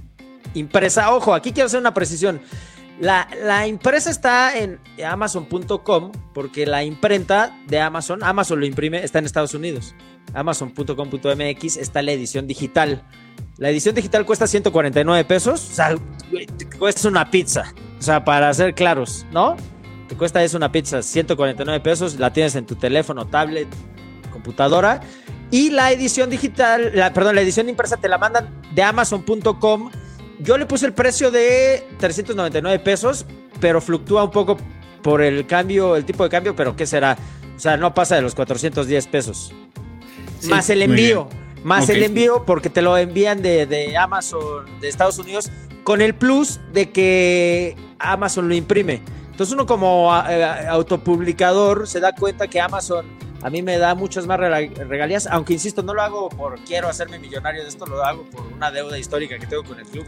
impresa. 0.54 1.14
Ojo, 1.14 1.32
aquí 1.32 1.52
quiero 1.52 1.66
hacer 1.66 1.80
una 1.80 1.94
precisión. 1.94 2.40
La, 3.00 3.28
la 3.44 3.66
impresa 3.66 4.10
está 4.10 4.58
en 4.58 4.80
amazon.com 5.04 6.12
porque 6.34 6.66
la 6.66 6.82
imprenta 6.82 7.56
de 7.66 7.80
Amazon, 7.80 8.24
Amazon 8.24 8.58
lo 8.60 8.66
imprime, 8.66 9.04
está 9.04 9.20
en 9.20 9.24
Estados 9.24 9.54
Unidos. 9.54 9.94
Amazon.com.mx 10.34 11.76
está 11.76 12.02
la 12.02 12.12
edición 12.12 12.46
digital. 12.46 13.02
La 13.56 13.70
edición 13.70 13.94
digital 13.94 14.24
cuesta 14.26 14.46
149 14.46 15.24
pesos. 15.24 15.68
O 15.70 15.74
sea, 15.74 15.96
cuesta 16.78 17.08
una 17.08 17.30
pizza. 17.30 17.72
O 17.98 18.02
sea, 18.02 18.24
para 18.24 18.52
ser 18.54 18.74
claros, 18.74 19.26
¿no? 19.32 19.56
Te 20.08 20.16
cuesta 20.16 20.42
es 20.42 20.54
una 20.54 20.72
pizza, 20.72 21.02
149 21.02 21.80
pesos. 21.80 22.18
La 22.18 22.32
tienes 22.32 22.54
en 22.56 22.66
tu 22.66 22.76
teléfono, 22.76 23.26
tablet, 23.26 23.68
computadora. 24.32 25.00
Y 25.50 25.70
la 25.70 25.92
edición 25.92 26.30
digital, 26.30 26.92
la, 26.94 27.12
perdón, 27.12 27.34
la 27.34 27.40
edición 27.42 27.68
impresa 27.68 27.96
te 27.96 28.08
la 28.08 28.18
mandan 28.18 28.62
de 28.74 28.82
Amazon.com 28.82 29.90
yo 30.40 30.58
le 30.58 30.66
puse 30.66 30.86
el 30.86 30.92
precio 30.92 31.30
de 31.30 31.86
399 31.98 32.78
pesos, 32.80 33.26
pero 33.60 33.80
fluctúa 33.80 34.24
un 34.24 34.30
poco 34.30 34.56
por 35.02 35.22
el 35.22 35.46
cambio, 35.46 35.96
el 35.96 36.04
tipo 36.04 36.24
de 36.24 36.30
cambio, 36.30 36.54
pero 36.54 36.76
¿qué 36.76 36.86
será? 36.86 37.16
O 37.56 37.60
sea, 37.60 37.76
no 37.76 37.94
pasa 37.94 38.16
de 38.16 38.22
los 38.22 38.34
410 38.34 39.06
pesos. 39.08 39.52
más 40.48 40.70
el 40.70 40.82
envío, 40.82 41.28
más 41.64 41.88
el 41.88 42.02
envío 42.02 42.44
porque 42.44 42.70
te 42.70 42.82
lo 42.82 42.96
envían 42.96 43.42
de, 43.42 43.96
Amazon 43.96 44.80
de 44.80 44.88
Estados 44.88 45.18
Unidos 45.18 45.50
con 45.82 46.00
el 46.02 46.14
plus 46.14 46.60
de 46.72 46.90
que 46.90 47.76
Amazon 47.98 48.48
lo 48.48 48.54
imprime. 48.54 49.02
Entonces 49.38 49.54
uno 49.54 49.66
como 49.66 50.12
eh, 50.28 50.44
autopublicador 50.68 51.86
se 51.86 52.00
da 52.00 52.12
cuenta 52.12 52.48
que 52.48 52.60
Amazon 52.60 53.06
a 53.40 53.48
mí 53.50 53.62
me 53.62 53.78
da 53.78 53.94
muchas 53.94 54.26
más 54.26 54.36
regalías, 54.36 55.28
aunque 55.28 55.52
insisto, 55.52 55.80
no 55.80 55.94
lo 55.94 56.02
hago 56.02 56.28
por 56.28 56.58
quiero 56.64 56.88
hacerme 56.88 57.20
millonario 57.20 57.62
de 57.62 57.68
esto, 57.68 57.86
lo 57.86 58.02
hago 58.02 58.24
por 58.24 58.44
una 58.52 58.72
deuda 58.72 58.98
histórica 58.98 59.38
que 59.38 59.46
tengo 59.46 59.62
con 59.62 59.78
el 59.78 59.86
club. 59.86 60.06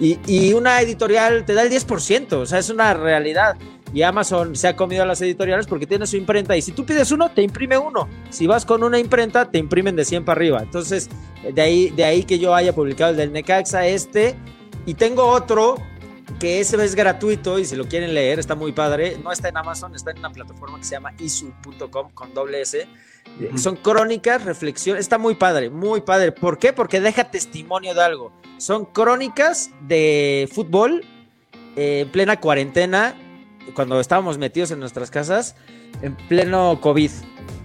Y, 0.00 0.18
y 0.26 0.52
una 0.52 0.80
editorial 0.80 1.44
te 1.44 1.54
da 1.54 1.62
el 1.62 1.70
10%, 1.70 2.32
o 2.32 2.44
sea, 2.44 2.58
es 2.58 2.68
una 2.68 2.92
realidad. 2.92 3.56
Y 3.94 4.02
Amazon 4.02 4.56
se 4.56 4.66
ha 4.66 4.74
comido 4.74 5.04
a 5.04 5.06
las 5.06 5.22
editoriales 5.22 5.68
porque 5.68 5.86
tiene 5.86 6.04
su 6.08 6.16
imprenta 6.16 6.56
y 6.56 6.60
si 6.60 6.72
tú 6.72 6.84
pides 6.84 7.12
uno, 7.12 7.30
te 7.30 7.42
imprime 7.42 7.78
uno. 7.78 8.08
Si 8.30 8.48
vas 8.48 8.66
con 8.66 8.82
una 8.82 8.98
imprenta, 8.98 9.48
te 9.48 9.58
imprimen 9.58 9.94
de 9.94 10.04
100 10.04 10.24
para 10.24 10.38
arriba. 10.38 10.60
Entonces, 10.60 11.08
de 11.54 11.62
ahí, 11.62 11.90
de 11.90 12.04
ahí 12.04 12.24
que 12.24 12.40
yo 12.40 12.52
haya 12.52 12.74
publicado 12.74 13.12
el 13.12 13.16
del 13.16 13.32
Necaxa 13.32 13.86
este. 13.86 14.34
Y 14.86 14.94
tengo 14.94 15.24
otro 15.24 15.76
que 16.38 16.60
ese 16.60 16.82
es 16.84 16.94
gratuito 16.94 17.58
y 17.58 17.64
si 17.64 17.76
lo 17.76 17.86
quieren 17.86 18.14
leer 18.14 18.38
está 18.38 18.54
muy 18.54 18.72
padre. 18.72 19.18
No 19.22 19.32
está 19.32 19.48
en 19.48 19.56
Amazon, 19.56 19.94
está 19.94 20.10
en 20.10 20.18
una 20.18 20.30
plataforma 20.30 20.78
que 20.78 20.84
se 20.84 20.92
llama 20.92 21.12
isu.com 21.18 22.10
con 22.12 22.34
doble 22.34 22.60
S. 22.62 22.86
Son 23.56 23.76
crónicas, 23.76 24.44
reflexiones, 24.44 25.00
está 25.00 25.18
muy 25.18 25.34
padre, 25.34 25.68
muy 25.68 26.00
padre. 26.00 26.32
¿Por 26.32 26.58
qué? 26.58 26.72
Porque 26.72 27.00
deja 27.00 27.24
testimonio 27.30 27.94
de 27.94 28.02
algo. 28.02 28.32
Son 28.58 28.84
crónicas 28.86 29.70
de 29.82 30.48
fútbol 30.52 31.04
eh, 31.76 32.00
en 32.00 32.10
plena 32.10 32.40
cuarentena, 32.40 33.14
cuando 33.74 34.00
estábamos 34.00 34.38
metidos 34.38 34.70
en 34.70 34.80
nuestras 34.80 35.10
casas, 35.10 35.56
en 36.02 36.14
pleno 36.14 36.80
COVID. 36.80 37.10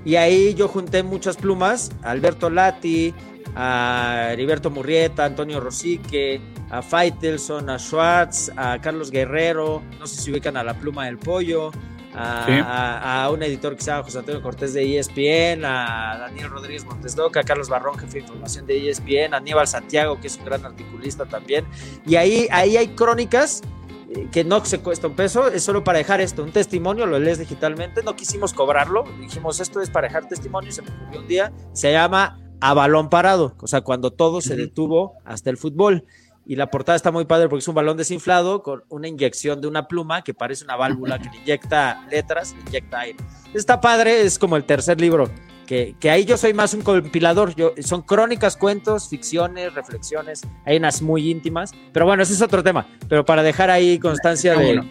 Y 0.03 0.15
ahí 0.15 0.53
yo 0.55 0.67
junté 0.67 1.03
muchas 1.03 1.37
plumas, 1.37 1.91
Alberto 2.01 2.49
Lati, 2.49 3.13
a 3.55 4.29
Heriberto 4.31 4.69
Murrieta, 4.69 5.25
Antonio 5.25 5.59
Rosique, 5.59 6.41
a 6.69 6.81
Faitelson, 6.81 7.69
a 7.69 7.77
Schwartz, 7.77 8.51
a 8.55 8.79
Carlos 8.79 9.11
Guerrero, 9.11 9.81
no 9.99 10.07
sé 10.07 10.21
si 10.21 10.31
ubican 10.31 10.57
a 10.57 10.63
la 10.63 10.73
pluma 10.73 11.05
del 11.05 11.17
pollo, 11.17 11.71
a, 12.13 13.29
un 13.31 13.41
editor 13.43 13.75
que 13.75 13.83
se 13.83 13.91
llama 13.91 14.03
José 14.03 14.19
Antonio 14.19 14.41
Cortés 14.41 14.73
de 14.73 14.97
ESPN, 14.97 15.63
a 15.65 16.17
Daniel 16.19 16.49
Rodríguez 16.49 16.85
Montesdoca, 16.85 17.41
a 17.41 17.43
Carlos 17.43 17.69
Barrón, 17.69 17.97
jefe 17.97 18.13
de 18.13 18.19
información 18.19 18.65
de 18.65 18.89
ESPN, 18.89 19.33
a 19.33 19.37
Aníbal 19.37 19.67
Santiago, 19.67 20.19
que 20.19 20.27
es 20.27 20.37
un 20.37 20.45
gran 20.45 20.65
articulista 20.65 21.25
también. 21.25 21.65
Y 22.05 22.15
ahí, 22.15 22.47
ahí 22.51 22.77
hay 22.77 22.89
crónicas 22.89 23.61
eh, 24.09 24.27
que 24.31 24.43
no 24.43 24.63
se 24.65 24.79
cuesta 24.79 25.07
un 25.07 25.15
peso, 25.15 25.47
es 25.47 25.63
solo 25.63 25.83
para 25.83 25.99
dejar 25.99 26.19
esto, 26.21 26.43
un 26.43 26.51
testimonio, 26.51 27.05
lo 27.05 27.19
lees 27.19 27.39
digitalmente, 27.39 28.03
no 28.03 28.15
quisimos 28.15 28.53
cobrarlo, 28.53 29.05
dijimos 29.19 29.59
esto 29.59 29.81
es 29.81 29.89
para 29.89 30.07
dejar 30.07 30.27
testimonio, 30.27 30.71
se 30.71 30.81
me 30.81 30.89
ocurrió 30.89 31.21
un 31.21 31.27
día, 31.27 31.53
se 31.71 31.93
llama 31.93 32.40
A 32.61 32.73
Balón 32.73 33.09
Parado, 33.09 33.55
o 33.59 33.67
sea, 33.67 33.81
cuando 33.81 34.11
todo 34.11 34.39
se 34.39 34.55
detuvo 34.55 35.17
hasta 35.25 35.49
el 35.49 35.57
fútbol. 35.57 36.05
Y 36.43 36.55
la 36.55 36.71
portada 36.71 36.95
está 36.95 37.11
muy 37.11 37.25
padre 37.25 37.47
porque 37.47 37.61
es 37.61 37.67
un 37.67 37.75
balón 37.75 37.97
desinflado 37.97 38.63
con 38.63 38.83
una 38.89 39.07
inyección 39.07 39.61
de 39.61 39.67
una 39.67 39.87
pluma 39.87 40.23
que 40.23 40.33
parece 40.33 40.63
una 40.63 40.75
válvula 40.75 41.19
que 41.19 41.29
le 41.29 41.37
inyecta 41.37 42.05
letras, 42.09 42.55
inyecta 42.67 43.01
aire. 43.01 43.19
Está 43.53 43.79
padre, 43.79 44.21
es 44.23 44.39
como 44.39 44.57
el 44.57 44.63
tercer 44.63 44.99
libro, 44.99 45.29
que, 45.67 45.95
que 45.99 46.09
ahí 46.09 46.25
yo 46.25 46.37
soy 46.37 46.53
más 46.53 46.73
un 46.73 46.81
compilador, 46.81 47.55
yo, 47.55 47.73
son 47.81 48.01
crónicas, 48.01 48.57
cuentos, 48.57 49.07
ficciones, 49.07 49.73
reflexiones, 49.73 50.41
hay 50.65 50.77
unas 50.77 51.01
muy 51.01 51.29
íntimas, 51.29 51.73
pero 51.93 52.05
bueno, 52.05 52.23
ese 52.23 52.33
es 52.33 52.41
otro 52.41 52.63
tema, 52.63 52.87
pero 53.07 53.23
para 53.23 53.43
dejar 53.43 53.69
ahí 53.69 53.97
constancia 53.99 54.55
de... 54.55 54.81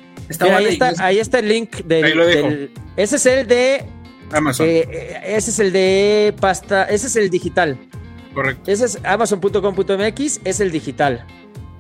ahí, 0.41 0.65
está, 0.67 0.93
ahí 1.05 1.19
está 1.19 1.41
el 1.41 1.49
link 1.49 1.77
del, 1.85 2.73
Ese 2.97 3.17
es 3.17 3.27
el 3.27 3.47
de... 3.47 3.85
Amazon. 4.33 4.67
Eh, 4.67 4.87
eh, 4.91 5.21
ese 5.25 5.51
es 5.51 5.59
el 5.59 5.73
de 5.73 6.35
pasta, 6.41 6.85
ese 6.85 7.07
es 7.07 7.17
el 7.17 7.31
digital. 7.31 7.79
Correcto. 8.35 8.71
Ese 8.71 8.85
es 8.85 8.99
amazon.com.mx, 9.05 10.41
es 10.45 10.61
el 10.61 10.71
digital. 10.71 11.27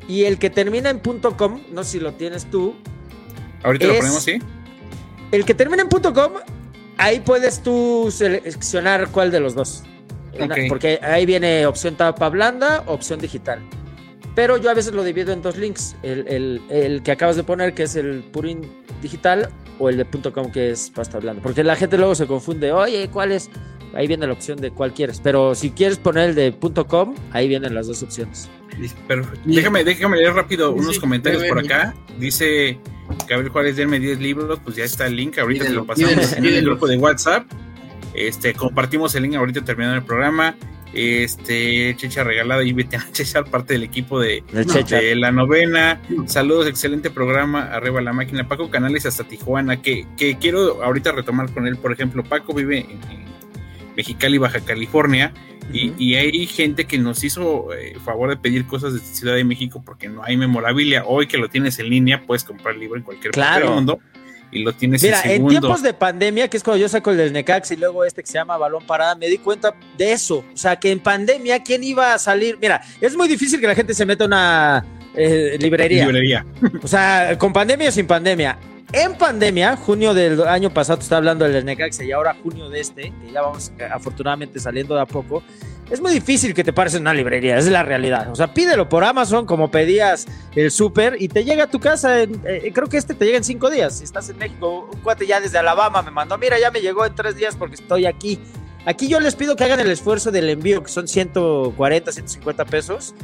Y 0.08 0.24
el 0.24 0.38
que 0.38 0.50
termina 0.50 0.90
en 0.90 0.98
.com, 0.98 1.60
no 1.72 1.84
sé 1.84 1.90
si 1.90 2.00
lo 2.00 2.12
tienes 2.14 2.50
tú. 2.50 2.74
Ahorita 3.62 3.86
lo 3.86 3.96
ponemos, 3.96 4.22
sí. 4.22 4.38
El 5.30 5.44
que 5.44 5.54
termina 5.54 5.82
en 5.82 5.88
.com, 5.88 6.32
ahí 6.96 7.20
puedes 7.20 7.62
tú 7.62 8.08
seleccionar 8.10 9.08
cuál 9.10 9.30
de 9.30 9.40
los 9.40 9.54
dos. 9.54 9.84
Porque 10.68 10.98
ahí 11.02 11.26
viene 11.26 11.66
opción 11.66 11.96
tapa 11.96 12.28
blanda, 12.28 12.82
opción 12.86 13.20
digital. 13.20 13.60
Pero 14.34 14.56
yo 14.56 14.70
a 14.70 14.74
veces 14.74 14.92
lo 14.92 15.04
divido 15.04 15.32
en 15.32 15.42
dos 15.42 15.56
links. 15.56 15.96
El, 16.02 17.02
que 17.04 17.12
acabas 17.12 17.36
de 17.36 17.42
poner, 17.42 17.74
que 17.74 17.84
es 17.84 17.96
el 17.96 18.22
Purin 18.22 18.62
digital, 19.02 19.50
o 19.80 19.88
el 19.88 19.96
de 19.96 20.04
.com, 20.30 20.52
que 20.52 20.70
es 20.70 20.90
pasta 20.94 21.18
blanda. 21.18 21.42
Porque 21.42 21.64
la 21.64 21.74
gente 21.74 21.96
luego 21.98 22.14
se 22.14 22.26
confunde, 22.26 22.70
oye, 22.70 23.08
¿cuál 23.08 23.32
es? 23.32 23.50
Ahí 23.94 24.06
viene 24.06 24.26
la 24.26 24.34
opción 24.34 24.60
de 24.60 24.70
cuál 24.70 24.92
quieres. 24.92 25.20
Pero 25.20 25.54
si 25.56 25.70
quieres 25.70 25.98
poner 25.98 26.30
el 26.30 26.34
de 26.36 26.54
.com, 26.86 27.14
ahí 27.32 27.48
vienen 27.48 27.74
las 27.74 27.88
dos 27.88 28.02
opciones. 28.04 28.48
Perfecto. 29.08 29.40
Déjame, 29.44 29.82
déjame 29.82 30.18
leer 30.18 30.34
rápido 30.34 30.72
unos 30.72 31.00
comentarios 31.00 31.42
por 31.44 31.58
acá. 31.58 31.94
Dice 32.18 32.78
Gabriel 33.28 33.50
Juárez, 33.50 33.76
denme 33.76 33.98
10 33.98 34.20
libros, 34.20 34.60
pues 34.62 34.76
ya 34.76 34.84
está 34.84 35.06
el 35.06 35.16
link, 35.16 35.38
ahorita 35.38 35.64
te 35.64 35.70
lo 35.70 35.86
pasamos 35.86 36.32
en 36.34 36.44
el 36.44 36.64
grupo 36.64 36.86
de 36.86 36.96
WhatsApp. 36.96 37.46
Este, 38.14 38.54
compartimos 38.54 39.14
el 39.14 39.24
link 39.24 39.34
ahorita 39.34 39.64
terminando 39.64 39.96
el 39.96 40.04
programa. 40.04 40.56
Este, 40.92 41.94
Checha 41.96 42.24
regalada 42.24 42.62
y 42.64 42.72
vete 42.72 42.96
a 42.96 43.06
Chechar, 43.12 43.44
parte 43.44 43.74
del 43.74 43.84
equipo 43.84 44.18
de, 44.20 44.42
la 45.16 45.32
novena. 45.32 46.00
Saludos, 46.26 46.66
excelente 46.66 47.10
programa. 47.10 47.62
Arriba 47.72 48.00
la 48.00 48.12
máquina. 48.12 48.48
Paco 48.48 48.70
Canales 48.70 49.06
hasta 49.06 49.24
Tijuana. 49.24 49.82
Que, 49.82 50.06
que 50.16 50.36
quiero 50.38 50.82
ahorita 50.82 51.12
retomar 51.12 51.52
con 51.52 51.66
él. 51.66 51.76
Por 51.76 51.92
ejemplo, 51.92 52.24
Paco 52.24 52.54
vive 52.54 52.78
en, 52.78 53.20
Mexicali, 53.96 54.38
Baja 54.38 54.60
California 54.60 55.32
y, 55.72 56.14
hay 56.14 56.46
gente 56.46 56.86
que 56.86 56.98
nos 56.98 57.22
hizo 57.22 57.72
eh, 57.72 57.96
favor 58.04 58.30
de 58.30 58.36
pedir 58.36 58.66
cosas 58.66 58.94
de 58.94 59.00
Ciudad 59.00 59.34
de 59.34 59.44
México 59.44 59.82
porque 59.84 60.08
no 60.08 60.24
hay 60.24 60.36
memorabilia. 60.36 61.04
Hoy 61.06 61.26
que 61.26 61.38
lo 61.38 61.48
tienes 61.48 61.78
en 61.78 61.90
línea, 61.90 62.22
puedes 62.26 62.44
comprar 62.44 62.74
el 62.74 62.80
libro 62.80 62.96
en 62.96 63.04
cualquier 63.04 63.32
parte 63.32 63.60
del 63.60 63.70
mundo. 63.70 64.00
Y 64.52 64.62
lo 64.62 64.72
tienes 64.72 65.02
Mira, 65.02 65.20
en, 65.24 65.46
tiempos 65.46 65.82
de 65.82 65.94
pandemia, 65.94 66.48
que 66.48 66.56
es 66.56 66.62
cuando 66.62 66.80
yo 66.80 66.88
saco 66.88 67.10
el 67.10 67.16
del 67.16 67.32
Necax 67.32 67.70
y 67.70 67.76
luego 67.76 68.04
este 68.04 68.22
que 68.22 68.26
se 68.26 68.34
llama 68.34 68.56
Balón 68.56 68.84
Parada, 68.84 69.14
me 69.14 69.28
di 69.28 69.38
cuenta 69.38 69.74
de 69.96 70.12
eso. 70.12 70.44
O 70.52 70.56
sea, 70.56 70.76
que 70.76 70.90
en 70.90 71.00
pandemia, 71.00 71.62
¿quién 71.62 71.84
iba 71.84 72.14
a 72.14 72.18
salir? 72.18 72.58
Mira, 72.60 72.80
es 73.00 73.16
muy 73.16 73.28
difícil 73.28 73.60
que 73.60 73.66
la 73.66 73.74
gente 73.74 73.94
se 73.94 74.04
meta 74.04 74.24
a 74.24 74.26
una 74.26 74.86
eh, 75.14 75.56
librería. 75.60 76.04
Librería. 76.04 76.46
O 76.82 76.88
sea, 76.88 77.36
con 77.38 77.52
pandemia 77.52 77.88
o 77.88 77.92
sin 77.92 78.06
pandemia. 78.06 78.58
En 78.92 79.14
pandemia, 79.14 79.76
junio 79.76 80.14
del 80.14 80.42
año 80.42 80.70
pasado, 80.70 81.00
estaba 81.00 81.18
hablando 81.18 81.48
del 81.48 81.64
Necax 81.64 82.00
y 82.00 82.10
ahora 82.10 82.34
junio 82.42 82.68
de 82.68 82.80
este, 82.80 83.02
que 83.02 83.32
ya 83.32 83.42
vamos 83.42 83.72
eh, 83.78 83.84
afortunadamente 83.84 84.58
saliendo 84.58 84.96
de 84.96 85.02
a 85.02 85.06
poco, 85.06 85.44
es 85.90 86.00
muy 86.00 86.12
difícil 86.12 86.54
que 86.54 86.64
te 86.64 86.72
pares 86.72 86.94
en 86.94 87.02
una 87.02 87.14
librería, 87.14 87.58
es 87.58 87.66
la 87.68 87.82
realidad. 87.82 88.30
O 88.30 88.36
sea, 88.36 88.54
pídelo 88.54 88.88
por 88.88 89.04
Amazon 89.04 89.46
como 89.46 89.70
pedías 89.70 90.26
el 90.54 90.70
súper 90.70 91.16
y 91.20 91.28
te 91.28 91.44
llega 91.44 91.64
a 91.64 91.66
tu 91.70 91.80
casa, 91.80 92.22
en, 92.22 92.40
eh, 92.44 92.70
creo 92.72 92.88
que 92.88 92.96
este 92.96 93.14
te 93.14 93.24
llega 93.24 93.38
en 93.38 93.44
cinco 93.44 93.70
días. 93.70 93.98
Si 93.98 94.04
estás 94.04 94.28
en 94.30 94.38
México, 94.38 94.88
un 94.92 95.00
cuate 95.00 95.26
ya 95.26 95.40
desde 95.40 95.58
Alabama 95.58 96.02
me 96.02 96.10
mandó, 96.10 96.38
mira, 96.38 96.58
ya 96.58 96.70
me 96.70 96.80
llegó 96.80 97.04
en 97.04 97.14
tres 97.14 97.36
días 97.36 97.56
porque 97.56 97.74
estoy 97.74 98.06
aquí. 98.06 98.40
Aquí 98.86 99.08
yo 99.08 99.20
les 99.20 99.34
pido 99.34 99.56
que 99.56 99.64
hagan 99.64 99.80
el 99.80 99.90
esfuerzo 99.90 100.30
del 100.30 100.48
envío, 100.48 100.82
que 100.82 100.90
son 100.90 101.06
140, 101.06 102.12
150 102.12 102.64
pesos, 102.64 103.14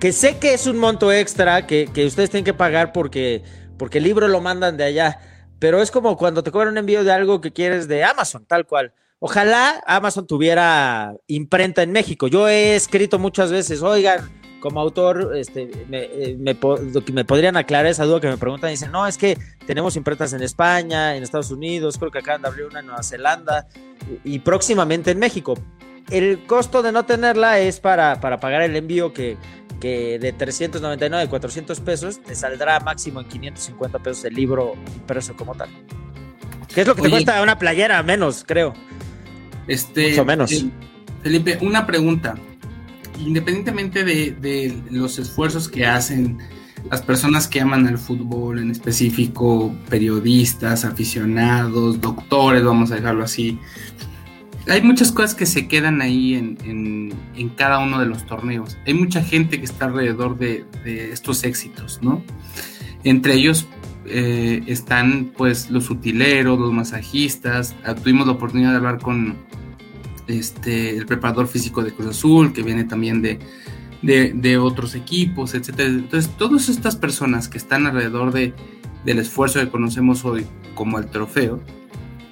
que 0.00 0.12
sé 0.12 0.38
que 0.38 0.54
es 0.54 0.66
un 0.66 0.78
monto 0.78 1.12
extra 1.12 1.66
que, 1.66 1.90
que 1.92 2.06
ustedes 2.06 2.30
tienen 2.30 2.44
que 2.44 2.54
pagar 2.54 2.92
porque 2.92 3.42
porque 3.78 3.98
el 3.98 4.04
libro 4.04 4.28
lo 4.28 4.40
mandan 4.40 4.76
de 4.76 4.84
allá. 4.84 5.20
Pero 5.58 5.80
es 5.80 5.90
como 5.90 6.16
cuando 6.16 6.42
te 6.42 6.50
cobran 6.50 6.72
un 6.72 6.78
envío 6.78 7.02
de 7.02 7.12
algo 7.12 7.40
que 7.40 7.52
quieres 7.52 7.88
de 7.88 8.04
Amazon, 8.04 8.44
tal 8.44 8.66
cual. 8.66 8.92
Ojalá 9.20 9.82
Amazon 9.86 10.26
tuviera 10.26 11.12
imprenta 11.26 11.82
en 11.82 11.90
México. 11.90 12.28
Yo 12.28 12.48
he 12.48 12.76
escrito 12.76 13.18
muchas 13.18 13.50
veces, 13.50 13.82
oigan, 13.82 14.30
como 14.60 14.80
autor, 14.80 15.36
este, 15.36 15.70
me, 15.88 16.04
eh, 16.04 16.36
me, 16.38 16.56
me, 17.12 17.24
podrían 17.24 17.56
aclarar 17.56 17.86
esa 17.86 18.04
duda 18.04 18.20
que 18.20 18.28
me 18.28 18.36
preguntan. 18.36 18.70
Dicen, 18.70 18.92
no, 18.92 19.06
es 19.06 19.18
que 19.18 19.36
tenemos 19.66 19.96
imprentas 19.96 20.32
en 20.32 20.42
España, 20.42 21.16
en 21.16 21.22
Estados 21.22 21.50
Unidos, 21.50 21.98
creo 21.98 22.10
que 22.10 22.18
acaban 22.18 22.42
de 22.42 22.48
abrir 22.48 22.66
una 22.66 22.80
en 22.80 22.86
Nueva 22.86 23.02
Zelanda 23.02 23.66
y, 24.24 24.34
y 24.34 24.38
próximamente 24.38 25.10
en 25.10 25.18
México. 25.18 25.54
El 26.10 26.46
costo 26.46 26.82
de 26.82 26.92
no 26.92 27.04
tenerla 27.04 27.58
es 27.58 27.80
para, 27.80 28.20
para 28.20 28.38
pagar 28.38 28.62
el 28.62 28.76
envío 28.76 29.12
que, 29.12 29.36
que 29.80 30.18
de 30.18 30.32
399 30.32 31.28
400 31.28 31.80
pesos 31.80 32.22
te 32.22 32.34
saldrá 32.34 32.80
máximo 32.80 33.20
en 33.20 33.28
550 33.28 33.98
pesos 33.98 34.24
el 34.24 34.34
libro 34.34 34.74
impreso 34.94 35.36
como 35.36 35.54
tal. 35.54 35.68
¿Qué 36.74 36.82
es 36.82 36.86
lo 36.86 36.94
que 36.94 37.02
te 37.02 37.10
cuesta 37.10 37.42
una 37.42 37.58
playera? 37.58 38.02
Menos, 38.02 38.44
creo. 38.46 38.74
Este, 39.68 40.10
Mucho 40.10 40.24
menos. 40.24 40.66
Felipe, 41.22 41.58
una 41.60 41.86
pregunta. 41.86 42.34
Independientemente 43.18 44.04
de, 44.04 44.32
de, 44.32 44.76
los 44.90 45.18
esfuerzos 45.18 45.68
que 45.68 45.86
hacen 45.86 46.38
las 46.90 47.02
personas 47.02 47.48
que 47.48 47.60
aman 47.60 47.86
el 47.86 47.98
fútbol, 47.98 48.60
en 48.60 48.70
específico 48.70 49.74
periodistas, 49.88 50.84
aficionados, 50.84 52.00
doctores, 52.00 52.64
vamos 52.64 52.92
a 52.92 52.96
dejarlo 52.96 53.24
así, 53.24 53.58
hay 54.68 54.82
muchas 54.82 55.12
cosas 55.12 55.34
que 55.34 55.46
se 55.46 55.66
quedan 55.66 56.02
ahí 56.02 56.34
en, 56.34 57.14
cada 57.56 57.78
uno 57.78 57.98
de 57.98 58.06
los 58.06 58.26
torneos. 58.26 58.76
Hay 58.86 58.94
mucha 58.94 59.22
gente 59.22 59.58
que 59.58 59.64
está 59.64 59.86
alrededor 59.86 60.38
de, 60.38 60.64
estos 60.84 61.44
éxitos, 61.44 62.00
¿no? 62.02 62.22
Entre 63.04 63.34
ellos 63.34 63.66
eh, 64.10 64.62
están 64.66 65.32
pues 65.36 65.70
los 65.70 65.90
utileros, 65.90 66.58
los 66.58 66.72
masajistas. 66.72 67.76
Ah, 67.84 67.94
tuvimos 67.94 68.26
la 68.26 68.34
oportunidad 68.34 68.70
de 68.70 68.76
hablar 68.76 68.98
con 68.98 69.36
este, 70.26 70.96
el 70.96 71.06
preparador 71.06 71.48
físico 71.48 71.82
de 71.82 71.92
Cruz 71.92 72.08
Azul, 72.08 72.52
que 72.52 72.62
viene 72.62 72.84
también 72.84 73.22
de, 73.22 73.38
de, 74.02 74.58
otros 74.58 74.94
equipos, 74.94 75.54
etc. 75.54 75.80
Entonces, 75.80 76.30
todas 76.36 76.68
estas 76.68 76.96
personas 76.96 77.48
que 77.48 77.58
están 77.58 77.86
alrededor 77.86 78.32
de, 78.32 78.54
del 79.04 79.18
esfuerzo 79.18 79.60
que 79.60 79.68
conocemos 79.68 80.24
hoy 80.24 80.46
como 80.74 80.98
el 80.98 81.06
trofeo, 81.06 81.60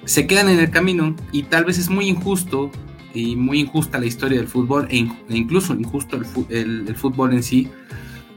se 0.05 0.25
quedan 0.25 0.49
en 0.49 0.59
el 0.59 0.69
camino 0.69 1.15
y 1.31 1.43
tal 1.43 1.65
vez 1.65 1.77
es 1.77 1.89
muy 1.89 2.07
injusto 2.07 2.71
y 3.13 3.35
muy 3.35 3.61
injusta 3.61 3.99
la 3.99 4.05
historia 4.05 4.37
del 4.37 4.47
fútbol 4.47 4.87
e, 4.89 4.99
e 5.29 5.35
incluso 5.35 5.73
injusto 5.73 6.17
el, 6.49 6.95
fútbol 6.95 7.33
en 7.33 7.43
sí, 7.43 7.67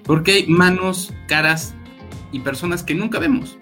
porque 0.05 0.32
hay 0.32 0.47
manos, 0.49 1.12
caras 1.28 1.74
y 2.33 2.41
personas 2.41 2.83
que 2.83 2.95
nunca 2.95 3.18
vemos. 3.18 3.59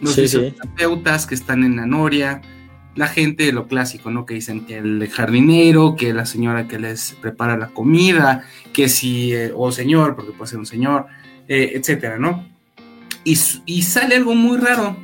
Los 0.00 0.16
terapeutas 0.16 1.26
que 1.26 1.34
están 1.34 1.62
en 1.64 1.76
la 1.76 1.86
noria, 1.86 2.42
la 2.94 3.06
gente, 3.08 3.52
lo 3.52 3.68
clásico, 3.68 4.10
¿no? 4.10 4.26
Que 4.26 4.34
dicen 4.34 4.66
que 4.66 4.78
el 4.78 5.08
jardinero, 5.08 5.96
que 5.96 6.12
la 6.12 6.26
señora 6.26 6.68
que 6.68 6.78
les 6.78 7.16
prepara 7.20 7.56
la 7.56 7.68
comida, 7.68 8.44
que 8.72 8.88
si, 8.88 9.32
eh, 9.32 9.52
o 9.54 9.70
señor, 9.70 10.16
porque 10.16 10.32
puede 10.32 10.50
ser 10.50 10.58
un 10.58 10.66
señor, 10.66 11.06
eh, 11.48 11.72
etcétera, 11.74 12.18
¿no? 12.18 12.46
Y, 13.24 13.38
y 13.66 13.82
sale 13.82 14.16
algo 14.16 14.34
muy 14.34 14.58
raro. 14.58 14.96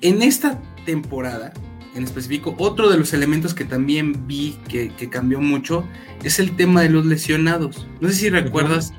En 0.00 0.22
esta 0.22 0.60
temporada, 0.84 1.52
en 1.96 2.04
específico, 2.04 2.54
otro 2.58 2.90
de 2.90 2.98
los 2.98 3.14
elementos 3.14 3.54
que 3.54 3.64
también 3.64 4.26
vi 4.26 4.56
que, 4.68 4.90
cambió 5.08 5.40
mucho 5.40 5.84
es 6.22 6.38
el 6.38 6.54
tema 6.54 6.82
de 6.82 6.90
los 6.90 7.06
lesionados. 7.06 7.86
No 8.00 8.08
sé 8.08 8.14
si 8.14 8.28
recuerdas 8.30 8.92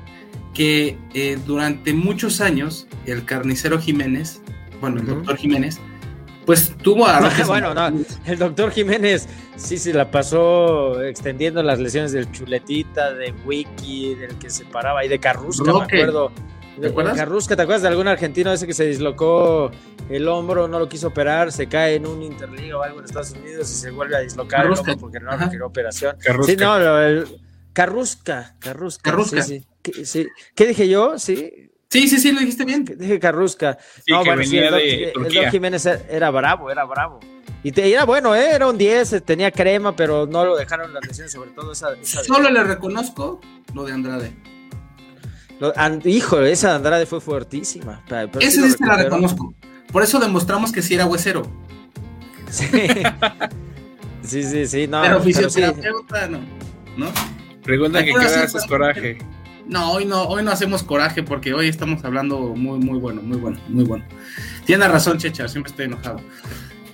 que 0.58 0.98
eh, 1.14 1.38
durante 1.46 1.92
muchos 1.92 2.40
años 2.40 2.88
el 3.06 3.24
carnicero 3.24 3.78
Jiménez, 3.78 4.42
bueno, 4.80 4.98
el 5.00 5.06
doctor 5.06 5.36
Jiménez, 5.36 5.78
pues 6.46 6.74
tuvo 6.82 7.06
a... 7.06 7.20
bueno, 7.46 7.74
no, 7.74 7.92
el 8.26 8.38
doctor 8.38 8.72
Jiménez 8.72 9.28
sí 9.54 9.78
se 9.78 9.94
la 9.94 10.10
pasó 10.10 11.00
extendiendo 11.00 11.62
las 11.62 11.78
lesiones 11.78 12.10
del 12.10 12.32
chuletita, 12.32 13.14
de 13.14 13.32
Wiki, 13.46 14.16
del 14.16 14.36
que 14.38 14.50
se 14.50 14.64
paraba 14.64 15.04
y 15.04 15.08
de 15.08 15.20
Carrusca, 15.20 15.72
me 15.72 15.84
acuerdo. 15.84 16.32
¿Te 16.80 16.88
acuerdas? 16.88 17.16
Carrusca, 17.16 17.54
¿te 17.54 17.62
acuerdas 17.62 17.82
de 17.82 17.88
algún 17.88 18.08
argentino 18.08 18.52
ese 18.52 18.66
que 18.66 18.74
se 18.74 18.86
dislocó 18.86 19.70
el 20.08 20.26
hombro, 20.26 20.66
no 20.66 20.80
lo 20.80 20.88
quiso 20.88 21.06
operar, 21.06 21.52
se 21.52 21.68
cae 21.68 21.94
en 21.94 22.06
un 22.06 22.20
interliga 22.20 22.78
o 22.78 22.82
algo 22.82 22.98
en 22.98 23.04
Estados 23.04 23.30
Unidos 23.30 23.70
y 23.70 23.74
se 23.74 23.92
vuelve 23.92 24.16
a 24.16 24.20
dislocar 24.20 24.66
el 24.66 24.72
hombro 24.72 24.96
porque 24.98 25.20
no 25.20 25.36
requirió 25.36 25.68
operación? 25.68 26.16
Carrusca. 26.20 26.52
Sí, 26.52 26.58
no, 26.58 26.98
el, 27.00 27.40
Carrusca, 27.72 28.56
Carrusca. 28.58 29.02
Carrusca. 29.08 29.42
Sí, 29.42 29.60
sí. 29.60 29.66
¿Qué, 30.54 30.66
dije 30.66 30.88
yo? 30.88 31.18
Sí. 31.18 31.70
Sí, 31.90 32.06
sí, 32.06 32.18
sí, 32.18 32.32
lo 32.32 32.40
dijiste 32.40 32.64
bien. 32.64 32.84
Dije 32.84 33.18
Carrusca. 33.18 33.78
no, 34.08 34.24
bueno, 34.24 34.42
sí, 34.44 34.58
el, 34.58 35.12
Doc, 35.14 35.50
Jiménez 35.50 35.86
era 35.86 36.30
bravo, 36.30 36.70
era 36.70 36.84
bravo. 36.84 37.20
Y 37.62 37.72
te, 37.72 37.90
era 37.90 38.04
bueno, 38.04 38.34
¿eh? 38.34 38.50
era 38.52 38.68
un 38.68 38.78
10, 38.78 39.22
tenía 39.24 39.50
crema, 39.50 39.96
pero 39.96 40.26
no 40.26 40.44
lo 40.44 40.56
dejaron 40.56 40.92
las 40.92 41.06
lesiones, 41.06 41.32
sobre 41.32 41.50
todo 41.50 41.72
esa. 41.72 41.94
esa 41.94 42.22
Solo 42.24 42.50
le 42.50 42.62
reconozco 42.62 43.40
lo 43.74 43.84
de 43.84 43.92
Andrade. 43.92 44.32
Hijo, 46.04 46.40
esa 46.40 46.68
de 46.68 46.74
Andrade 46.76 47.06
fue 47.06 47.20
fuertísima. 47.20 48.04
Esa 48.38 48.62
sí, 48.68 48.76
la 48.80 48.96
reconozco. 48.96 49.54
Por 49.90 50.02
eso 50.02 50.20
demostramos 50.20 50.70
que 50.72 50.82
sí 50.82 50.94
era 50.94 51.06
huesero. 51.06 51.42
Sí. 52.50 52.66
sí, 54.22 54.42
sí, 54.42 54.66
sí. 54.66 54.86
No, 54.86 55.02
pero 55.02 55.20
fisioterapeuta 55.20 56.28
no. 56.28 56.40
¿No? 56.96 57.10
Pregunta 57.62 58.04
que 58.04 58.12
cada 58.12 58.44
haces 58.44 58.66
coraje. 58.66 59.18
No, 59.68 59.92
hoy 59.92 60.06
no, 60.06 60.24
hoy 60.24 60.42
no 60.42 60.50
hacemos 60.50 60.82
coraje 60.82 61.22
porque 61.22 61.52
hoy 61.54 61.68
estamos 61.68 62.04
hablando 62.04 62.38
muy, 62.56 62.78
muy 62.78 62.98
bueno, 62.98 63.22
muy 63.22 63.36
bueno, 63.36 63.60
muy 63.68 63.84
bueno. 63.84 64.04
Tiene 64.64 64.88
razón, 64.88 65.18
Checha, 65.18 65.46
siempre 65.48 65.70
estoy 65.70 65.86
enojado. 65.86 66.20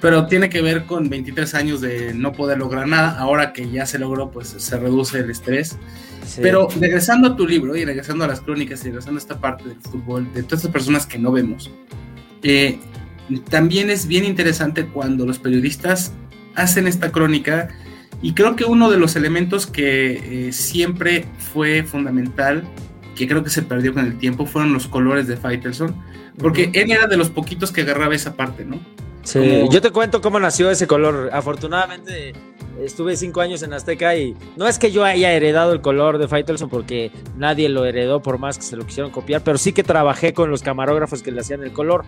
Pero 0.01 0.27
tiene 0.27 0.51
que 0.51 0.61
ver 0.61 0.85
con 0.85 1.09
23 1.09 1.55
años 1.55 1.81
de 1.81 2.13
no 2.13 2.33
poder 2.33 2.59
lograr 2.59 2.87
nada. 2.87 3.19
Ahora 3.19 3.53
que 3.53 3.71
ya 3.71 3.87
se 3.87 3.99
logró, 3.99 4.31
pues 4.31 4.49
se 4.49 4.79
reduce 4.79 5.19
el 5.19 5.31
estrés 5.31 5.79
pero 6.41 6.69
regresando 6.81 7.29
a 7.29 7.37
tu 7.37 7.47
libro 7.47 7.77
y 7.77 7.85
regresando 7.85 8.25
a 8.25 8.29
las 8.29 8.41
crónicas 8.41 8.81
y 8.83 8.85
regresando 8.85 9.19
a 9.19 9.23
esta 9.23 9.41
parte 9.41 9.69
del 9.69 9.81
fútbol, 9.81 10.33
de 10.33 10.43
todas 10.43 10.61
estas 10.61 10.73
personas 10.73 11.07
que 11.07 11.19
no 11.19 11.33
vemos, 11.33 11.71
eh, 12.43 12.79
también 13.51 13.91
es 13.91 14.07
bien 14.07 14.25
interesante 14.25 14.87
cuando 14.87 15.27
los 15.27 15.39
periodistas 15.39 16.13
hacen 16.55 16.87
esta 16.87 17.11
crónica 17.11 17.69
y 18.25 18.33
creo 18.33 18.57
que 18.57 18.65
uno 18.65 18.91
de 18.91 18.97
los 18.97 19.17
elementos 19.17 19.67
que 19.67 20.47
eh, 20.49 20.53
siempre 20.53 21.27
fue 21.53 21.83
fundamental, 21.83 22.65
que 23.15 23.29
creo 23.29 23.45
que 23.45 23.51
se 23.51 23.61
perdió 23.61 23.93
con 23.93 24.07
el 24.07 24.17
tiempo, 24.17 24.47
fueron 24.47 24.73
los 24.73 24.89
colores 24.89 25.27
de 25.27 25.37
Faitelson, 25.37 25.95
porque 26.39 26.71
él 26.73 26.91
era 26.91 27.07
de 27.07 27.19
los 27.19 27.29
poquitos 27.29 27.71
que 27.71 27.83
agarraba 27.83 28.15
esa 28.15 28.35
parte, 28.35 28.65
¿no? 28.65 28.81
Sí, 29.25 29.67
yo 29.71 29.81
te 29.81 29.91
cuento 29.91 30.21
cómo 30.21 30.39
nació 30.39 30.71
ese 30.71 30.87
color. 30.87 31.31
Afortunadamente 31.33 32.35
estuve 32.81 33.17
cinco 33.17 33.41
años 33.41 33.63
en 33.63 33.73
Azteca 33.73 34.15
y 34.17 34.37
no 34.57 34.67
es 34.67 34.79
que 34.79 34.93
yo 34.93 35.05
haya 35.05 35.33
heredado 35.33 35.73
el 35.73 35.81
color 35.81 36.19
de 36.19 36.29
Faitelson 36.29 36.69
porque 36.69 37.11
nadie 37.37 37.69
lo 37.69 37.85
heredó 37.85 38.21
por 38.21 38.39
más 38.39 38.59
que 38.59 38.65
se 38.65 38.77
lo 38.77 38.87
quisieron 38.87 39.11
copiar, 39.11 39.43
pero 39.43 39.59
sí 39.59 39.73
que 39.73 39.83
trabajé 39.83 40.35
con 40.35 40.51
los 40.51 40.63
camarógrafos 40.63 41.23
que 41.23 41.31
le 41.31 41.41
hacían 41.41 41.63
el 41.63 41.73
color. 41.73 42.05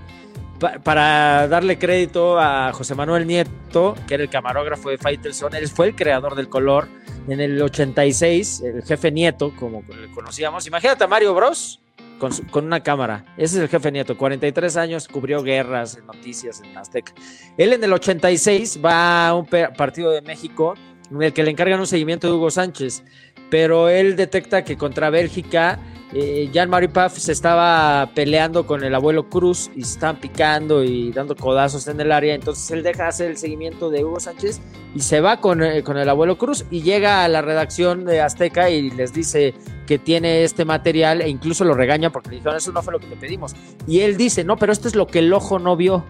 para 0.84 1.48
darle 1.48 1.78
crédito 1.78 2.38
a 2.38 2.72
José 2.72 2.94
Manuel 2.94 3.26
Nieto, 3.26 3.94
que 4.06 4.14
era 4.14 4.22
el 4.22 4.30
camarógrafo 4.30 4.88
de 4.88 4.96
Faitelson, 4.96 5.54
él 5.54 5.68
fue 5.68 5.88
el 5.88 5.94
creador 5.94 6.34
del 6.34 6.48
color. 6.48 6.88
En 7.28 7.40
el 7.40 7.60
86, 7.60 8.62
el 8.62 8.82
jefe 8.84 9.10
Nieto, 9.10 9.52
como 9.56 9.82
le 9.88 10.10
conocíamos. 10.12 10.66
Imagínate 10.66 11.04
a 11.04 11.08
Mario 11.08 11.34
Bros 11.34 11.80
con, 12.18 12.64
una 12.64 12.82
cámara. 12.82 13.24
Ese 13.36 13.57
es 13.57 13.62
el 13.62 13.68
jefe 13.68 13.92
Nieto, 13.92 14.16
43 14.16 14.76
años, 14.76 15.09
cubrió 15.09 15.42
guerras, 15.42 15.99
noticias 16.07 16.61
en 16.62 16.76
Azteca. 16.76 17.12
Él 17.57 17.72
en 17.72 17.84
el 17.84 17.92
86 17.92 18.80
va 18.84 19.28
a 19.28 19.34
un 19.34 19.47
partido 19.47 20.11
de 20.11 20.22
México 20.22 20.74
en 21.11 21.22
el 21.22 21.32
que 21.32 21.42
le 21.42 21.51
encargan 21.51 21.80
un 21.80 21.86
seguimiento 21.86 22.26
de 22.26 22.34
Hugo 22.34 22.51
Sánchez, 22.51 23.05
pero 23.51 23.88
él 23.88 24.16
detecta 24.16 24.64
que 24.64 24.76
contra 24.76 25.11
Bélgica 25.11 25.78
eh, 26.12 26.49
Jan 26.55 26.70
Maripaf 26.70 27.18
se 27.18 27.32
estaba 27.32 28.11
peleando 28.14 28.64
con 28.64 28.84
el 28.84 28.94
abuelo 28.94 29.28
Cruz 29.28 29.70
y 29.74 29.82
se 29.82 29.99
picando 30.14 30.84
y 30.84 31.11
dando 31.12 31.34
codazos 31.34 31.88
en 31.88 32.01
el 32.01 32.12
área. 32.12 32.34
Entonces 32.34 32.70
él 32.70 32.82
deja 32.82 33.09
hacer 33.09 33.30
el 33.30 33.36
seguimiento 33.36 33.90
de 33.90 34.05
Hugo 34.05 34.20
Sánchez 34.20 34.61
y 34.94 35.01
se 35.01 35.20
va 35.20 35.40
con, 35.40 35.62
eh, 35.62 35.82
con 35.82 35.99
el 35.99 36.09
abuelo 36.09 36.38
Cruz 36.38 36.64
y 36.70 36.82
llega 36.82 37.24
a 37.24 37.28
la 37.28 37.42
redacción 37.42 38.05
de 38.05 38.20
Azteca 38.20 38.70
y 38.70 38.90
les 38.90 39.12
dice 39.12 39.53
que 39.86 39.99
tiene 39.99 40.44
este 40.44 40.64
material 40.64 41.20
e 41.22 41.28
incluso 41.28 41.64
lo 41.64 41.74
regaña 41.74 42.11
porque 42.11 42.30
le 42.30 42.36
dijeron 42.36 42.57
eso 42.57 42.72
no 42.72 42.82
fue 42.82 42.92
lo 42.92 43.01
que 43.01 43.09
te 43.09 43.16
pedimos. 43.16 43.55
Y 43.88 44.01
él 44.01 44.16
dice, 44.16 44.44
no, 44.44 44.57
pero 44.57 44.72
esto 44.72 44.86
es 44.86 44.94
lo 44.94 45.09
que 45.09 45.18
el 45.18 45.32
ojo 45.32 45.59
no 45.59 45.76
vio. 45.76 46.05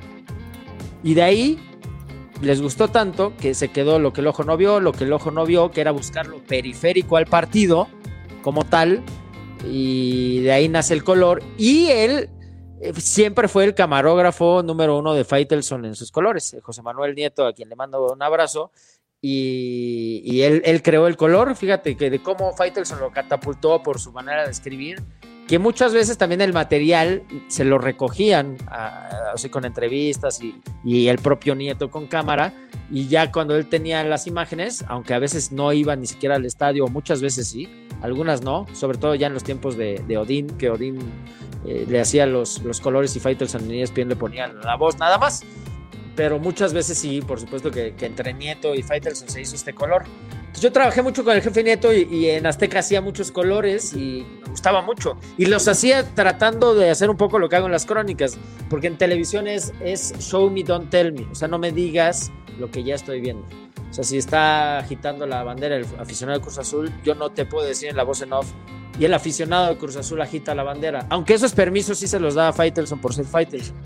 Y 1.02 1.14
de 1.14 1.22
ahí 1.22 1.58
les 2.40 2.60
gustó 2.60 2.88
tanto 2.88 3.34
que 3.36 3.54
se 3.54 3.68
quedó 3.68 3.98
lo 3.98 4.12
que 4.12 4.20
el 4.20 4.26
ojo 4.26 4.44
no 4.44 4.56
vio, 4.56 4.80
lo 4.80 4.92
que 4.92 5.04
el 5.04 5.12
ojo 5.12 5.30
no 5.30 5.46
vio, 5.46 5.70
que 5.70 5.80
era 5.80 5.90
buscar 5.90 6.26
lo 6.26 6.38
periférico 6.38 7.16
al 7.16 7.26
partido 7.26 7.88
como 8.42 8.64
tal, 8.64 9.02
y 9.64 10.40
de 10.42 10.52
ahí 10.52 10.68
nace 10.68 10.94
el 10.94 11.02
color, 11.02 11.42
y 11.58 11.86
él 11.88 12.30
eh, 12.80 12.92
siempre 12.94 13.48
fue 13.48 13.64
el 13.64 13.74
camarógrafo 13.74 14.62
número 14.62 14.98
uno 14.98 15.14
de 15.14 15.24
Faitelson 15.24 15.84
en 15.84 15.94
sus 15.94 16.12
colores, 16.12 16.54
eh, 16.54 16.60
José 16.60 16.82
Manuel 16.82 17.14
Nieto, 17.14 17.46
a 17.46 17.52
quien 17.52 17.68
le 17.68 17.76
mando 17.76 18.12
un 18.12 18.22
abrazo, 18.22 18.70
y, 19.28 20.42
él, 20.42 20.62
él, 20.64 20.82
creó 20.82 21.08
el 21.08 21.16
color, 21.16 21.56
fíjate 21.56 21.96
que 21.96 22.10
de 22.10 22.22
cómo 22.22 22.52
Faitelson 22.52 23.00
lo 23.00 23.10
catapultó 23.10 23.82
por 23.82 23.98
su 23.98 24.12
manera 24.12 24.44
de 24.44 24.52
escribir, 24.52 25.02
que 25.46 25.58
muchas 25.58 25.92
veces 25.94 26.18
también 26.18 26.40
el 26.40 26.52
material 26.52 27.22
se 27.48 27.64
lo 27.64 27.78
recogían, 27.78 28.56
así 29.32 29.48
con 29.48 29.64
entrevistas 29.64 30.42
y, 30.42 30.60
y, 30.84 31.06
el 31.08 31.18
propio 31.18 31.54
Nieto 31.54 31.90
con 31.90 32.06
cámara, 32.06 32.52
y 32.90 33.06
ya 33.06 33.30
cuando 33.30 33.56
él 33.56 33.68
tenía 33.68 34.02
las 34.04 34.26
imágenes, 34.26 34.84
aunque 34.88 35.14
a 35.14 35.18
veces 35.18 35.52
no 35.52 35.72
iba 35.72 35.94
ni 35.94 36.06
siquiera 36.06 36.36
al 36.36 36.44
estadio, 36.44 36.88
muchas 36.88 37.20
veces 37.22 37.48
sí, 37.48 37.68
algunas 38.02 38.42
no, 38.42 38.66
sobre 38.72 38.98
todo 38.98 39.14
ya 39.14 39.28
en 39.28 39.34
los 39.34 39.44
tiempos 39.44 39.76
de, 39.76 40.02
de 40.06 40.18
Odín, 40.18 40.48
que 40.58 40.70
Odín 40.70 40.98
eh, 41.64 41.86
le 41.88 42.00
hacía 42.00 42.26
los, 42.26 42.62
los 42.62 42.80
colores 42.80 43.14
y 43.14 43.20
Faitelson 43.20 43.70
en 43.70 43.82
ESPN 43.82 44.08
le 44.08 44.16
ponían 44.16 44.60
la 44.60 44.76
voz 44.76 44.98
nada 44.98 45.16
más, 45.16 45.44
pero 46.16 46.40
muchas 46.40 46.72
veces 46.72 46.98
sí, 46.98 47.20
por 47.20 47.38
supuesto 47.38 47.70
que, 47.70 47.94
que 47.94 48.06
entre 48.06 48.32
Nieto 48.32 48.74
y 48.74 48.82
Faitelson 48.82 49.28
se 49.28 49.42
hizo 49.42 49.54
este 49.54 49.74
color. 49.74 50.04
Pues 50.56 50.62
yo 50.62 50.72
trabajé 50.72 51.02
mucho 51.02 51.22
con 51.22 51.36
el 51.36 51.42
jefe 51.42 51.62
Nieto 51.62 51.92
y, 51.92 52.30
en 52.30 52.46
Azteca 52.46 52.78
hacía 52.78 53.02
muchos 53.02 53.30
colores 53.30 53.92
y 53.92 54.24
me 54.42 54.48
gustaba 54.48 54.80
mucho. 54.80 55.18
Y 55.36 55.44
los 55.44 55.68
hacía 55.68 56.14
tratando 56.14 56.74
de 56.74 56.88
hacer 56.88 57.10
un 57.10 57.18
poco 57.18 57.38
lo 57.38 57.50
que 57.50 57.56
hago 57.56 57.66
en 57.66 57.72
las 57.72 57.84
crónicas, 57.84 58.38
porque 58.70 58.86
en 58.86 58.96
televisión 58.96 59.48
es, 59.48 59.74
es 59.80 60.14
show 60.18 60.48
me, 60.48 60.62
don't 60.62 60.88
tell 60.88 61.12
me. 61.12 61.30
O 61.30 61.34
sea, 61.34 61.46
no 61.46 61.58
me 61.58 61.72
digas 61.72 62.32
lo 62.58 62.70
que 62.70 62.82
ya 62.82 62.94
estoy 62.94 63.20
viendo. 63.20 63.44
O 63.90 63.92
sea, 63.92 64.02
si 64.02 64.16
está 64.16 64.78
agitando 64.78 65.26
la 65.26 65.42
bandera 65.42 65.76
el 65.76 65.84
aficionado 65.98 66.38
de 66.38 66.42
Cruz 66.42 66.56
Azul, 66.56 66.90
yo 67.04 67.14
no 67.14 67.28
te 67.28 67.44
puedo 67.44 67.66
decir 67.66 67.90
en 67.90 67.96
la 67.96 68.04
voz 68.04 68.22
en 68.22 68.32
off. 68.32 68.50
Y 68.98 69.04
el 69.04 69.12
aficionado 69.12 69.68
de 69.68 69.76
Cruz 69.76 69.96
Azul 69.96 70.22
agita 70.22 70.54
la 70.54 70.62
bandera. 70.62 71.04
Aunque 71.10 71.34
esos 71.34 71.52
permisos 71.52 71.98
sí 71.98 72.06
se 72.06 72.18
los 72.18 72.34
da 72.34 72.48
a 72.48 72.52
Faitelson 72.54 72.98
por 72.98 73.12
ser 73.12 73.26
Faitelson. 73.26 73.76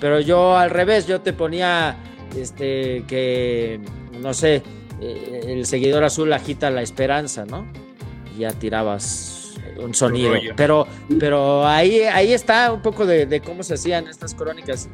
Pero 0.00 0.18
yo 0.18 0.56
al 0.56 0.70
revés, 0.70 1.06
yo 1.06 1.20
te 1.20 1.32
ponía 1.32 1.96
este 2.36 3.04
que, 3.06 3.78
no 4.20 4.34
sé, 4.34 4.64
eh, 5.00 5.44
el 5.48 5.66
seguidor 5.66 6.04
azul 6.04 6.32
agita 6.32 6.70
la 6.70 6.82
esperanza, 6.82 7.44
¿no? 7.44 7.66
ya 8.38 8.52
tirabas 8.52 9.54
un 9.78 9.94
sonido. 9.94 10.34
Pero, 10.56 10.86
pero 11.18 11.66
ahí, 11.66 12.00
ahí 12.02 12.32
está 12.32 12.72
un 12.72 12.80
poco 12.80 13.04
de, 13.04 13.42
cómo 13.44 13.62
se 13.62 13.74
hacían 13.74 14.08
estas 14.08 14.34
crónicas 14.34 14.88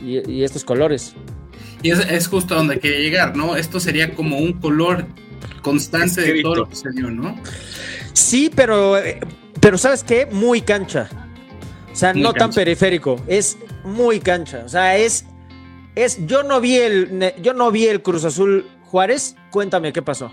y, 0.00 0.42
estos 0.42 0.64
colores. 0.64 1.14
Y 1.82 1.90
es, 1.90 2.26
justo 2.28 2.54
a 2.54 2.58
donde 2.58 2.78
quería 2.78 3.00
llegar, 3.00 3.36
¿no? 3.36 3.56
Esto 3.56 3.80
sería 3.80 4.14
como 4.14 4.38
un 4.38 4.54
color 4.54 5.06
constante 5.62 6.20
de 6.20 6.42
todo 6.42 6.54
lo 6.54 6.68
que 6.68 6.76
se 6.76 6.90
dio, 6.92 7.10
¿no? 7.10 7.36
Sí, 8.12 8.50
pero, 8.54 8.96
pero 9.60 9.76
¿sabes 9.76 10.02
qué? 10.02 10.26
Muy 10.26 10.62
cancha. 10.62 11.08
O 11.92 11.96
sea, 11.96 12.12
no 12.12 12.32
tan 12.32 12.50
periférico, 12.50 13.20
es 13.26 13.56
muy 13.84 14.20
cancha. 14.20 14.62
O 14.64 14.68
sea, 14.68 14.96
es, 14.96 15.24
es, 15.94 16.26
yo 16.26 16.42
no 16.42 16.60
vi 16.60 16.76
el, 16.76 17.34
yo 17.42 17.54
no 17.54 17.70
vi 17.70 17.86
el 17.86 18.02
Cruz 18.02 18.24
Azul 18.24 18.66
Juárez, 18.86 19.36
cuéntame 19.50 19.92
qué 19.92 20.02
pasó. 20.02 20.26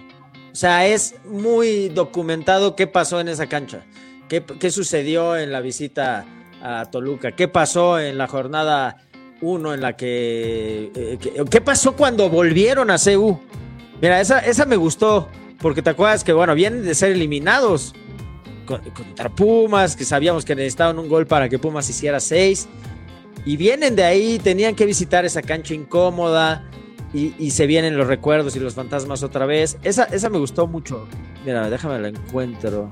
O 0.51 0.55
sea, 0.55 0.85
es 0.85 1.15
muy 1.25 1.89
documentado 1.89 2.75
qué 2.75 2.85
pasó 2.85 3.19
en 3.19 3.27
esa 3.27 3.47
cancha, 3.47 3.85
qué, 4.29 4.71
sucedió 4.71 5.35
en 5.35 5.51
la 5.51 5.61
visita 5.61 6.25
a 6.61 6.85
Toluca, 6.85 7.31
qué 7.31 7.47
pasó 7.47 7.99
en 7.99 8.17
la 8.19 8.27
jornada 8.27 8.97
1 9.41 9.73
en 9.73 9.81
la 9.81 9.97
que, 9.97 10.91
eh, 10.95 11.17
qué 11.49 11.61
pasó 11.61 11.95
cuando 11.95 12.29
volvieron 12.29 12.91
a 12.91 12.97
CU. 12.97 13.39
Mira, 13.99 14.21
esa, 14.21 14.39
esa 14.39 14.65
me 14.65 14.75
gustó, 14.75 15.27
porque 15.59 15.81
te 15.81 15.89
acuerdas 15.89 16.23
que, 16.23 16.33
bueno, 16.33 16.53
vienen 16.53 16.85
de 16.85 16.93
ser 16.93 17.11
eliminados 17.11 17.95
contra 18.65 19.29
Pumas, 19.29 19.95
que 19.95 20.05
sabíamos 20.05 20.45
que 20.45 20.55
necesitaban 20.55 20.99
un 20.99 21.09
gol 21.09 21.25
para 21.25 21.49
que 21.49 21.57
Pumas 21.57 21.89
hiciera 21.89 22.19
6. 22.19 22.67
Y 23.45 23.57
vienen 23.57 23.95
de 23.95 24.03
ahí, 24.03 24.39
tenían 24.39 24.75
que 24.75 24.85
visitar 24.85 25.25
esa 25.25 25.41
cancha 25.41 25.73
incómoda, 25.73 26.63
y, 27.13 27.51
se 27.51 27.67
vienen 27.67 27.97
los 27.97 28.07
recuerdos 28.07 28.55
y 28.55 28.59
los 28.59 28.73
fantasmas 28.73 29.21
otra 29.21 29.45
vez. 29.45 29.77
Esa, 29.83 30.05
esa 30.05 30.29
me 30.29 30.39
gustó 30.39 30.67
mucho. 30.67 31.07
Mira, 31.45 31.69
déjame 31.69 31.99
la 31.99 32.07
encuentro. 32.07 32.89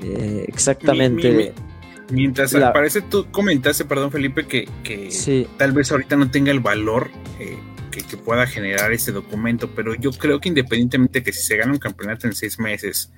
Eh, 0.00 0.46
exactamente. 0.48 1.52
mientras 2.10 2.54
aparece, 2.54 3.02
tú 3.02 3.26
comentaste, 3.30 3.84
perdón 3.84 4.10
Felipe, 4.10 4.46
que, 4.46 4.68
que 4.82 5.46
tal 5.56 5.72
vez 5.72 5.92
ahorita 5.92 6.16
no 6.16 6.30
tenga 6.30 6.50
el 6.50 6.60
valor 6.60 7.10
eh, 7.38 7.58
que, 7.90 8.02
que, 8.02 8.16
pueda 8.16 8.46
generar 8.46 8.92
este 8.92 9.12
documento, 9.12 9.70
pero 9.74 9.94
yo 9.94 10.10
creo 10.10 10.40
que 10.40 10.48
independientemente 10.48 11.20
de 11.20 11.24
que 11.24 11.32
si 11.32 11.42
se 11.42 11.56
gana 11.56 11.72
un 11.72 11.78
campeonato 11.78 12.26
en 12.26 12.34
seis 12.34 12.58
meses, 12.58 13.12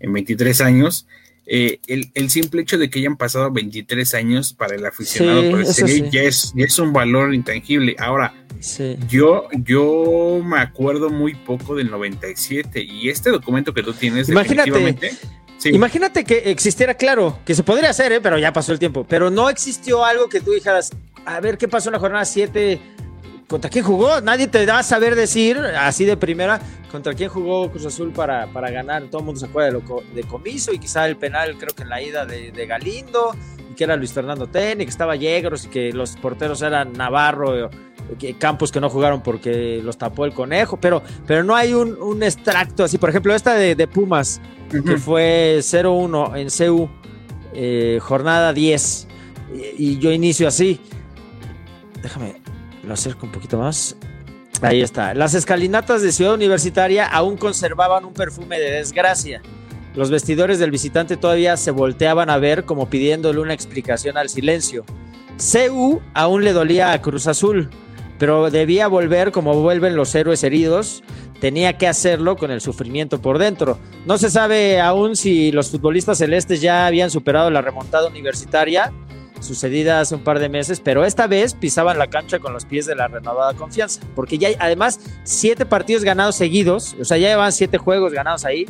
en 0.00 0.12
23 0.12 0.60
años, 0.60 1.06
eh, 1.50 1.80
el, 1.86 2.28
simple 2.28 2.60
hecho 2.60 2.76
de 2.76 2.90
que 2.90 2.98
hayan 2.98 3.16
pasado 3.16 3.50
23 3.50 4.12
años 4.14 4.52
para 4.52 4.74
el 4.74 4.84
aficionado 4.84 5.42
ya, 6.10 6.22
es, 6.22 6.52
es 6.54 6.78
un 6.78 6.92
valor 6.92 7.32
intangible. 7.32 7.96
Ahora, 7.98 8.34
yo, 9.08 9.48
yo 9.64 10.40
me 10.44 10.58
acuerdo 10.60 11.10
muy 11.10 11.34
poco 11.34 11.74
del 11.74 11.90
97 11.90 12.82
y 12.82 13.08
este 13.08 13.30
documento 13.30 13.72
que 13.72 13.82
tú 13.82 13.92
tienes, 13.92 14.28
imagínate, 14.28 15.16
Imagínate 15.64 16.22
que 16.22 16.50
existiera, 16.52 16.94
claro, 16.94 17.40
que 17.44 17.52
se 17.52 17.64
podría 17.64 17.90
hacer, 17.90 18.12
¿eh? 18.12 18.20
pero 18.20 18.38
ya 18.38 18.52
pasó 18.52 18.72
el 18.72 18.78
tiempo, 18.78 19.04
pero 19.08 19.28
no 19.28 19.50
existió 19.50 20.04
algo 20.04 20.28
que 20.28 20.40
tú 20.40 20.52
dijeras, 20.52 20.90
a 21.24 21.40
ver 21.40 21.58
qué 21.58 21.66
pasó 21.66 21.88
en 21.88 21.94
la 21.94 21.98
jornada 21.98 22.24
7 22.24 22.80
¿Contra 23.48 23.70
quién 23.70 23.82
jugó? 23.82 24.20
Nadie 24.20 24.46
te 24.46 24.66
va 24.66 24.80
a 24.80 24.82
saber 24.82 25.14
decir, 25.14 25.56
así 25.56 26.04
de 26.04 26.18
primera, 26.18 26.60
contra 26.92 27.14
quién 27.14 27.30
jugó 27.30 27.70
Cruz 27.70 27.86
Azul 27.86 28.12
para, 28.12 28.46
para 28.48 28.70
ganar. 28.70 29.04
Todo 29.04 29.20
el 29.20 29.24
mundo 29.24 29.40
se 29.40 29.46
acuerda 29.46 29.70
de, 29.70 29.72
lo, 29.72 30.02
de 30.14 30.22
Comiso 30.24 30.70
y 30.70 30.78
quizá 30.78 31.06
el 31.06 31.16
penal, 31.16 31.56
creo 31.56 31.74
que 31.74 31.82
en 31.82 31.88
la 31.88 32.02
ida 32.02 32.26
de, 32.26 32.66
Galindo, 32.66 33.34
que 33.78 33.84
era 33.84 33.94
Luis 33.94 34.12
Fernando 34.12 34.48
Ten, 34.48 34.80
y 34.80 34.84
que 34.84 34.90
estaba 34.90 35.14
Yegros, 35.14 35.66
y 35.66 35.68
que 35.68 35.92
los 35.92 36.16
porteros 36.16 36.62
eran 36.62 36.94
Navarro, 36.94 37.70
que 38.18 38.34
Campos 38.34 38.72
que 38.72 38.80
no 38.80 38.90
jugaron 38.90 39.22
porque 39.22 39.80
los 39.84 39.96
tapó 39.96 40.24
el 40.24 40.34
conejo, 40.34 40.78
pero, 40.78 41.00
pero 41.28 41.44
no 41.44 41.54
hay 41.54 41.74
un, 41.74 42.20
extracto 42.24 42.82
así. 42.82 42.98
Por 42.98 43.10
ejemplo, 43.10 43.32
esta 43.36 43.54
de, 43.54 43.86
Pumas, 43.86 44.40
que 44.84 44.98
fue 44.98 45.58
0-1 45.60 46.36
en 46.36 46.48
CU, 46.48 46.90
eh, 47.54 48.00
jornada 48.02 48.52
10, 48.52 49.06
y 49.78 49.98
yo 49.98 50.10
inicio 50.10 50.48
así. 50.48 50.80
Déjame, 52.02 52.42
lo 52.82 52.94
acerco 52.94 53.26
un 53.26 53.32
poquito 53.32 53.58
más. 53.58 53.96
Ahí 54.60 54.82
está. 54.82 55.14
Las 55.14 55.34
escalinatas 55.34 56.02
de 56.02 56.10
Ciudad 56.10 56.34
Universitaria 56.34 57.06
aún 57.06 57.36
conservaban 57.36 58.04
un 58.04 58.12
perfume 58.12 58.58
de 58.58 58.72
desgracia. 58.72 59.40
Los 59.98 60.10
vestidores 60.10 60.60
del 60.60 60.70
visitante 60.70 61.16
todavía 61.16 61.56
se 61.56 61.72
volteaban 61.72 62.30
a 62.30 62.38
ver 62.38 62.62
como 62.62 62.88
pidiéndole 62.88 63.40
una 63.40 63.52
explicación 63.52 64.16
al 64.16 64.28
silencio. 64.28 64.84
CU 65.38 66.00
aún 66.14 66.44
le 66.44 66.52
dolía 66.52 66.92
a 66.92 67.02
Cruz 67.02 67.26
Azul, 67.26 67.68
pero 68.16 68.48
debía 68.48 68.86
volver 68.86 69.32
como 69.32 69.60
vuelven 69.60 69.96
los 69.96 70.14
héroes 70.14 70.44
heridos. 70.44 71.02
Tenía 71.40 71.78
que 71.78 71.88
hacerlo 71.88 72.36
con 72.36 72.52
el 72.52 72.60
sufrimiento 72.60 73.20
por 73.20 73.38
dentro. 73.38 73.80
No 74.06 74.18
se 74.18 74.30
sabe 74.30 74.80
aún 74.80 75.16
si 75.16 75.50
los 75.50 75.68
futbolistas 75.72 76.18
celestes 76.18 76.60
ya 76.60 76.86
habían 76.86 77.10
superado 77.10 77.50
la 77.50 77.60
remontada 77.60 78.06
universitaria 78.06 78.92
sucedida 79.40 79.98
hace 79.98 80.14
un 80.14 80.22
par 80.22 80.38
de 80.38 80.48
meses, 80.48 80.80
pero 80.80 81.04
esta 81.04 81.26
vez 81.26 81.54
pisaban 81.54 81.98
la 81.98 82.06
cancha 82.06 82.38
con 82.38 82.52
los 82.52 82.64
pies 82.64 82.86
de 82.86 82.94
la 82.94 83.08
renovada 83.08 83.54
confianza, 83.54 84.00
porque 84.14 84.38
ya 84.38 84.48
hay 84.48 84.56
además 84.60 85.00
siete 85.24 85.66
partidos 85.66 86.04
ganados 86.04 86.36
seguidos, 86.36 86.96
o 87.00 87.04
sea, 87.04 87.18
ya 87.18 87.30
llevan 87.30 87.50
siete 87.50 87.78
juegos 87.78 88.12
ganados 88.12 88.44
ahí. 88.44 88.66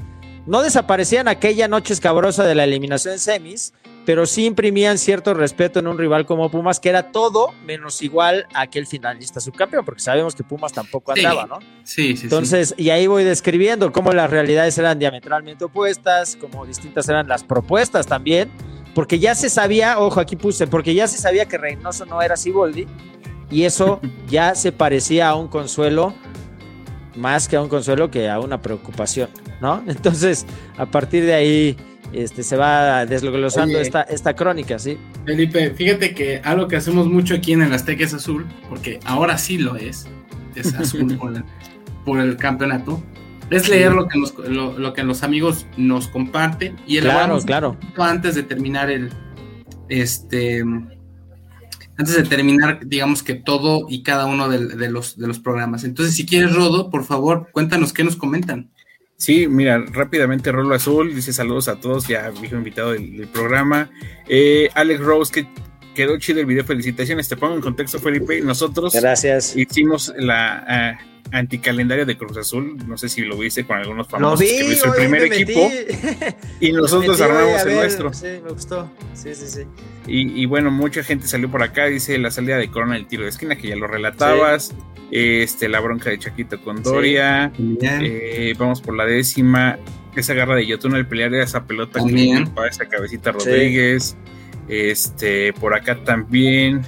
No 0.48 0.62
desaparecían 0.62 1.28
aquella 1.28 1.68
noche 1.68 1.92
escabrosa 1.92 2.44
de 2.44 2.54
la 2.54 2.64
eliminación 2.64 3.12
en 3.12 3.20
semis, 3.20 3.74
pero 4.06 4.24
sí 4.24 4.46
imprimían 4.46 4.96
cierto 4.96 5.34
respeto 5.34 5.78
en 5.78 5.86
un 5.86 5.98
rival 5.98 6.24
como 6.24 6.50
Pumas, 6.50 6.80
que 6.80 6.88
era 6.88 7.12
todo 7.12 7.52
menos 7.66 8.00
igual 8.00 8.46
a 8.54 8.62
aquel 8.62 8.86
finalista 8.86 9.40
subcampeón, 9.40 9.84
porque 9.84 10.00
sabemos 10.00 10.34
que 10.34 10.44
Pumas 10.44 10.72
tampoco 10.72 11.12
andaba, 11.12 11.46
¿no? 11.46 11.58
Sí, 11.84 12.16
sí. 12.16 12.24
Entonces, 12.24 12.74
y 12.78 12.88
ahí 12.88 13.06
voy 13.06 13.24
describiendo 13.24 13.92
cómo 13.92 14.12
las 14.12 14.30
realidades 14.30 14.78
eran 14.78 14.98
diametralmente 14.98 15.66
opuestas, 15.66 16.36
cómo 16.36 16.64
distintas 16.64 17.06
eran 17.10 17.28
las 17.28 17.44
propuestas 17.44 18.06
también 18.06 18.50
porque 18.94 19.18
ya 19.18 19.36
se 19.36 19.48
sabía, 19.48 20.00
ojo, 20.00 20.18
aquí 20.18 20.34
puse, 20.34 20.66
porque 20.66 20.94
ya 20.94 21.06
se 21.06 21.18
sabía 21.18 21.46
que 21.46 21.56
Reynoso 21.58 22.04
no 22.06 22.20
era 22.20 22.36
Siboldi, 22.36 22.86
y 23.50 23.64
eso 23.64 24.00
ya 24.28 24.54
se 24.54 24.72
parecía 24.72 25.28
a 25.28 25.34
un 25.36 25.46
consuelo, 25.46 26.14
más 27.18 27.48
que 27.48 27.56
a 27.56 27.62
un 27.62 27.68
consuelo 27.68 28.10
que 28.10 28.28
a 28.28 28.40
una 28.40 28.62
preocupación, 28.62 29.28
¿no? 29.60 29.82
Entonces, 29.86 30.46
a 30.76 30.86
partir 30.86 31.24
de 31.24 31.34
ahí, 31.34 31.76
este, 32.12 32.42
se 32.42 32.56
va 32.56 33.04
desglosando 33.04 33.78
esta, 33.78 34.02
esta 34.02 34.34
crónica, 34.34 34.78
¿sí? 34.78 34.96
Felipe, 35.26 35.70
fíjate 35.70 36.14
que 36.14 36.40
algo 36.42 36.68
que 36.68 36.76
hacemos 36.76 37.06
mucho 37.06 37.34
aquí 37.34 37.52
en 37.52 37.62
el 37.62 37.72
Azteca 37.74 38.04
es 38.04 38.14
azul, 38.14 38.46
porque 38.68 39.00
ahora 39.04 39.36
sí 39.36 39.58
lo 39.58 39.76
es, 39.76 40.06
es 40.54 40.74
azul 40.74 41.18
por, 42.04 42.18
el, 42.20 42.36
campeonato, 42.36 43.02
es 43.50 43.68
leer 43.68 43.92
lo 43.92 44.08
que, 44.08 44.18
lo, 44.48 44.92
que 44.94 45.02
los 45.02 45.22
amigos 45.22 45.66
nos 45.76 46.08
comparten 46.08 46.76
y 46.86 46.98
claro, 47.00 47.40
claro. 47.40 47.76
antes 47.98 48.34
de 48.34 48.42
terminar 48.42 48.90
el, 48.90 49.10
este, 49.88 50.64
antes 51.98 52.14
de 52.14 52.22
terminar, 52.22 52.80
digamos 52.86 53.22
que 53.22 53.34
todo 53.34 53.86
y 53.88 54.02
cada 54.04 54.26
uno 54.26 54.48
de, 54.48 54.88
los, 54.88 55.18
de 55.18 55.26
los 55.26 55.40
programas. 55.40 55.82
Entonces, 55.82 56.14
si 56.14 56.24
quieres, 56.24 56.54
Rodo, 56.54 56.90
por 56.90 57.04
favor, 57.04 57.48
cuéntanos 57.52 57.92
qué 57.92 58.04
nos 58.04 58.16
comentan. 58.16 58.70
Sí, 59.16 59.48
mira, 59.48 59.84
rápidamente 59.90 60.52
Rolo 60.52 60.76
Azul 60.76 61.12
dice 61.12 61.32
saludos 61.32 61.66
a 61.66 61.80
todos, 61.80 62.06
ya 62.06 62.30
dijo 62.30 62.54
invitado 62.54 62.92
del, 62.92 63.26
programa. 63.26 63.90
Eh, 64.28 64.70
Alex 64.74 65.00
Rose, 65.00 65.32
que 65.32 65.48
quedó 65.96 66.16
chido 66.18 66.38
el 66.38 66.46
video, 66.46 66.64
felicitaciones. 66.64 67.28
Te 67.28 67.36
pongo 67.36 67.56
en 67.56 67.60
contexto, 67.60 67.98
Felipe. 67.98 68.40
Nosotros 68.40 68.94
Gracias. 68.94 69.56
hicimos 69.56 70.14
la 70.16 70.96
uh, 70.96 71.17
anticalendario 71.32 72.06
de 72.06 72.16
Cruz 72.16 72.36
Azul. 72.36 72.76
No 72.86 72.96
sé 72.96 73.08
si 73.08 73.22
lo 73.22 73.38
viste 73.38 73.64
con 73.64 73.78
algunos 73.78 74.08
famosos 74.08 74.40
que 74.40 74.72
hizo 74.72 74.86
el 74.86 74.92
primer 74.92 75.24
equipo. 75.24 75.70
y 76.60 76.72
nosotros 76.72 77.20
armamos 77.20 77.64
el 77.66 77.74
nuestro. 77.74 78.12
Sí, 78.12 78.26
me 78.42 78.50
gustó. 78.50 78.90
Sí, 79.14 79.34
sí, 79.34 79.46
sí. 79.46 79.62
Y, 80.06 80.46
bueno, 80.46 80.70
mucha 80.70 81.02
gente 81.02 81.26
salió 81.26 81.50
por 81.50 81.62
acá. 81.62 81.86
Dice 81.86 82.16
la 82.18 82.30
salida 82.30 82.56
de 82.56 82.70
Corona 82.70 82.96
el 82.96 83.06
tiro 83.06 83.24
de 83.24 83.30
esquina, 83.30 83.56
que 83.56 83.68
ya 83.68 83.76
lo 83.76 83.86
relatabas. 83.86 84.74
Este, 85.10 85.68
la 85.68 85.80
bronca 85.80 86.10
de 86.10 86.18
Chaquito 86.18 86.60
con 86.60 86.82
Doria. 86.82 87.52
Eh, 87.58 88.54
vamos 88.58 88.80
por 88.80 88.96
la 88.96 89.04
décima. 89.04 89.78
Esa 90.16 90.34
garra 90.34 90.56
de 90.56 90.66
Yotun 90.66 90.96
el 90.96 91.06
pelear 91.06 91.32
esa 91.34 91.64
pelota 91.64 92.00
para 92.54 92.68
esa 92.68 92.86
cabecita 92.86 93.32
Rodríguez. 93.32 94.16
Este, 94.68 95.52
por 95.54 95.74
acá 95.74 95.96
también. 96.04 96.82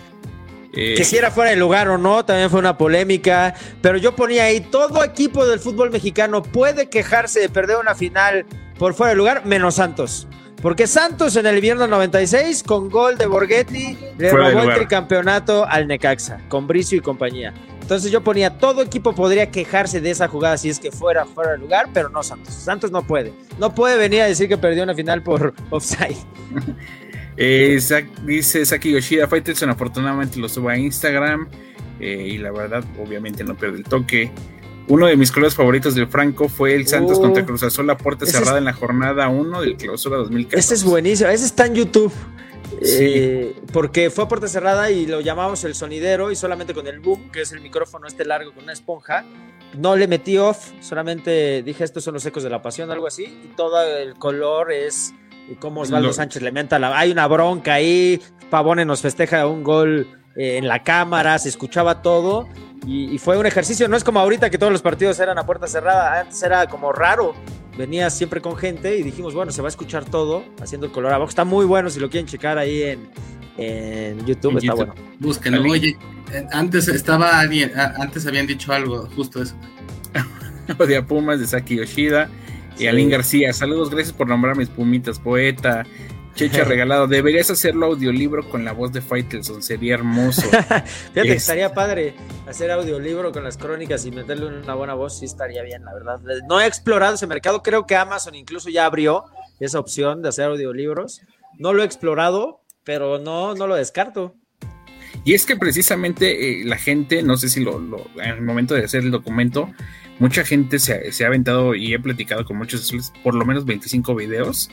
Eh, 0.73 0.95
que 0.97 1.05
si 1.05 1.17
era 1.17 1.31
fuera 1.31 1.51
de 1.51 1.57
lugar 1.57 1.89
o 1.89 1.99
no, 1.99 2.25
también 2.25 2.51
fue 2.51 2.61
una 2.61 2.79
polémica. 2.79 3.55
Pero 3.81 3.99
yo 3.99 4.15
ponía 4.15 4.45
ahí: 4.45 4.61
todo 4.61 5.03
equipo 5.05 5.47
del 5.47 5.61
fútbol 5.61 5.91
mexicano 5.91 6.43
puede 6.43 6.89
quejarse 6.89 7.41
de 7.41 7.49
perder 7.49 7.77
una 7.79 7.95
final 7.95 8.47
por 8.79 8.95
fuera 8.95 9.11
de 9.11 9.17
lugar, 9.17 9.47
menos 9.47 9.77
Santos. 9.77 10.27
Porque 10.63 10.87
Santos 10.87 11.37
en 11.37 11.47
el 11.47 11.55
invierno 11.55 11.87
96, 11.87 12.63
con 12.63 12.91
gol 12.91 13.17
de 13.17 13.27
Borghetti, 13.27 13.97
le 14.19 14.31
robó 14.31 14.63
el 14.63 14.75
tricampeonato 14.75 15.67
al 15.67 15.87
Necaxa, 15.87 16.41
con 16.49 16.67
Bricio 16.67 16.99
y 16.99 17.01
compañía. 17.01 17.55
Entonces 17.81 18.13
yo 18.13 18.23
ponía, 18.23 18.59
todo 18.59 18.83
equipo 18.83 19.15
podría 19.15 19.51
quejarse 19.51 20.01
de 20.01 20.11
esa 20.11 20.29
jugada 20.29 20.57
si 20.59 20.69
es 20.69 20.79
que 20.79 20.93
fuera 20.93 21.25
fuera 21.25 21.53
de 21.53 21.59
lugar, 21.59 21.89
pero 21.93 22.09
no 22.11 22.23
Santos. 22.23 22.55
Santos 22.55 22.93
no 22.93 23.03
puede. 23.03 23.33
No 23.59 23.75
puede 23.75 23.97
venir 23.97 24.21
a 24.21 24.27
decir 24.27 24.49
que 24.49 24.59
perdió 24.59 24.85
una 24.85 24.95
final 24.95 25.23
por 25.23 25.55
offside. 25.71 26.17
Eh, 27.37 27.81
dice 28.25 28.67
Saki 28.67 28.93
Yoshida, 28.93 29.27
Faitelson 29.27 29.71
afortunadamente 29.71 30.39
lo 30.39 30.49
subo 30.49 30.69
a 30.69 30.77
Instagram 30.77 31.49
eh, 32.01 32.29
y 32.33 32.39
la 32.39 32.51
verdad 32.51 32.85
obviamente 32.99 33.45
no 33.45 33.57
pierde 33.57 33.79
el 33.79 33.85
toque. 33.85 34.31
Uno 34.89 35.07
de 35.07 35.17
mis 35.17 35.31
colores 35.31 35.55
favoritos 35.55 35.95
del 35.95 36.09
Franco 36.09 36.49
fue 36.49 36.75
el 36.75 36.87
Santos 36.87 37.19
uh. 37.19 37.23
contra 37.23 37.47
Cruz 37.47 37.63
Azul, 37.63 37.87
la 37.87 37.97
puerta 37.97 38.27
cerrada 38.27 38.59
en 38.59 38.65
la 38.65 38.73
jornada 38.73 39.29
1 39.29 39.61
del 39.61 39.77
clausura 39.77 40.17
2014. 40.17 40.59
Ese 40.59 40.75
es 40.75 40.85
buenísimo, 40.85 41.31
ese 41.31 41.47
está 41.47 41.67
en 41.67 41.75
YouTube. 41.77 42.13
Eh, 42.83 43.57
porque 43.73 44.11
fue 44.11 44.25
a 44.25 44.29
puerta 44.29 44.49
cerrada 44.49 44.91
y 44.91 45.07
lo 45.07 45.21
llamamos 45.21 45.65
el 45.65 45.75
sonidero 45.75 46.31
y 46.31 46.37
solamente 46.37 46.75
con 46.75 46.87
el 46.87 47.01
boom, 47.01 47.31
que 47.31 47.43
es 47.43 47.53
el 47.53 47.61
micrófono 47.61 48.07
este 48.07 48.25
largo 48.25 48.53
con 48.53 48.65
una 48.65 48.73
esponja, 48.73 49.25
no 49.77 49.97
le 49.97 50.09
metí 50.09 50.39
off, 50.39 50.71
solamente 50.81 51.63
dije 51.63 51.85
estos 51.85 52.05
son 52.05 52.15
los 52.15 52.27
ecos 52.27 52.43
de 52.43 52.51
la 52.51 52.63
pasión, 52.63 52.91
algo 52.91 53.07
así, 53.07 53.25
y 53.25 53.53
todo 53.57 53.83
el 53.83 54.15
color 54.15 54.73
es 54.73 55.15
como 55.57 55.81
Osvaldo 55.81 56.13
Sánchez 56.13 56.43
le 56.43 56.53
menta 56.53 56.79
la... 56.79 56.99
Hay 56.99 57.11
una 57.11 57.27
bronca 57.27 57.75
ahí, 57.75 58.21
Pavone 58.51 58.85
nos 58.85 59.01
festeja 59.01 59.47
un 59.47 59.63
gol 59.63 60.07
eh, 60.37 60.59
en 60.59 60.69
la 60.69 60.83
cámara, 60.83 61.39
se 61.39 61.49
escuchaba 61.49 62.03
todo 62.03 62.49
y, 62.87 63.19
fue 63.19 63.37
un 63.37 63.47
ejercicio, 63.47 63.89
no 63.89 63.97
es 63.97 64.05
como 64.05 64.21
ahorita 64.21 64.49
que 64.49 64.59
todos 64.59 64.73
los 64.73 64.81
partidos 64.81 65.21
eran 65.21 65.39
a 65.39 65.45
puerta 65.45 65.67
cerrada, 65.67 66.21
antes 66.21 66.43
era 66.43 66.67
como 66.67 66.93
raro, 66.93 67.35
venía 67.77 68.09
siempre 68.11 68.41
con 68.41 68.57
gente 68.57 68.97
y 68.97 69.03
dijimos, 69.03 69.35
bueno, 69.35 69.53
se 69.53 69.61
va 69.61 69.69
a 69.69 69.71
escuchar 69.71 70.05
todo 70.05 70.45
haciendo 70.63 70.87
el 70.87 70.93
color 70.93 71.13
abajo, 71.13 71.29
está 71.29 71.45
muy 71.45 71.67
bueno 71.67 71.91
si 71.91 72.01
lo 72.01 72.09
quieren 72.09 72.27
checar 72.27 72.57
ahí 72.57 72.83
en, 72.83 73.11
en 73.59 74.25
YouTube, 74.25 74.57
está 74.59 74.75
bueno. 74.75 74.95
Búsquenlo, 75.19 75.71
oye, 75.71 75.99
antes 76.53 76.89
estaba 76.89 77.39
alguien, 77.39 77.73
antes 77.77 78.27
habían 78.27 78.47
dicho 78.47 78.73
algo, 78.73 79.09
justo 79.15 79.43
eso. 79.43 79.55
Odia 80.79 81.05
Pumas 81.05 81.41
de 81.41 81.47
Saki 81.47 81.77
Yoshida 81.77 82.31
y 82.79 82.87
Alín 82.87 83.11
García, 83.11 83.53
saludos, 83.53 83.91
gracias 83.91 84.13
por 84.13 84.29
nombrar 84.29 84.57
mis 84.57 84.69
pumitas, 84.69 85.19
poeta. 85.19 85.85
Checha 86.35 86.65
regalado, 86.65 87.07
deberías 87.07 87.51
hacerlo 87.51 87.87
audiolibro 87.87 88.49
con 88.49 88.65
la 88.65 88.73
voz 88.73 88.93
de 88.93 89.01
Faitelson, 89.01 89.63
sería 89.63 89.95
hermoso. 89.95 90.43
Fíjate, 91.13 91.33
estaría 91.33 91.75
padre 91.75 92.15
hacer 92.47 92.71
audiolibro 92.71 93.33
con 93.33 93.45
las 93.45 93.57
crónicas 93.57 94.07
y 94.07 94.11
meterle 94.11 94.47
una 94.47 94.75
buena 94.75 94.95
voz, 94.95 95.19
sí 95.19 95.25
estaría 95.25 95.63
bien, 95.63 95.85
la 95.85 95.93
verdad. 95.93 96.21
No 96.49 96.61
he 96.61 96.67
explorado 96.67 97.15
ese 97.15 97.27
mercado, 97.27 97.63
creo 97.63 97.87
que 97.87 97.97
Amazon 97.97 98.35
incluso 98.35 98.71
ya 98.71 98.87
abrió 98.87 99.25
esa 99.59 99.79
opción 99.79 100.23
de 100.23 100.29
hacer 100.29 100.47
audiolibros. 100.47 101.23
No 101.59 101.73
lo 101.73 101.83
he 101.83 101.87
explorado, 101.87 102.63
pero 102.85 103.19
no, 103.19 103.55
no 103.55 103.67
lo 103.67 103.75
descarto. 103.75 104.35
Y 105.25 105.35
es 105.35 105.45
que 105.45 105.57
precisamente 105.57 106.63
eh, 106.63 106.65
la 106.65 106.79
gente, 106.79 107.23
no 107.23 107.37
sé 107.37 107.49
si 107.49 107.61
lo, 107.61 107.79
en 108.17 108.31
el 108.31 108.41
momento 108.41 108.75
de 108.75 108.85
hacer 108.85 109.03
el 109.03 109.11
documento, 109.11 109.69
mucha 110.21 110.45
gente 110.45 110.79
se, 110.79 111.11
se, 111.11 111.25
ha 111.25 111.27
aventado 111.27 111.75
y 111.75 111.93
he 111.93 111.99
platicado 111.99 112.45
con 112.45 112.57
muchos, 112.57 113.13
por 113.25 113.35
lo 113.35 113.45
menos 113.45 113.65
25 113.65 114.15
videos 114.15 114.71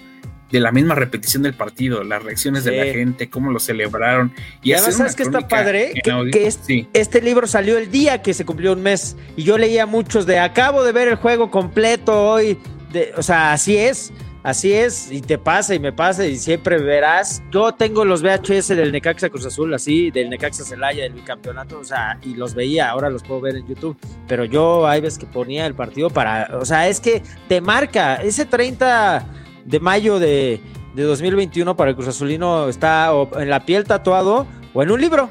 de 0.51 0.59
la 0.59 0.71
misma 0.71 0.95
repetición 0.95 1.43
del 1.43 1.53
partido, 1.53 2.03
las 2.03 2.23
reacciones 2.23 2.63
de 2.63 2.77
la 2.77 2.85
gente, 2.85 3.29
cómo 3.29 3.51
lo 3.51 3.59
celebraron. 3.59 4.33
Y, 4.63 4.73
además, 4.73 4.95
¿sabes 4.95 5.15
que 5.15 5.23
está 5.23 5.47
padre? 5.47 5.93
Que, 6.03 6.87
este, 6.93 7.21
libro 7.21 7.47
salió 7.47 7.77
el 7.77 7.91
día 7.91 8.21
que 8.21 8.33
se 8.33 8.45
cumplió 8.45 8.73
un 8.73 8.81
mes 8.81 9.17
y 9.35 9.43
yo 9.43 9.57
leía 9.57 9.85
muchos 9.85 10.25
de 10.25 10.39
acabo 10.39 10.83
de 10.83 10.91
ver 10.91 11.07
el 11.07 11.15
juego 11.15 11.51
completo 11.51 12.31
hoy, 12.31 12.57
de, 12.91 13.13
o 13.17 13.23
sea, 13.23 13.53
así 13.53 13.75
es. 13.75 14.13
Así 14.47 14.71
es, 14.71 15.11
y 15.11 15.19
te 15.19 15.37
pasa 15.37 15.75
y 15.75 15.79
me 15.79 15.91
pasa 15.91 16.25
y 16.25 16.37
siempre 16.37 16.81
verás. 16.81 17.43
Yo 17.51 17.73
tengo 17.73 18.05
los 18.05 18.21
VHS 18.21 18.69
del 18.69 18.93
Necaxa 18.93 19.29
Cruz 19.29 19.45
Azul, 19.45 19.73
así, 19.73 20.09
del 20.09 20.29
Necaxa 20.29 20.63
Celaya, 20.63 21.03
del 21.03 21.11
bicampeonato, 21.11 21.77
o 21.79 21.83
sea, 21.83 22.17
y 22.23 22.33
los 22.33 22.55
veía, 22.55 22.89
ahora 22.89 23.09
los 23.09 23.23
puedo 23.23 23.41
ver 23.41 23.57
en 23.57 23.67
YouTube. 23.67 23.97
Pero 24.25 24.45
yo 24.45 24.87
hay 24.87 25.01
veces 25.01 25.19
que 25.19 25.25
ponía 25.25 25.65
el 25.65 25.75
partido 25.75 26.09
para, 26.09 26.47
o 26.57 26.63
sea, 26.63 26.87
es 26.87 27.01
que 27.01 27.21
te 27.49 27.59
marca, 27.59 28.15
ese 28.15 28.45
30 28.45 29.27
de 29.65 29.79
mayo 29.81 30.17
de, 30.17 30.61
2021 30.95 31.75
para 31.75 31.89
el 31.89 31.97
Cruz 31.97 32.07
Azulino 32.07 32.69
está 32.69 33.11
en 33.37 33.49
la 33.49 33.65
piel 33.65 33.83
tatuado 33.83 34.47
o 34.73 34.81
en 34.81 34.91
un 34.91 35.01
libro. 35.01 35.29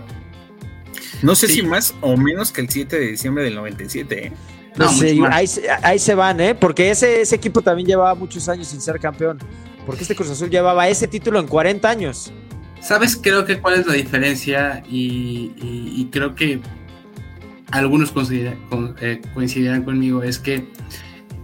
No 1.23 1.35
sé 1.35 1.49
si 1.49 1.62
más 1.62 1.95
o 2.03 2.19
menos 2.19 2.53
que 2.53 2.61
el 2.61 2.69
7 2.69 3.01
de 3.01 3.07
diciembre 3.07 3.45
del 3.45 3.55
97, 3.55 4.27
¿eh? 4.27 4.33
No, 4.77 4.91
ahí, 5.31 5.99
se 5.99 6.14
van, 6.14 6.41
¿eh? 6.41 6.55
Porque 6.55 6.91
ese, 6.91 7.22
ese 7.22 7.37
equipo 7.37 7.62
también 7.62 7.89
llevaba 7.89 8.14
muchos 8.14 8.49
años 8.49 8.68
sin 8.68 8.81
ser 8.81 9.01
campeón. 9.01 9.39
Porque 9.87 10.03
este 10.03 10.14
Cruz 10.14 10.31
Azul 10.31 10.51
llevaba 10.51 10.89
ese 10.89 11.07
título 11.07 11.39
en 11.39 11.47
40 11.47 11.89
años. 11.89 12.33
¿Sabes? 12.81 13.16
Creo 13.16 13.45
que 13.45 13.61
cuál 13.61 13.81
es 13.81 13.87
la 13.87 13.95
diferencia 13.95 14.83
y, 14.89 16.09
creo 16.11 16.35
que 16.35 16.61
algunos 17.70 18.12
eh, 19.01 19.22
coincidirán 19.35 19.85
conmigo, 19.85 20.22
es 20.22 20.39
que 20.39 20.68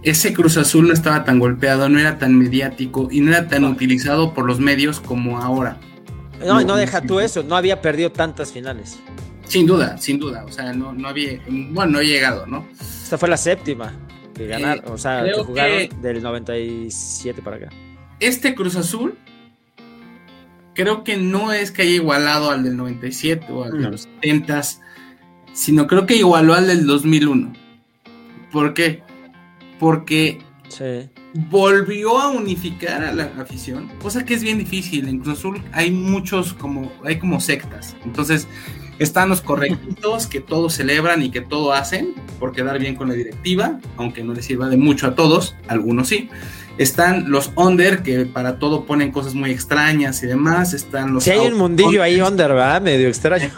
ese 0.03 0.33
Cruz 0.33 0.57
Azul 0.57 0.87
no 0.87 0.93
estaba 0.93 1.23
tan 1.23 1.39
golpeado, 1.39 1.89
no 1.89 1.99
era 1.99 2.17
tan 2.17 2.37
mediático 2.37 3.07
y 3.11 3.21
no 3.21 3.31
era 3.31 3.47
tan 3.47 3.65
utilizado 3.65 4.33
por 4.33 4.45
los 4.45 4.59
medios 4.59 4.99
como 4.99 5.41
ahora. 5.41 5.77
No, 6.39 6.61
no, 6.61 6.67
no 6.67 6.75
deja 6.75 7.01
tú 7.01 7.19
eso, 7.19 7.43
no 7.43 7.55
había 7.55 7.81
perdido 7.81 8.11
tantas 8.11 8.51
finales. 8.51 8.99
Sin 9.45 9.65
duda, 9.65 9.97
sin 9.97 10.19
duda. 10.19 10.45
O 10.45 10.51
sea, 10.51 10.73
no, 10.73 10.93
no 10.93 11.07
había. 11.07 11.39
Bueno, 11.47 11.93
no 11.93 11.99
he 11.99 12.05
llegado, 12.05 12.45
¿no? 12.45 12.67
Esta 12.79 13.17
fue 13.17 13.29
la 13.29 13.37
séptima 13.37 13.93
que 14.33 14.47
ganaron. 14.47 14.91
o 14.91 14.97
sea, 14.97 15.23
que 15.23 15.33
jugaron 15.33 16.01
del 16.01 16.23
97 16.23 17.41
para 17.41 17.57
acá. 17.57 17.69
Este 18.19 18.55
Cruz 18.55 18.75
Azul. 18.75 19.17
Creo 20.75 21.03
que 21.03 21.17
no 21.17 21.53
es 21.53 21.69
que 21.69 21.83
haya 21.83 21.91
igualado 21.91 22.49
al 22.49 22.63
del 22.63 22.75
97 22.75 23.45
o 23.51 23.63
al 23.63 23.73
de 23.73 23.91
los 23.91 24.09
70, 24.21 24.61
sino 25.53 25.85
creo 25.85 26.07
que 26.07 26.15
igualó 26.15 26.55
al 26.55 26.65
del 26.65 26.87
2001. 26.87 27.53
¿Por 28.51 28.73
qué? 28.73 29.03
Porque 29.79 30.39
volvió 31.33 32.19
a 32.19 32.29
unificar 32.29 33.03
a 33.03 33.13
la 33.13 33.25
afición, 33.39 33.89
cosa 34.01 34.25
que 34.25 34.33
es 34.33 34.43
bien 34.43 34.57
difícil. 34.57 35.07
En 35.07 35.19
Cruz 35.19 35.39
Azul 35.39 35.61
hay 35.71 35.91
muchos 35.91 36.53
como, 36.53 36.91
hay 37.03 37.19
como 37.19 37.39
sectas. 37.39 37.95
Entonces, 38.03 38.47
están 39.03 39.29
los 39.29 39.41
correctitos 39.41 40.27
que 40.27 40.39
todos 40.39 40.73
celebran 40.73 41.21
y 41.21 41.31
que 41.31 41.41
todo 41.41 41.73
hacen 41.73 42.13
por 42.39 42.53
quedar 42.53 42.79
bien 42.79 42.95
con 42.95 43.09
la 43.09 43.13
directiva, 43.13 43.79
aunque 43.97 44.23
no 44.23 44.33
les 44.33 44.45
sirva 44.45 44.69
de 44.69 44.77
mucho 44.77 45.07
a 45.07 45.15
todos, 45.15 45.55
algunos 45.67 46.07
sí. 46.07 46.29
Están 46.77 47.29
los 47.29 47.51
under 47.55 48.01
que 48.01 48.25
para 48.25 48.57
todo 48.57 48.85
ponen 48.85 49.11
cosas 49.11 49.35
muy 49.35 49.51
extrañas 49.51 50.23
y 50.23 50.27
demás. 50.27 50.73
Están 50.73 51.13
los. 51.13 51.23
Si 51.23 51.29
hay 51.29 51.47
un 51.47 51.53
mundillo 51.53 52.01
ahí 52.01 52.19
under, 52.19 52.49
¿verdad? 52.49 52.81
Medio 52.81 53.07
extraño. 53.09 53.51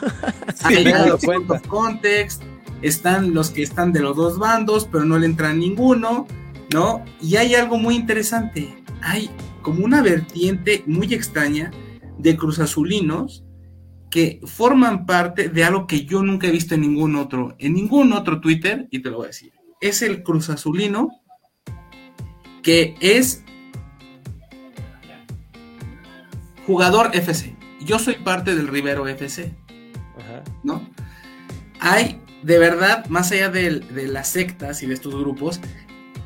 sí, 0.67 0.83
los 1.47 1.61
context. 1.61 2.43
Están 2.81 3.33
los 3.33 3.51
que 3.51 3.63
están 3.63 3.93
de 3.93 4.01
los 4.01 4.17
dos 4.17 4.37
bandos, 4.37 4.89
pero 4.91 5.05
no 5.05 5.17
le 5.17 5.27
entran 5.27 5.59
ninguno, 5.59 6.27
¿no? 6.73 7.05
Y 7.21 7.37
hay 7.37 7.55
algo 7.55 7.77
muy 7.77 7.95
interesante. 7.95 8.83
Hay 9.01 9.29
como 9.61 9.85
una 9.85 10.01
vertiente 10.01 10.83
muy 10.85 11.13
extraña 11.13 11.71
de 12.17 12.35
cruzazulinos 12.35 13.44
que 14.16 14.39
forman 14.45 15.05
parte 15.05 15.49
de 15.49 15.66
algo 15.66 15.88
que 15.88 16.05
yo 16.05 16.24
nunca 16.24 16.47
he 16.47 16.51
visto 16.51 16.74
en 16.74 16.80
ningún 16.80 17.18
otro, 17.18 17.53
en 17.59 17.74
ningún 17.74 18.13
otro 18.13 18.39
Twitter, 18.39 18.88
y 18.89 18.99
te 18.99 19.09
lo 19.09 19.18
voy 19.18 19.26
a 19.26 19.28
decir. 19.28 19.51
Es 19.82 20.01
el 20.01 20.24
cruzazulino 20.24 21.09
que 22.63 22.95
es 23.01 23.43
jugador 26.66 27.09
FC. 27.11 27.57
Yo 27.82 27.99
soy 27.99 28.13
parte 28.16 28.55
del 28.55 28.70
Rivero 28.70 29.05
FC. 29.05 29.53
¿No? 30.63 30.89
Hay, 31.82 32.22
de 32.41 32.57
verdad, 32.57 33.05
más 33.07 33.34
allá 33.34 33.49
de, 33.49 33.82
de 33.82 34.07
las 34.07 34.30
sectas 34.30 34.82
y 34.82 34.88
de 34.88 34.93
estos 34.93 35.13
grupos, 35.13 35.59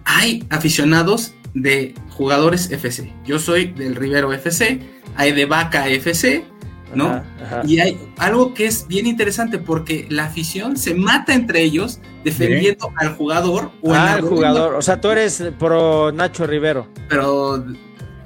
hay 0.06 0.46
aficionados 0.52 1.34
de 1.56 1.96
jugadores 2.12 2.70
FC. 2.70 3.12
Yo 3.26 3.40
soy 3.40 3.72
del 3.72 3.96
Rivero 3.96 4.32
FC, 4.32 4.80
hay 5.16 5.32
de 5.32 5.46
Vaca 5.48 5.90
FC, 5.90 6.46
¿no? 6.94 7.24
Y 7.64 7.80
hay 7.80 7.98
algo 8.18 8.54
que 8.54 8.66
es 8.66 8.88
bien 8.88 9.08
interesante 9.08 9.58
porque 9.58 10.08
la 10.10 10.26
afición 10.26 10.78
se 10.78 10.94
mata 10.94 11.34
entre 11.34 11.62
ellos 11.62 12.00
defendiendo 12.24 12.92
al 12.98 13.16
jugador 13.16 13.72
o 13.82 13.94
ah, 13.94 14.14
al 14.14 14.22
jugador. 14.22 14.76
O 14.76 14.82
sea, 14.82 15.00
tú 15.00 15.10
eres 15.10 15.44
pro 15.58 16.12
Nacho 16.12 16.48
Rivero. 16.48 16.88
Pero 17.08 17.64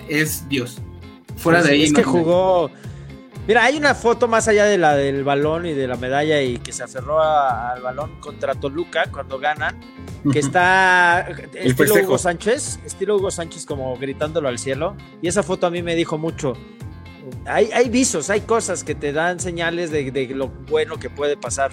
es 0.07 0.47
Dios. 0.49 0.79
Fuera 1.35 1.59
pues 1.59 1.69
de 1.69 1.75
ahí. 1.75 1.83
Es 1.83 1.93
que 1.93 2.03
jugó. 2.03 2.69
Mira, 3.45 3.65
hay 3.65 3.75
una 3.75 3.93
foto 3.93 4.29
más 4.29 4.47
allá 4.47 4.63
de 4.63 4.77
la 4.77 4.95
del 4.95 5.25
balón 5.25 5.65
y 5.65 5.73
de 5.73 5.85
la 5.85 5.97
medalla 5.97 6.41
y 6.41 6.59
que 6.59 6.71
se 6.71 6.83
aferró 6.83 7.21
al 7.21 7.81
balón 7.81 8.17
contra 8.21 8.55
Toluca 8.55 9.07
cuando 9.11 9.37
ganan, 9.37 9.81
que 10.31 10.39
está 10.39 11.27
estilo 11.53 11.95
Hugo 11.95 12.17
Sánchez, 12.17 12.79
estilo 12.85 13.17
Hugo 13.17 13.31
Sánchez 13.31 13.65
como 13.65 13.97
gritándolo 13.97 14.47
al 14.47 14.59
cielo. 14.59 14.95
Y 15.21 15.27
esa 15.27 15.43
foto 15.43 15.67
a 15.67 15.69
mí 15.69 15.83
me 15.83 15.93
dijo 15.93 16.17
mucho. 16.17 16.53
Hay, 17.45 17.89
visos, 17.89 18.29
hay 18.29 18.41
cosas 18.41 18.83
que 18.83 18.95
te 18.95 19.13
dan 19.13 19.39
señales 19.39 19.91
de, 19.91 20.27
lo 20.33 20.47
bueno 20.47 20.97
que 20.97 21.09
puede 21.09 21.37
pasar. 21.37 21.71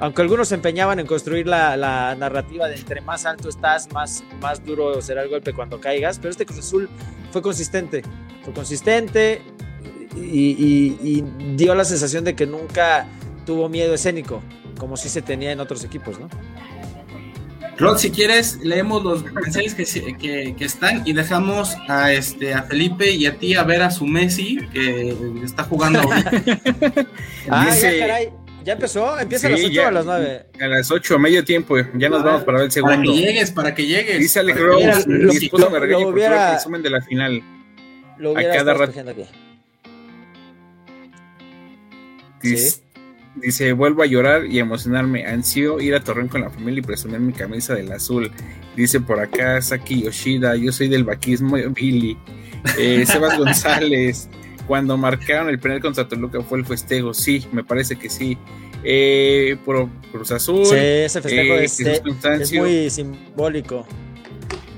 Aunque 0.00 0.22
algunos 0.22 0.48
se 0.48 0.56
empeñaban 0.56 0.98
en 0.98 1.06
construir 1.06 1.46
la, 1.46 2.14
narrativa 2.16 2.68
de 2.68 2.76
entre 2.76 3.00
más 3.00 3.24
alto 3.24 3.48
estás, 3.48 3.92
más, 3.92 4.24
más 4.40 4.64
duro 4.64 5.00
será 5.00 5.22
el 5.22 5.28
golpe 5.28 5.52
cuando 5.52 5.80
caigas, 5.80 6.18
pero 6.18 6.30
este 6.30 6.46
Cruz 6.46 6.58
Azul 6.58 6.88
fue 7.30 7.42
consistente, 7.42 8.02
fue 8.42 8.52
consistente, 8.52 9.42
y, 10.16 11.24
dio 11.56 11.74
la 11.74 11.84
sensación 11.84 12.24
de 12.24 12.34
que 12.34 12.46
nunca 12.46 13.06
tuvo 13.46 13.68
miedo 13.68 13.94
escénico, 13.94 14.42
como 14.78 14.96
si 14.96 15.08
se 15.08 15.22
tenía 15.22 15.52
en 15.52 15.60
otros 15.60 15.84
equipos, 15.84 16.18
¿no? 16.18 16.28
Rod, 17.78 17.98
si 17.98 18.10
quieres, 18.10 18.58
leemos 18.62 19.02
los 19.02 19.24
mensajes 19.24 19.74
que, 19.74 20.54
están 20.60 21.02
y 21.06 21.12
dejamos 21.12 21.76
a 21.88 22.12
este 22.12 22.54
a 22.54 22.62
Felipe 22.62 23.10
y 23.10 23.26
a 23.26 23.38
ti 23.38 23.54
a 23.54 23.64
ver 23.64 23.82
a 23.82 23.90
su 23.90 24.06
Messi 24.06 24.58
que 24.72 25.16
está 25.42 25.64
jugando 25.64 26.00
ah, 27.50 27.74
ya, 27.74 27.98
caray. 27.98 28.30
¿Ya 28.64 28.74
empezó? 28.74 29.18
¿Empieza 29.18 29.48
a 29.48 29.50
las 29.50 29.64
8 29.64 29.82
o 29.82 29.86
a 29.86 29.90
las 29.90 30.06
9? 30.06 30.46
A 30.60 30.66
las 30.68 30.90
8, 30.90 31.14
a 31.14 31.18
medio 31.18 31.44
tiempo. 31.44 31.76
Ya 31.94 32.08
nos 32.08 32.22
vamos 32.22 32.44
para 32.44 32.58
ver 32.58 32.66
el 32.66 32.72
segundo. 32.72 32.96
Para 32.96 33.02
que 33.02 33.12
llegues, 33.12 33.50
para 33.50 33.74
que 33.74 33.86
llegues. 33.86 34.18
Dice 34.20 34.40
Alex 34.40 34.60
Rose, 34.60 35.08
mi 35.08 35.36
esposo 35.36 35.70
me 35.70 35.80
regaña 35.80 36.04
por 36.04 36.18
el 36.18 36.52
resumen 36.54 36.82
de 36.82 36.90
la 36.90 37.00
final. 37.02 37.42
Lo 38.18 38.38
a 38.38 38.42
cada 38.42 38.74
rato. 38.74 39.00
Aquí. 42.38 42.56
Dice, 43.34 43.72
vuelvo 43.72 44.02
a 44.02 44.06
llorar 44.06 44.46
y 44.46 44.58
emocionarme. 44.58 45.26
Ansío 45.26 45.80
ir 45.80 45.94
a 45.94 46.00
Torreón 46.00 46.28
con 46.28 46.42
la 46.42 46.50
familia 46.50 46.80
y 46.80 46.82
presumir 46.82 47.20
mi 47.20 47.32
camisa 47.32 47.74
del 47.74 47.90
azul. 47.90 48.30
Dice 48.76 49.00
por 49.00 49.20
acá 49.20 49.60
Saki 49.60 50.02
Yoshida, 50.02 50.54
yo 50.56 50.70
soy 50.72 50.88
del 50.88 51.04
vaquismo 51.04 51.56
Billy. 51.70 52.16
Eh, 52.78 53.04
Sebas 53.06 53.38
González, 53.38 54.28
cuando 54.66 54.96
marcaron 54.96 55.48
el 55.48 55.58
penal 55.58 55.80
contra 55.80 56.06
Toluca 56.06 56.42
fue 56.42 56.58
el 56.58 56.66
festejo. 56.66 57.14
Sí, 57.14 57.46
me 57.52 57.64
parece 57.64 57.96
que 57.96 58.10
sí. 58.10 58.36
Eh, 58.84 59.56
por 59.64 59.88
Cruz 60.10 60.32
Azul. 60.32 60.66
Sí, 60.66 60.74
ese 60.76 61.22
festejo 61.22 61.54
eh, 61.54 61.64
es 62.40 62.52
muy 62.52 62.90
simbólico. 62.90 63.86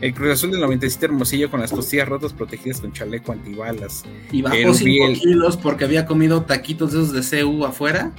El 0.01 0.13
Cruz 0.13 0.33
Azul 0.33 0.51
del 0.51 0.61
97 0.61 1.07
Hermosillo 1.07 1.51
con 1.51 1.61
las 1.61 1.71
costillas 1.71 2.09
rotas 2.09 2.33
protegidas 2.33 2.81
con 2.81 2.93
chaleco 2.93 3.33
antibalas. 3.33 4.05
Y 4.33 4.43
bajó 4.43 4.75
5 4.75 5.13
kilos 5.15 5.57
porque 5.57 5.85
había 5.85 6.07
comido 6.07 6.43
taquitos 6.43 6.93
de 6.93 7.03
esos 7.03 7.31
de 7.31 7.43
CU 7.43 7.65
afuera. 7.65 8.13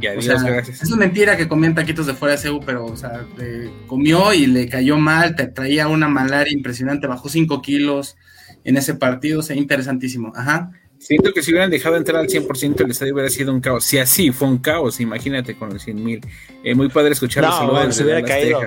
Ya, 0.00 0.12
o 0.16 0.22
sea, 0.22 0.40
gracias. 0.40 0.82
Es 0.82 0.90
mentira 0.90 1.36
que 1.36 1.48
comían 1.48 1.74
taquitos 1.74 2.06
de 2.06 2.14
fuera 2.14 2.36
de 2.36 2.48
CU, 2.48 2.60
pero, 2.64 2.86
o 2.86 2.96
sea, 2.96 3.26
comió 3.86 4.32
y 4.32 4.46
le 4.46 4.68
cayó 4.68 4.96
mal, 4.96 5.34
te 5.34 5.46
traía 5.46 5.88
una 5.88 6.08
malaria 6.08 6.52
impresionante, 6.52 7.06
bajó 7.06 7.28
5 7.28 7.60
kilos 7.62 8.16
en 8.64 8.76
ese 8.76 8.94
partido, 8.94 9.40
o 9.40 9.42
sea, 9.42 9.56
interesantísimo. 9.56 10.32
Ajá. 10.34 10.70
Siento 10.98 11.32
que 11.32 11.42
si 11.42 11.52
hubieran 11.52 11.70
dejado 11.70 11.96
entrar 11.96 12.20
al 12.20 12.28
100% 12.28 12.84
el 12.84 12.90
estadio 12.90 13.14
hubiera 13.14 13.30
sido 13.30 13.52
un 13.52 13.60
caos. 13.60 13.84
Si 13.84 13.98
así 13.98 14.32
fue 14.32 14.48
un 14.48 14.58
caos, 14.58 15.00
imagínate 15.00 15.56
con 15.56 15.72
los 15.72 15.82
100 15.82 16.04
mil. 16.04 16.20
Eh, 16.64 16.74
muy 16.74 16.88
padre 16.88 17.12
escuchar 17.12 17.44
los 17.44 17.56
saludos 17.56 17.96
de 17.96 18.04
las 18.04 18.22
caído. 18.22 18.60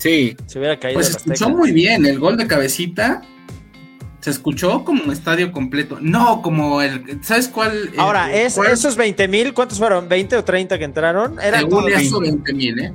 Sí. 0.00 0.36
Se 0.46 0.58
hubiera 0.58 0.80
caído. 0.80 0.94
Pues 0.98 1.08
se 1.08 1.18
escuchó 1.18 1.50
muy 1.50 1.72
bien. 1.72 2.04
El 2.06 2.18
gol 2.18 2.36
de 2.36 2.46
cabecita 2.46 3.22
se 4.20 4.30
escuchó 4.30 4.82
como 4.84 5.04
un 5.04 5.12
estadio 5.12 5.52
completo. 5.52 5.98
No, 6.00 6.42
como 6.42 6.82
el. 6.82 7.22
¿Sabes 7.22 7.48
cuál? 7.48 7.90
Ahora, 7.98 8.34
es, 8.34 8.56
esos 8.56 8.96
20 8.96 9.28
mil, 9.28 9.54
¿cuántos 9.54 9.78
fueron? 9.78 10.08
¿20 10.08 10.38
o 10.38 10.44
30 10.44 10.78
que 10.78 10.84
entraron? 10.84 11.38
Eran 11.40 11.60
Según 11.60 11.90
eso, 11.90 12.20
20 12.20 12.52
mil, 12.54 12.78
¿eh? 12.80 12.92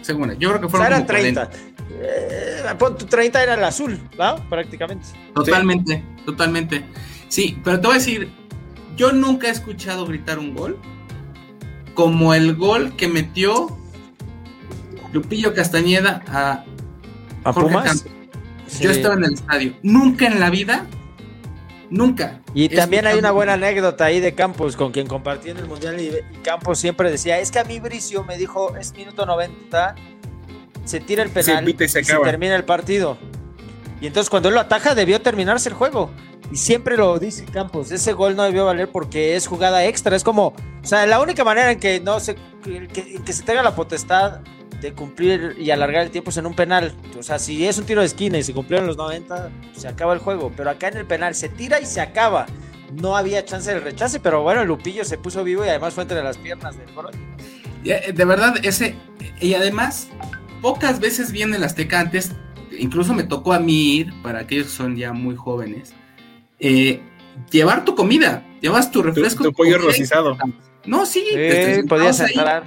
Según, 0.00 0.36
yo 0.38 0.48
creo 0.48 0.60
que 0.62 0.68
fueron. 0.68 0.86
O 0.86 0.90
eran 0.90 1.06
30. 1.06 1.50
Eh, 2.02 2.62
30 3.08 3.42
era 3.42 3.54
el 3.54 3.64
azul, 3.64 4.00
¿no? 4.18 4.48
Prácticamente. 4.48 5.08
Totalmente, 5.34 6.02
totalmente. 6.24 6.84
Sí, 7.28 7.58
pero 7.62 7.80
te 7.80 7.86
voy 7.86 7.96
a 7.96 7.98
decir, 7.98 8.30
yo 8.96 9.12
nunca 9.12 9.48
he 9.48 9.50
escuchado 9.50 10.06
gritar 10.06 10.38
un 10.38 10.54
gol 10.54 10.78
como 11.94 12.32
el 12.34 12.56
gol 12.56 12.96
que 12.96 13.08
metió 13.08 13.76
Lupillo 15.12 15.54
Castañeda 15.54 16.22
a, 16.28 16.64
¿A 17.44 17.52
Pumas. 17.52 18.04
Yo 18.80 18.90
estaba 18.90 19.14
en 19.14 19.24
el 19.24 19.34
estadio. 19.34 19.74
Nunca 19.82 20.26
en 20.26 20.38
la 20.38 20.50
vida, 20.50 20.86
nunca. 21.90 22.40
Y 22.54 22.68
también 22.68 23.06
hay 23.06 23.18
una 23.18 23.32
buena 23.32 23.54
anécdota 23.54 24.04
ahí 24.04 24.20
de 24.20 24.34
Campos, 24.34 24.76
con 24.76 24.92
quien 24.92 25.06
compartí 25.06 25.50
en 25.50 25.58
el 25.58 25.66
Mundial. 25.66 26.00
Y, 26.00 26.12
Campos 26.42 26.78
siempre 26.78 27.10
decía: 27.10 27.38
Es 27.40 27.50
que 27.50 27.58
a 27.58 27.64
mí 27.64 27.80
Bricio 27.80 28.22
me 28.24 28.36
dijo, 28.36 28.76
es 28.76 28.92
minuto 28.94 29.26
90, 29.26 29.94
se 30.84 31.00
tira 31.00 31.22
el 31.22 31.30
penal 31.30 31.68
y 31.68 31.88
se, 31.88 32.02
termina 32.02 32.54
el 32.54 32.64
partido. 32.64 33.18
Y 34.00 34.06
entonces 34.06 34.30
cuando 34.30 34.48
él 34.48 34.54
lo 34.54 34.60
ataja, 34.60 34.94
debió 34.94 35.20
terminarse 35.20 35.68
el 35.68 35.74
juego. 35.74 36.10
Y 36.52 36.56
siempre 36.56 36.96
lo 36.96 37.18
dice 37.18 37.44
Campos, 37.44 37.92
ese 37.92 38.12
gol 38.12 38.34
no 38.34 38.42
debió 38.42 38.64
valer 38.64 38.90
porque 38.90 39.36
es 39.36 39.46
jugada 39.46 39.84
extra. 39.84 40.16
Es 40.16 40.24
como, 40.24 40.48
o 40.48 40.54
sea, 40.82 41.06
la 41.06 41.20
única 41.20 41.44
manera 41.44 41.70
en 41.70 41.78
que 41.78 42.00
no 42.00 42.18
se, 42.18 42.36
que 42.64 43.32
se 43.32 43.42
tenga 43.42 43.62
la 43.62 43.74
potestad 43.74 44.40
de 44.80 44.92
cumplir 44.92 45.56
y 45.58 45.70
alargar 45.70 46.04
el 46.04 46.10
tiempo 46.10 46.30
es 46.30 46.36
en 46.36 46.46
un 46.46 46.54
penal. 46.54 46.94
O 47.18 47.22
sea, 47.22 47.38
si 47.38 47.66
es 47.66 47.78
un 47.78 47.84
tiro 47.84 48.00
de 48.00 48.06
esquina 48.06 48.38
y 48.38 48.42
se 48.42 48.52
cumplieron 48.52 48.86
los 48.86 48.96
90, 48.96 49.50
se 49.76 49.88
acaba 49.88 50.14
el 50.14 50.18
juego. 50.18 50.52
Pero 50.56 50.70
acá 50.70 50.88
en 50.88 50.96
el 50.96 51.06
penal 51.06 51.34
se 51.34 51.48
tira 51.48 51.80
y 51.80 51.86
se 51.86 52.00
acaba. 52.00 52.46
No 52.94 53.16
había 53.16 53.44
chance 53.44 53.72
del 53.72 53.82
rechace, 53.82 54.20
pero 54.20 54.42
bueno, 54.42 54.62
el 54.62 54.68
Lupillo 54.68 55.04
se 55.04 55.18
puso 55.18 55.44
vivo 55.44 55.64
y 55.64 55.68
además 55.68 55.94
fue 55.94 56.02
entre 56.02 56.22
las 56.22 56.38
piernas 56.38 56.76
del 56.76 56.88
eh, 57.84 58.12
De 58.12 58.24
verdad, 58.24 58.54
ese. 58.62 58.96
Y 59.40 59.54
además, 59.54 60.08
pocas 60.60 61.00
veces 61.00 61.30
viene 61.32 61.56
el 61.56 61.64
Azteca 61.64 62.00
antes. 62.00 62.32
Incluso 62.78 63.14
me 63.14 63.24
tocó 63.24 63.52
a 63.52 63.60
mí 63.60 63.96
ir, 63.96 64.22
para 64.22 64.40
aquellos 64.40 64.66
que 64.66 64.72
son 64.72 64.96
ya 64.96 65.12
muy 65.12 65.36
jóvenes, 65.36 65.92
eh, 66.58 67.00
llevar 67.50 67.84
tu 67.84 67.94
comida. 67.94 68.46
Llevas 68.60 68.90
tu 68.90 69.02
refresco. 69.02 69.44
Tu, 69.44 69.52
pollo 69.52 69.78
rocizado. 69.78 70.36
No, 70.86 71.04
sí, 71.04 71.24
podías 71.88 72.20
entrar. 72.20 72.64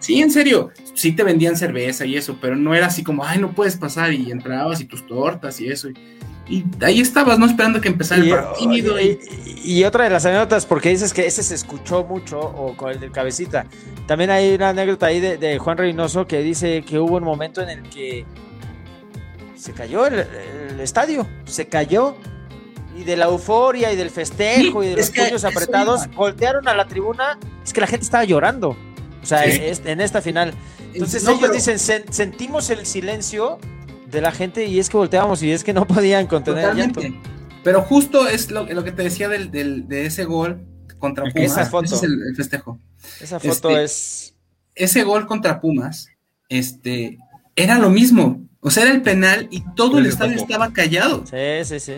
Sí. 0.00 0.20
en 0.20 0.30
serio, 0.30 0.70
sí 0.94 1.12
te 1.12 1.22
vendían 1.22 1.56
cerveza 1.56 2.04
y 2.04 2.16
eso, 2.16 2.36
pero 2.40 2.56
no 2.56 2.74
era 2.74 2.86
así 2.86 3.02
como, 3.02 3.24
ay, 3.24 3.38
no 3.38 3.52
puedes 3.52 3.76
pasar 3.76 4.12
y 4.12 4.30
entrabas 4.30 4.80
y 4.80 4.84
tus 4.84 5.06
tortas 5.06 5.60
y 5.60 5.68
eso. 5.68 5.88
Y, 6.46 6.64
ahí 6.82 7.00
estabas, 7.00 7.38
¿no? 7.38 7.46
Esperando 7.46 7.80
que 7.80 7.88
empezara 7.88 8.22
el 8.22 8.30
partido. 8.30 8.96
Y, 9.00 9.82
otra 9.84 10.04
de 10.04 10.10
las 10.10 10.26
anécdotas, 10.26 10.66
porque 10.66 10.90
dices 10.90 11.14
que 11.14 11.26
ese 11.26 11.42
se 11.42 11.54
escuchó 11.54 12.04
mucho, 12.04 12.38
o 12.38 12.76
con 12.76 12.90
el 12.90 13.00
del 13.00 13.10
cabecita. 13.10 13.64
También 14.06 14.30
hay 14.30 14.54
una 14.54 14.70
anécdota 14.70 15.06
ahí 15.06 15.20
de, 15.20 15.58
Juan 15.58 15.78
Reynoso 15.78 16.26
que 16.26 16.40
dice 16.40 16.82
que 16.82 16.98
hubo 16.98 17.16
un 17.16 17.24
momento 17.24 17.62
en 17.62 17.70
el 17.70 17.82
que 17.88 18.26
se 19.56 19.72
cayó 19.72 20.06
el 20.06 20.78
estadio, 20.80 21.26
se 21.46 21.66
cayó 21.66 22.16
y 22.96 23.04
de 23.04 23.16
la 23.16 23.26
euforia 23.26 23.92
y 23.92 23.96
del 23.96 24.10
festejo 24.10 24.82
y 24.82 24.88
de 24.88 24.96
los 24.96 25.10
puños 25.10 25.44
apretados, 25.44 26.08
voltearon 26.14 26.68
a 26.68 26.74
la 26.74 26.86
tribuna, 26.86 27.38
es 27.64 27.72
que 27.72 27.80
la 27.80 27.86
gente 27.86 28.04
estaba 28.04 28.24
llorando. 28.24 28.76
O 29.22 29.26
sea, 29.26 29.44
en 29.44 30.00
esta 30.00 30.20
final. 30.20 30.52
Entonces 30.92 31.26
ellos 31.26 31.50
dicen, 31.52 31.78
sentimos 31.78 32.70
el 32.70 32.86
silencio 32.86 33.58
de 34.10 34.20
la 34.20 34.30
gente 34.32 34.66
y 34.66 34.78
es 34.78 34.90
que 34.90 34.96
volteamos 34.96 35.42
y 35.42 35.50
es 35.50 35.64
que 35.64 35.72
no 35.72 35.86
podían 35.86 36.26
contener 36.26 36.70
el 36.70 36.76
llanto. 36.76 37.00
Pero 37.64 37.80
justo 37.82 38.28
es 38.28 38.50
lo, 38.50 38.66
que 38.66 38.92
te 38.92 39.02
decía 39.02 39.28
del, 39.28 39.50
de 39.50 40.06
ese 40.06 40.24
gol 40.24 40.66
contra 40.98 41.24
Pumas. 41.24 41.52
Esa 41.52 41.66
foto. 41.66 41.86
Ese 41.86 41.94
es 41.96 42.02
el, 42.02 42.36
festejo. 42.36 42.78
Esa 43.20 43.40
foto 43.40 43.70
este, 43.70 43.84
es... 43.84 44.34
Ese 44.74 45.02
gol 45.04 45.26
contra 45.26 45.60
Pumas, 45.60 46.08
este, 46.48 47.18
era 47.56 47.78
lo 47.78 47.90
mismo. 47.90 48.42
O 48.60 48.70
sea, 48.70 48.84
era 48.84 48.92
el 48.92 49.02
penal 49.02 49.48
y 49.50 49.62
todo 49.74 49.98
el 49.98 50.06
estadio 50.06 50.36
estaba 50.36 50.72
callado. 50.72 51.24
Sí, 51.26 51.64
sí, 51.64 51.80
sí. 51.80 51.94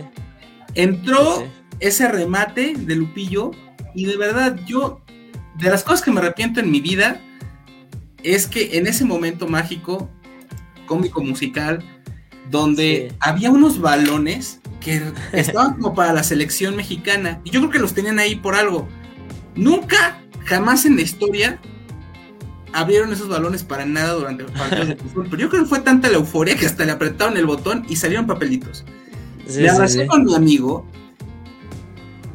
Entró 0.76 1.44
ese 1.80 2.08
remate 2.08 2.74
de 2.76 2.94
Lupillo 2.94 3.50
y 3.94 4.04
de 4.04 4.16
verdad 4.16 4.58
yo, 4.66 5.02
de 5.58 5.70
las 5.70 5.82
cosas 5.82 6.02
que 6.02 6.12
me 6.12 6.20
arrepiento 6.20 6.60
en 6.60 6.70
mi 6.70 6.80
vida, 6.80 7.20
es 8.22 8.46
que 8.46 8.78
en 8.78 8.86
ese 8.86 9.04
momento 9.04 9.48
mágico, 9.48 10.10
cómico 10.86 11.22
musical, 11.22 11.82
donde 12.50 13.12
había 13.20 13.50
unos 13.50 13.80
balones 13.80 14.60
que 14.80 15.02
estaban 15.32 15.74
como 15.74 15.94
para 15.94 16.12
la 16.12 16.22
selección 16.22 16.76
mexicana, 16.76 17.40
y 17.42 17.50
yo 17.50 17.60
creo 17.60 17.72
que 17.72 17.78
los 17.78 17.94
tenían 17.94 18.18
ahí 18.18 18.36
por 18.36 18.54
algo. 18.54 18.86
Nunca, 19.56 20.20
jamás 20.44 20.84
en 20.84 20.96
la 20.96 21.02
historia 21.02 21.58
abrieron 22.72 23.10
esos 23.12 23.28
balones 23.28 23.64
para 23.64 23.86
nada 23.86 24.12
durante 24.12 24.44
el 24.44 24.52
partido 24.52 24.84
de 24.84 24.96
fútbol, 24.96 25.28
pero 25.30 25.42
yo 25.42 25.48
creo 25.48 25.62
que 25.62 25.68
fue 25.68 25.80
tanta 25.80 26.10
la 26.10 26.16
euforia 26.16 26.56
que 26.56 26.66
hasta 26.66 26.84
le 26.84 26.92
apretaron 26.92 27.36
el 27.38 27.46
botón 27.46 27.86
y 27.88 27.96
salieron 27.96 28.26
papelitos. 28.26 28.84
Le 29.54 29.68
abracé 29.68 30.06
con 30.06 30.24
mi 30.24 30.34
amigo. 30.34 30.86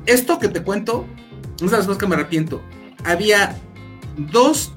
Esto 0.06 0.40
que 0.40 0.48
te 0.48 0.64
cuento, 0.64 1.06
una 1.62 1.72
de 1.72 1.78
las 1.78 1.86
cosas 1.86 2.00
que 2.00 2.08
me 2.08 2.16
arrepiento. 2.16 2.62
Había 3.04 3.58
dos 4.18 4.74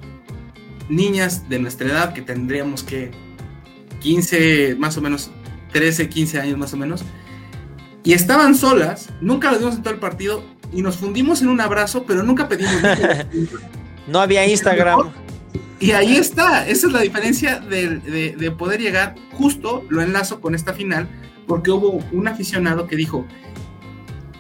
niñas 0.89 1.49
de 1.49 1.59
nuestra 1.59 1.89
edad 1.89 2.13
que 2.13 2.23
tendríamos 2.23 2.83
que 2.83 3.11
15, 4.01 4.77
más 4.79 4.97
o 4.97 5.01
menos, 5.01 5.31
13, 5.73 6.09
15 6.09 6.41
años 6.41 6.59
más 6.59 6.75
o 6.75 6.77
menos, 6.77 7.05
y 8.05 8.13
estaban 8.13 8.55
solas, 8.55 9.09
nunca 9.23 9.51
las 9.51 9.61
vimos 9.61 9.77
en 9.77 9.83
todo 9.83 9.95
el 9.95 10.01
partido 10.01 10.45
y 10.73 10.83
nos 10.83 10.99
fundimos 10.99 11.41
en 11.41 11.49
un 11.49 11.61
abrazo, 11.61 12.05
pero 12.07 12.23
nunca 12.23 12.49
pedimos. 12.49 12.75
no 14.07 14.21
había 14.21 14.47
Instagram. 14.47 15.11
Y 15.81 15.93
ahí 15.93 16.17
está, 16.17 16.69
esa 16.69 16.87
es 16.87 16.93
la 16.93 17.01
diferencia 17.01 17.61
de, 17.61 17.99
de, 17.99 18.51
poder 18.51 18.81
llegar, 18.81 19.15
justo 19.33 19.85
lo 19.89 20.03
enlazo 20.03 20.41
con 20.41 20.55
esta 20.55 20.73
final, 20.73 21.09
porque 21.47 21.71
hubo 21.71 22.03
un 22.13 22.29
aficionado 22.29 22.87
que 22.87 22.97
dijo, 22.97 23.27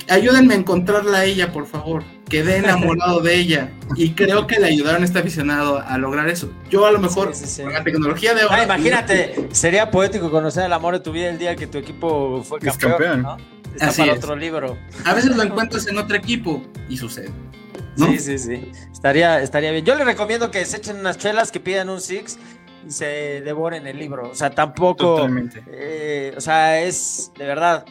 ayúdenme 0.08 0.54
a 0.54 0.56
encontrarla 0.58 1.18
a 1.18 1.24
ella, 1.24 1.52
por 1.52 1.66
favor, 1.66 2.04
quedé 2.28 2.56
enamorado 2.58 3.20
de 3.20 3.36
ella. 3.36 3.72
Y 3.96 4.10
creo 4.10 4.46
que 4.46 4.58
le 4.58 4.66
ayudaron 4.66 5.02
a 5.02 5.04
este 5.04 5.18
aficionado 5.18 5.78
a 5.78 5.98
lograr 5.98 6.28
eso. 6.28 6.50
Yo 6.70 6.86
a 6.86 6.92
lo 6.92 6.98
mejor, 6.98 7.32
con 7.32 7.72
la 7.72 7.84
tecnología 7.84 8.34
de 8.34 8.42
ahora... 8.42 8.56
Ah, 8.56 8.64
imagínate, 8.64 9.48
sería 9.52 9.90
poético 9.90 10.30
conocer 10.30 10.64
el 10.64 10.72
amor 10.72 10.94
de 10.94 11.00
tu 11.00 11.12
vida 11.12 11.28
el 11.30 11.38
día 11.38 11.56
que 11.56 11.66
tu 11.66 11.78
equipo 11.78 12.42
fue 12.42 12.60
campeón, 12.60 13.22
¿no? 13.22 13.36
Está 13.74 13.92
para 13.92 14.14
otro 14.14 14.36
libro. 14.36 14.78
A 15.04 15.14
veces 15.14 15.34
lo 15.34 15.42
encuentras 15.42 15.88
en 15.88 15.98
otro 15.98 16.16
equipo 16.16 16.62
y 16.88 16.96
sucede. 16.96 17.30
Sí, 17.96 18.18
sí, 18.18 18.38
sí. 18.38 18.72
Estaría, 18.92 19.40
estaría 19.40 19.70
bien. 19.70 19.84
Yo 19.84 19.94
le 19.94 20.04
recomiendo 20.04 20.50
que 20.50 20.64
se 20.64 20.78
echen 20.78 20.98
unas 20.98 21.18
chelas, 21.18 21.50
que 21.50 21.60
pidan 21.60 21.88
un 21.88 22.00
six 22.00 22.38
y 22.86 22.90
se 22.90 23.40
devoren 23.40 23.86
el 23.86 23.98
libro. 23.98 24.30
O 24.30 24.34
sea, 24.34 24.50
tampoco. 24.50 25.26
Eh, 25.68 26.34
o 26.36 26.40
sea, 26.40 26.80
es 26.80 27.32
de 27.36 27.46
verdad. 27.46 27.84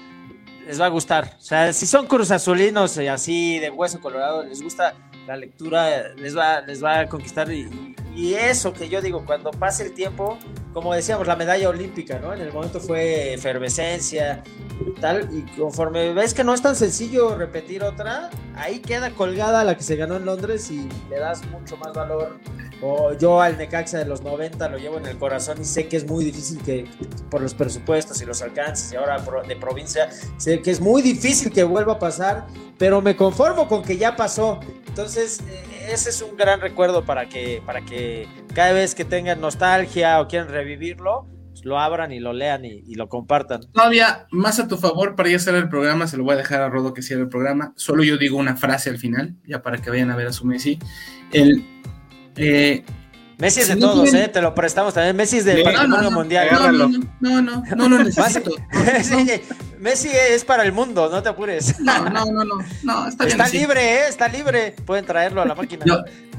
Les 0.66 0.80
va 0.80 0.86
a 0.86 0.90
gustar. 0.90 1.36
O 1.38 1.42
sea, 1.42 1.74
si 1.74 1.86
son 1.86 2.08
cruzazulinos 2.08 2.98
y 2.98 3.08
así 3.08 3.60
de 3.60 3.70
hueso 3.70 4.00
colorado, 4.00 4.44
les 4.44 4.62
gusta 4.62 4.94
la 5.28 5.36
lectura, 5.36 6.14
les 6.16 6.38
va, 6.38 6.62
les 6.62 6.84
va 6.84 7.00
a 7.02 7.10
conquistar. 7.10 7.52
Y, 7.52 7.96
y 8.16 8.36
eso 8.36 8.74
que 8.74 8.90
yo 8.90 9.02
digo, 9.02 9.26
cuando 9.26 9.52
pase 9.52 9.84
el 9.84 9.94
tiempo, 9.94 10.38
como 10.74 10.94
decíamos, 10.94 11.28
la 11.28 11.36
medalla 11.36 11.70
olímpica, 11.70 12.20
¿no? 12.20 12.34
En 12.34 12.42
el 12.42 12.54
momento 12.54 12.80
fue 12.80 13.34
efervescencia, 13.34 14.44
tal, 15.00 15.30
y 15.32 15.42
conforme 15.58 16.14
ves 16.14 16.34
que 16.34 16.44
no 16.44 16.54
es 16.54 16.62
tan 16.62 16.76
sencillo 16.76 17.36
repetir 17.36 17.84
otra, 17.84 18.30
ahí 18.56 18.80
queda 18.80 19.12
colgada 19.12 19.64
la 19.64 19.76
que 19.76 19.84
se 19.84 19.96
ganó 19.96 20.18
en 20.18 20.26
Londres 20.26 20.70
y 20.72 20.88
le 21.10 21.20
das 21.20 21.46
mucho 21.48 21.78
más 21.78 21.94
valor. 21.94 22.40
Yo 23.20 23.42
al 23.42 23.58
Necaxa 23.58 24.00
de 24.00 24.06
los 24.06 24.24
90 24.24 24.68
lo 24.70 24.78
llevo 24.78 24.98
en 24.98 25.06
el 25.06 25.18
corazón 25.18 25.62
y 25.62 25.66
sé 25.66 25.88
que 25.88 25.98
es 25.98 26.06
muy 26.06 26.26
difícil 26.26 26.62
que, 26.64 26.86
por 27.30 27.42
los 27.42 27.54
presupuestos 27.54 28.22
y 28.22 28.26
los 28.26 28.42
alcances, 28.42 28.92
y 28.92 28.96
ahora 28.96 29.24
de 29.48 29.56
provincia, 29.56 30.10
sé 30.38 30.62
que 30.62 30.72
es 30.72 30.82
muy 30.82 31.02
difícil 31.02 31.52
que 31.52 31.64
vuelva 31.64 31.94
a 31.94 32.00
pasar, 32.00 32.46
pero 32.78 33.02
me 33.02 33.16
conformo 33.16 33.68
con 33.68 33.84
que 33.84 33.98
ya 33.98 34.16
pasó. 34.16 34.60
Entonces, 34.88 35.42
eh, 35.48 35.92
ese 35.94 36.10
es 36.10 36.22
un 36.22 36.36
gran 36.36 36.60
recuerdo 36.60 37.06
para 37.06 37.30
que, 37.30 37.62
para 37.66 37.82
que 37.82 38.28
cada 38.54 38.74
vez 38.74 38.96
que 38.96 39.06
tengan 39.06 39.40
nostalgia 39.40 40.20
o 40.20 40.28
quieran 40.28 40.50
revivirlo, 40.50 41.28
pues, 41.52 41.66
lo 41.66 41.80
abran 41.80 42.12
y 42.12 42.20
lo 42.20 42.34
lean 42.34 42.66
y, 42.66 42.96
lo 42.96 43.08
compartan. 43.08 43.62
Todavía 43.72 44.28
más 44.32 44.60
a 44.60 44.68
tu 44.68 44.78
favor, 44.78 45.16
para 45.16 45.30
ya 45.30 45.38
hacer 45.38 45.56
el 45.56 45.70
programa, 45.70 46.08
se 46.08 46.18
lo 46.18 46.24
voy 46.24 46.34
a 46.34 46.38
dejar 46.38 46.62
a 46.62 46.70
Rodo 46.70 46.94
que 46.94 47.02
cierre 47.02 47.22
el 47.22 47.30
programa. 47.30 47.74
Solo 47.78 48.04
yo 48.04 48.18
digo 48.18 48.38
una 48.38 48.56
frase 48.56 48.90
al 48.90 48.98
final, 48.98 49.36
ya 49.48 49.62
para 49.62 49.78
que 49.78 49.90
vayan 49.90 50.12
a 50.12 50.16
ver 50.16 50.28
a 50.28 50.34
su 50.34 50.46
Messi. 50.46 50.80
El, 51.32 51.66
eh, 52.36 52.84
Messi 53.40 53.62
es 53.62 53.68
de 53.68 53.76
todos, 53.76 54.14
¿eh? 54.14 54.30
Te 54.32 54.42
lo 54.42 54.54
prestamos 54.56 54.94
también. 54.94 55.16
Messi 55.16 55.38
es 55.40 55.46
del 55.46 55.64
patrimonio 55.64 56.12
mundial. 56.12 56.48
No, 56.52 56.72
no, 56.72 56.88
no, 57.20 57.42
no, 57.42 57.64
no, 57.76 57.90
lo 57.90 57.98
necesito. 58.04 58.52
Messi 59.80 60.08
es 60.32 60.46
para 60.46 60.64
el 60.64 60.72
mundo, 60.72 61.10
no 61.12 61.22
te 61.22 61.28
apures. 61.30 61.78
No, 61.82 62.10
no, 62.10 62.26
no, 62.26 62.44
no, 62.46 62.56
no 62.84 63.08
está, 63.08 63.26
está 63.28 63.50
libre, 63.50 63.82
¿eh? 63.96 64.02
Está 64.08 64.30
libre. 64.30 64.76
Pueden 64.86 65.06
traerlo 65.06 65.42
a 65.42 65.46
la 65.46 65.56
máquina. 65.56 65.84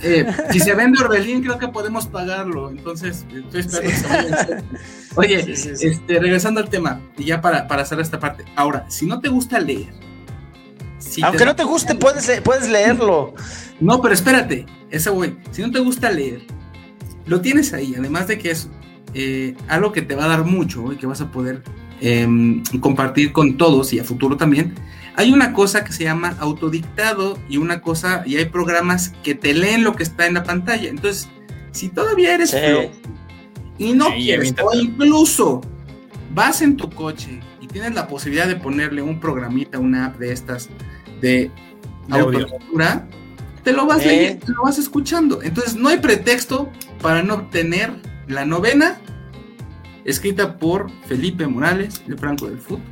eh, 0.01 0.25
si 0.51 0.61
se 0.61 0.73
vende 0.75 1.03
Orbelín, 1.03 1.43
creo 1.43 1.59
que 1.59 1.69
podemos 1.69 2.07
pagarlo. 2.07 2.71
Entonces, 2.71 3.27
estoy 3.53 3.61
esperando. 3.61 4.37
Oye, 5.17 5.41
Este, 5.53 6.19
regresando 6.21 6.61
al 6.61 6.71
tema, 6.71 7.01
y 7.19 7.25
ya 7.25 7.41
para, 7.43 7.67
para 7.69 7.83
hacer 7.83 8.01
esta 8.01 8.19
parte. 8.19 8.45
Ahora, 8.57 8.87
si 8.89 9.05
no 9.05 9.21
te 9.21 9.29
gusta 9.29 9.59
leer. 9.61 9.93
Aunque 11.23 11.45
no 11.45 11.57
te 11.57 11.65
guste, 11.65 11.95
puedes, 11.95 12.41
puedes 12.43 12.69
leerlo. 12.69 13.35
No, 13.81 14.01
pero 14.01 14.15
espérate, 14.15 14.67
ese 14.91 15.11
güey. 15.11 15.37
Si 15.51 15.63
no 15.63 15.71
te 15.71 15.81
gusta 15.81 16.11
leer, 16.11 16.43
lo 17.27 17.41
tienes 17.41 17.73
ahí, 17.73 17.95
además 17.97 18.29
de 18.29 18.39
que 18.39 18.51
es 18.51 18.69
eh, 19.15 19.55
algo 19.69 19.93
que 19.93 20.03
te 20.03 20.15
va 20.15 20.25
a 20.25 20.29
dar 20.29 20.45
mucho 20.45 20.93
y 20.93 20.97
que 20.97 21.07
vas 21.07 21.21
a 21.21 21.31
poder 21.31 21.63
em, 22.01 22.63
compartir 22.81 23.33
con 23.33 23.57
todos 23.57 23.93
y 23.93 23.99
a 23.99 24.05
futuro 24.05 24.37
también. 24.37 24.75
Hay 25.17 25.33
una 25.33 25.53
cosa 25.53 25.85
que 25.85 25.93
se 25.93 26.05
llama 26.05 26.37
autodictado 26.41 27.39
y 27.49 27.57
una 27.57 27.81
cosa, 27.81 28.25
y 28.27 28.37
hay 28.37 28.47
programas 28.47 29.13
que 29.23 29.35
te 29.35 29.55
leen 29.55 29.85
lo 29.85 29.95
que 29.95 30.03
está 30.03 30.27
en 30.27 30.35
la 30.35 30.43
pantalla. 30.43 30.89
Entonces, 30.89 31.29
si 31.71 31.89
todavía 31.89 32.35
eres 32.35 32.55
y 33.79 33.93
no 33.93 34.07
quieres, 34.15 34.55
o 34.63 34.75
incluso 34.77 35.61
vas 36.35 36.63
en 36.63 36.77
tu 36.77 36.91
coche 36.91 37.41
y 37.61 37.69
tienes 37.69 37.95
la 37.95 38.09
posibilidad 38.09 38.49
de 38.49 38.57
ponerle 38.57 39.03
un 39.03 39.21
programita, 39.21 39.79
una 39.79 40.07
app 40.07 40.19
de 40.19 40.33
estas 40.33 40.69
de, 41.25 41.51
autolectura, 42.11 43.09
te 43.63 43.73
lo 43.73 43.87
vas 43.87 44.05
leyendo, 44.05 44.47
te 44.47 44.53
lo 44.53 44.63
vas 44.63 44.79
escuchando. 44.79 45.43
Entonces, 45.43 45.75
no 45.75 45.89
hay 45.89 45.99
pretexto 45.99 46.71
para 47.01 47.23
no 47.23 47.35
obtener 47.35 47.93
la 48.29 48.45
novena, 48.45 48.99
escrita 50.05 50.59
por 50.59 50.91
Felipe 51.07 51.47
Morales, 51.47 52.03
de 52.07 52.17
Franco 52.17 52.47
del 52.47 52.59
Fútbol. 52.59 52.83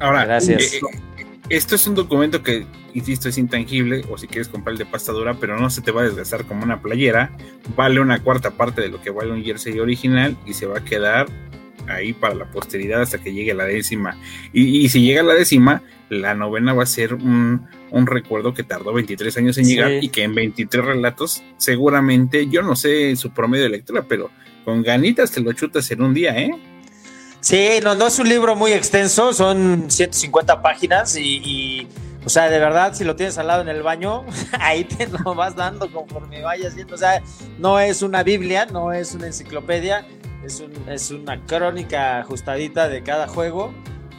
Ahora, 0.00 0.24
Gracias. 0.24 0.74
Eh, 0.74 0.80
eh, 1.18 1.26
esto 1.48 1.74
es 1.74 1.86
un 1.86 1.94
documento 1.94 2.42
que, 2.42 2.66
insisto, 2.94 3.28
es 3.28 3.36
intangible, 3.36 4.04
o 4.10 4.16
si 4.16 4.26
quieres 4.26 4.48
comprar 4.48 4.72
el 4.72 4.78
de 4.78 4.86
pasta 4.86 5.12
dura, 5.12 5.34
pero 5.34 5.60
no 5.60 5.68
se 5.68 5.82
te 5.82 5.92
va 5.92 6.00
a 6.00 6.04
desgastar 6.04 6.46
como 6.46 6.62
una 6.62 6.80
playera. 6.80 7.36
Vale 7.76 8.00
una 8.00 8.22
cuarta 8.22 8.52
parte 8.52 8.80
de 8.80 8.88
lo 8.88 9.02
que 9.02 9.10
vale 9.10 9.32
un 9.32 9.44
jersey 9.44 9.78
original 9.78 10.36
y 10.46 10.54
se 10.54 10.66
va 10.66 10.78
a 10.78 10.84
quedar 10.84 11.26
ahí 11.88 12.12
para 12.12 12.34
la 12.34 12.50
posteridad 12.50 13.02
hasta 13.02 13.18
que 13.18 13.32
llegue 13.32 13.54
la 13.54 13.64
décima. 13.64 14.16
Y, 14.52 14.88
si 14.88 15.02
llega 15.02 15.22
la 15.22 15.34
décima, 15.34 15.82
la 16.08 16.34
novena 16.34 16.72
va 16.72 16.84
a 16.84 16.86
ser 16.86 17.14
un, 17.14 17.66
recuerdo 18.06 18.54
que 18.54 18.62
tardó 18.62 18.92
23 18.92 19.36
años 19.36 19.58
en 19.58 19.64
llegar 19.66 19.92
y 19.92 20.08
que 20.08 20.22
en 20.22 20.34
23 20.34 20.84
relatos, 20.84 21.42
seguramente, 21.56 22.48
yo 22.48 22.62
no 22.62 22.76
sé 22.76 23.14
su 23.16 23.30
promedio 23.30 23.64
de 23.64 23.70
lectura, 23.70 24.04
pero 24.08 24.30
con 24.64 24.82
ganitas 24.82 25.30
te 25.30 25.40
lo 25.40 25.52
chutas 25.52 25.90
en 25.90 26.02
un 26.02 26.14
día, 26.14 26.36
¿eh? 26.38 26.50
Sí, 27.40 27.80
no, 27.82 27.96
no 27.96 28.06
es 28.06 28.18
un 28.20 28.28
libro 28.28 28.54
muy 28.54 28.72
extenso, 28.72 29.32
son 29.32 29.90
150 29.90 30.62
páginas 30.62 31.16
y, 31.16 31.88
o 32.24 32.28
sea, 32.28 32.48
de 32.48 32.60
verdad, 32.60 32.94
si 32.94 33.02
lo 33.02 33.16
tienes 33.16 33.36
al 33.36 33.48
lado 33.48 33.62
en 33.62 33.68
el 33.68 33.82
baño, 33.82 34.24
ahí 34.60 34.84
te 34.84 35.08
lo 35.08 35.34
vas 35.34 35.56
dando 35.56 35.90
conforme 35.90 36.40
vayas 36.40 36.76
viendo. 36.76 36.94
O 36.94 36.98
sea, 36.98 37.20
no 37.58 37.80
es 37.80 38.02
una 38.02 38.22
Biblia, 38.22 38.66
no 38.66 38.92
es 38.92 39.14
una 39.14 39.26
enciclopedia, 39.26 40.06
es, 40.44 41.10
una 41.10 41.44
crónica 41.44 42.20
ajustadita 42.20 42.88
de 42.88 43.02
cada 43.02 43.26
juego 43.26 43.74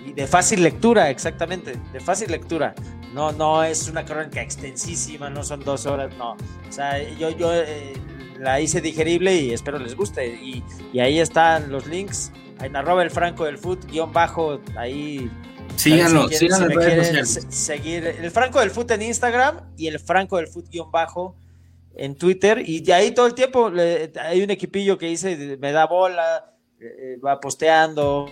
y 0.06 0.12
de 0.12 0.28
fácil 0.28 0.62
lectura, 0.62 1.10
exactamente, 1.10 1.80
de 1.94 2.00
fácil 2.02 2.30
lectura. 2.30 2.76
No, 3.14 3.32
no 3.32 3.64
es 3.64 3.88
una 3.88 4.04
crónica 4.04 4.42
extensísima, 4.42 5.30
no 5.30 5.44
son 5.44 5.64
dos 5.64 5.86
horas, 5.86 6.16
no. 6.18 6.32
O 6.32 6.72
sea, 6.72 7.02
yo, 7.14 7.30
yo 7.30 7.54
eh, 7.54 7.94
la 8.40 8.60
hice 8.60 8.82
digerible 8.82 9.36
y 9.36 9.54
espero 9.54 9.78
les 9.78 9.96
guste. 9.96 10.28
Y, 10.28 10.64
ahí 11.00 11.20
están 11.20 11.72
los 11.72 11.86
links. 11.86 12.32
En 12.62 12.76
arroba 12.76 13.04
el 13.04 13.12
franco 13.12 13.46
del 13.46 13.58
foot, 13.58 13.86
guion 13.86 14.12
bajo, 14.12 14.60
ahí. 14.76 15.30
Síganlo, 15.76 16.28
síganlo 16.30 16.70
seguir 17.26 18.06
el 18.06 18.30
Franco 18.30 18.60
del 18.60 18.70
Foot 18.70 18.92
en 18.92 19.02
Instagram 19.02 19.74
y 19.76 19.88
el 19.88 19.98
Franco 19.98 20.38
del 20.38 20.48
Foot 20.48 20.70
guion 20.70 20.92
bajo 20.92 21.36
en 21.96 22.16
Twitter 22.16 22.62
y 22.64 22.82
de 22.82 22.94
ahí 22.94 23.12
todo 23.12 23.26
el 23.26 23.34
tiempo 23.34 23.72
hay 24.22 24.42
un 24.44 24.52
equipillo 24.52 25.00
que 25.00 25.08
dice, 25.08 25.58
me 25.60 25.72
da 25.72 25.88
bola, 25.88 26.54
eh, 26.80 27.18
va 27.26 27.40
posteando 27.40 28.30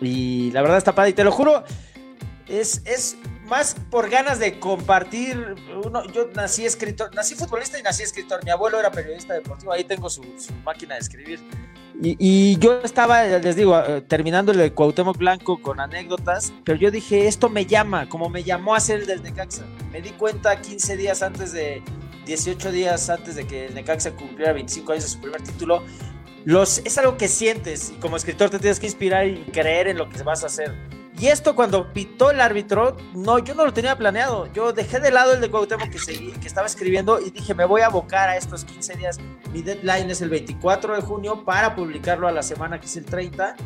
y 0.00 0.50
la 0.50 0.62
verdad 0.62 0.78
está 0.78 0.92
padre 0.92 1.10
y 1.10 1.12
te 1.12 1.22
lo 1.22 1.30
juro, 1.30 1.62
es, 2.48 2.82
es 2.84 3.16
más 3.52 3.76
por 3.90 4.08
ganas 4.08 4.38
de 4.38 4.58
compartir, 4.58 5.36
uno, 5.84 6.02
yo 6.06 6.26
nací 6.34 6.64
escritor, 6.64 7.14
nací 7.14 7.34
futbolista 7.34 7.78
y 7.78 7.82
nací 7.82 8.02
escritor, 8.02 8.42
mi 8.46 8.50
abuelo 8.50 8.80
era 8.80 8.90
periodista 8.90 9.34
deportivo, 9.34 9.72
ahí 9.72 9.84
tengo 9.84 10.08
su, 10.08 10.22
máquina 10.64 10.94
de 10.94 11.00
escribir 11.00 11.38
Y, 12.00 12.58
yo 12.60 12.80
estaba, 12.80 13.22
les 13.24 13.54
digo, 13.54 13.78
eh, 13.78 14.00
terminando 14.00 14.52
el 14.52 14.58
de 14.58 14.72
Cuauhtémoc 14.72 15.18
Blanco 15.18 15.60
con 15.60 15.80
anécdotas, 15.80 16.50
pero 16.64 16.78
yo 16.78 16.90
dije, 16.90 17.28
esto 17.28 17.50
me 17.50 17.66
llama, 17.66 18.08
como 18.08 18.30
me 18.30 18.42
llamó 18.42 18.74
a 18.74 18.80
ser 18.80 19.00
el 19.00 19.06
del 19.06 19.22
Necaxa. 19.22 19.66
Me 19.92 20.00
di 20.00 20.12
cuenta 20.12 20.58
15 20.58 20.96
días 20.96 21.22
antes 21.22 21.52
de, 21.52 21.82
18 22.24 22.72
días 22.72 23.10
antes 23.10 23.36
de 23.36 23.46
que 23.46 23.66
el 23.66 23.74
Necaxa 23.74 24.12
cumpliera 24.12 24.54
25 24.54 24.92
años 24.92 25.04
de 25.04 25.10
su 25.10 25.20
primer 25.20 25.42
título. 25.42 25.82
Los, 26.46 26.78
es 26.86 26.96
algo 26.96 27.18
que 27.18 27.28
sientes 27.28 27.90
y 27.90 28.00
como 28.00 28.16
escritor 28.16 28.48
te 28.48 28.58
tienes 28.58 28.80
que 28.80 28.86
inspirar 28.86 29.26
y 29.26 29.44
creer 29.52 29.88
en 29.88 29.98
lo 29.98 30.08
que 30.08 30.22
vas 30.22 30.42
a 30.42 30.46
hacer. 30.46 30.74
Y 31.18 31.26
esto 31.26 31.54
cuando 31.54 31.92
pitó 31.92 32.30
el 32.30 32.40
árbitro, 32.40 32.96
no, 33.14 33.38
yo 33.38 33.54
no 33.54 33.66
lo 33.66 33.72
tenía 33.72 33.96
planeado. 33.96 34.50
Yo 34.52 34.72
dejé 34.72 34.98
de 34.98 35.10
lado 35.10 35.34
el 35.34 35.40
de 35.40 35.50
Cuauhtémoc 35.50 35.90
que, 35.90 35.98
seguí, 35.98 36.32
que 36.32 36.48
estaba 36.48 36.66
escribiendo 36.66 37.20
y 37.20 37.30
dije, 37.30 37.54
me 37.54 37.64
voy 37.64 37.82
a 37.82 37.86
abocar 37.86 38.28
a 38.28 38.36
estos 38.36 38.64
15 38.64 38.96
días. 38.96 39.18
Mi 39.52 39.62
deadline 39.62 40.10
es 40.10 40.22
el 40.22 40.30
24 40.30 40.96
de 40.96 41.02
junio 41.02 41.44
para 41.44 41.74
publicarlo 41.76 42.26
a 42.28 42.32
la 42.32 42.42
semana 42.42 42.80
que 42.80 42.86
es 42.86 42.96
el 42.96 43.04
30, 43.04 43.56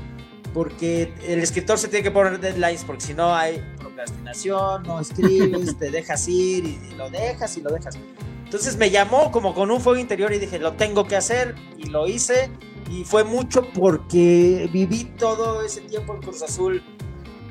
porque 0.53 1.15
el 1.27 1.39
escritor 1.39 1.79
se 1.79 1.89
tiene 1.89 2.03
que 2.03 2.11
poner 2.11 2.41
deadlines, 2.41 2.85
porque 2.85 3.03
si 3.03 3.15
no 3.15 3.35
hay 3.35 3.63
procrastinación, 3.79 4.83
no 4.83 5.01
escribes, 5.01 5.77
te 5.79 5.91
dejas 5.91 6.27
ir 6.29 6.65
y 6.65 6.95
lo 6.97 7.09
dejas 7.11 7.57
y 7.57 7.63
lo 7.63 7.71
dejas. 7.71 7.97
Entonces 8.45 8.77
me 8.77 8.91
llamó 8.91 9.31
como 9.31 9.55
con 9.55 9.71
un 9.71 9.81
fuego 9.81 9.99
interior 9.99 10.33
y 10.33 10.39
dije, 10.39 10.59
lo 10.59 10.73
tengo 10.73 11.07
que 11.07 11.17
hacer 11.17 11.55
y 11.79 11.87
lo 11.87 12.07
hice. 12.07 12.51
Y 12.91 13.05
fue 13.05 13.25
mucho 13.25 13.67
porque 13.73 14.69
viví 14.73 15.05
todo 15.19 15.63
ese 15.63 15.81
tiempo 15.81 16.15
en 16.15 16.23
Cruz 16.23 16.43
Azul 16.43 16.83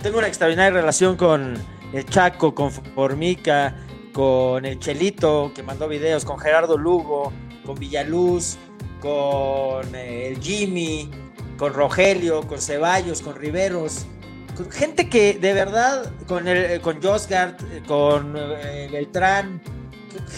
tengo 0.05 0.19
una 0.19 0.27
extraordinaria 0.27 0.81
relación 0.81 1.17
con 1.17 1.55
el 1.91 2.05
Chaco, 2.05 2.53
con 2.53 2.71
Formica, 2.71 3.75
con 4.13 4.63
el 4.63 4.77
Chelito, 4.77 5.51
que 5.55 5.63
mandó 5.63 5.87
videos, 5.87 6.23
con 6.23 6.37
Gerardo 6.37 6.77
Lugo, 6.77 7.33
con 7.65 7.73
Villaluz, 7.73 8.55
con 9.01 9.95
eh, 9.95 10.27
el 10.27 10.39
Jimmy, 10.39 11.09
con 11.57 11.73
Rogelio, 11.73 12.43
con 12.43 12.61
Ceballos, 12.61 13.23
con 13.23 13.35
Riveros, 13.35 14.05
con 14.55 14.69
gente 14.69 15.09
que 15.09 15.39
de 15.39 15.53
verdad, 15.53 16.13
con, 16.27 16.47
el, 16.47 16.57
eh, 16.73 16.81
con 16.81 16.97
eh, 16.97 17.81
con 17.87 18.33
Beltrán, 18.91 19.59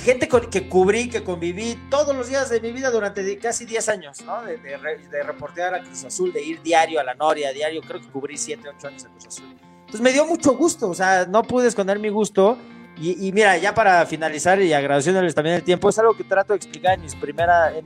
gente 0.04 0.28
que 0.28 0.70
cubrí, 0.70 1.10
que 1.10 1.24
conviví 1.24 1.78
todos 1.90 2.16
los 2.16 2.28
días 2.28 2.50
de 2.50 2.62
mi 2.62 2.72
vida 2.72 2.90
durante 2.92 3.38
casi 3.38 3.66
10 3.66 3.90
años, 3.90 4.22
¿no? 4.26 4.42
De, 4.44 4.58
de, 4.58 5.24
reportear 5.24 5.74
a 5.76 5.84
Cruz 5.84 6.04
Azul, 6.04 6.34
de 6.34 6.44
ir 6.44 6.62
diario 6.62 7.00
a 7.00 7.04
la 7.04 7.14
Noria, 7.14 7.52
diario, 7.52 7.82
creo 7.82 8.02
que 8.02 8.08
cubrí 8.08 8.38
7, 8.38 8.62
8 8.78 8.88
años 8.88 9.06
en 9.06 9.12
Cruz 9.12 9.28
Azul. 9.28 9.56
Entonces 9.80 10.02
me 10.02 10.12
dio 10.12 10.26
mucho 10.26 10.56
gusto, 10.56 10.90
o 10.90 10.94
sea, 10.94 11.26
no 11.26 11.44
pude 11.44 11.68
esconder 11.68 12.00
mi 12.00 12.10
gusto. 12.10 12.58
Y, 13.00 13.32
mira, 13.32 13.56
ya 13.58 13.76
para 13.76 14.04
finalizar 14.08 14.60
y 14.60 14.74
agradeciéndoles 14.74 15.36
también 15.36 15.56
el 15.58 15.64
tiempo, 15.64 15.88
es 15.88 16.00
algo 16.00 16.18
que 16.18 16.24
trato 16.24 16.54
de 16.54 16.58
explicar 16.58 16.96
en, 16.96 17.02
mis 17.02 17.14
primera, 17.14 17.72
en, 17.78 17.86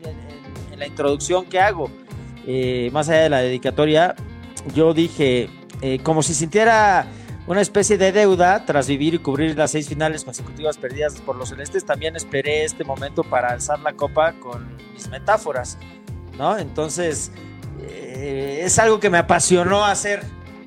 la 0.80 0.88
introducción 0.88 1.46
que 1.46 1.60
hago. 1.60 1.92
Eh, 2.48 2.90
más 2.94 3.10
allá 3.10 3.24
de 3.24 3.30
la 3.30 3.40
dedicatoria, 3.42 4.16
yo 4.74 4.94
dije, 4.94 5.50
eh, 5.82 6.00
como 6.02 6.24
si 6.24 6.34
sintiera 6.34 7.08
una 7.52 7.60
especie 7.60 7.98
de 7.98 8.14
deuda 8.14 8.66
tras 8.66 8.88
vivir 8.88 9.14
y 9.14 9.20
cubrir 9.20 9.58
las 9.58 9.72
seis 9.72 9.90
finales 9.90 10.24
consecutivas 10.24 10.78
perdidas 10.78 11.16
por 11.20 11.36
los 11.36 11.50
celestes, 11.50 11.86
también 11.86 12.16
esperé 12.16 12.64
este 12.64 12.86
momento 12.86 13.26
para 13.26 13.50
alzar 13.50 13.78
la 13.82 13.92
copa 13.92 14.32
con 14.40 14.78
mis 14.94 15.10
metáforas, 15.10 15.78
¿no? 16.38 16.58
Entonces, 16.58 17.30
eh, 17.82 18.62
es 18.64 18.80
algo 18.80 19.02
que 19.02 19.10
me 19.10 19.18
apasionó 19.18 19.84
hacer. 19.84 20.24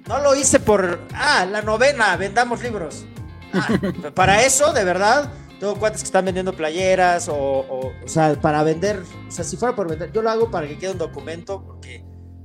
No 0.07 0.19
lo 0.19 0.35
hice 0.35 0.61
por, 0.61 1.01
ah, 1.15 1.47
la 1.51 1.63
novena, 1.63 2.19
vendamos 2.19 2.63
libros. 2.63 3.07
Ah, 3.55 3.67
para 4.15 4.45
eso, 4.45 4.75
de 4.75 4.85
verdad, 4.85 5.33
tengo 5.59 5.77
cuates 5.77 6.03
que 6.03 6.07
están 6.07 6.27
vendiendo 6.27 6.53
playeras 6.53 7.31
o, 7.31 7.35
o, 7.35 7.93
o 8.05 8.09
sea, 8.09 8.39
para 8.39 8.63
vender, 8.63 9.03
o 9.27 9.31
sea, 9.31 9.43
si 9.43 9.57
fuera 9.57 9.75
por 9.75 9.89
vender, 9.89 10.13
yo 10.13 10.21
lo 10.21 10.29
hago 10.29 10.51
para 10.51 10.69
que 10.69 10.77
quede 10.77 10.91
un 10.91 10.99
documento 10.99 11.65
porque 11.65 12.05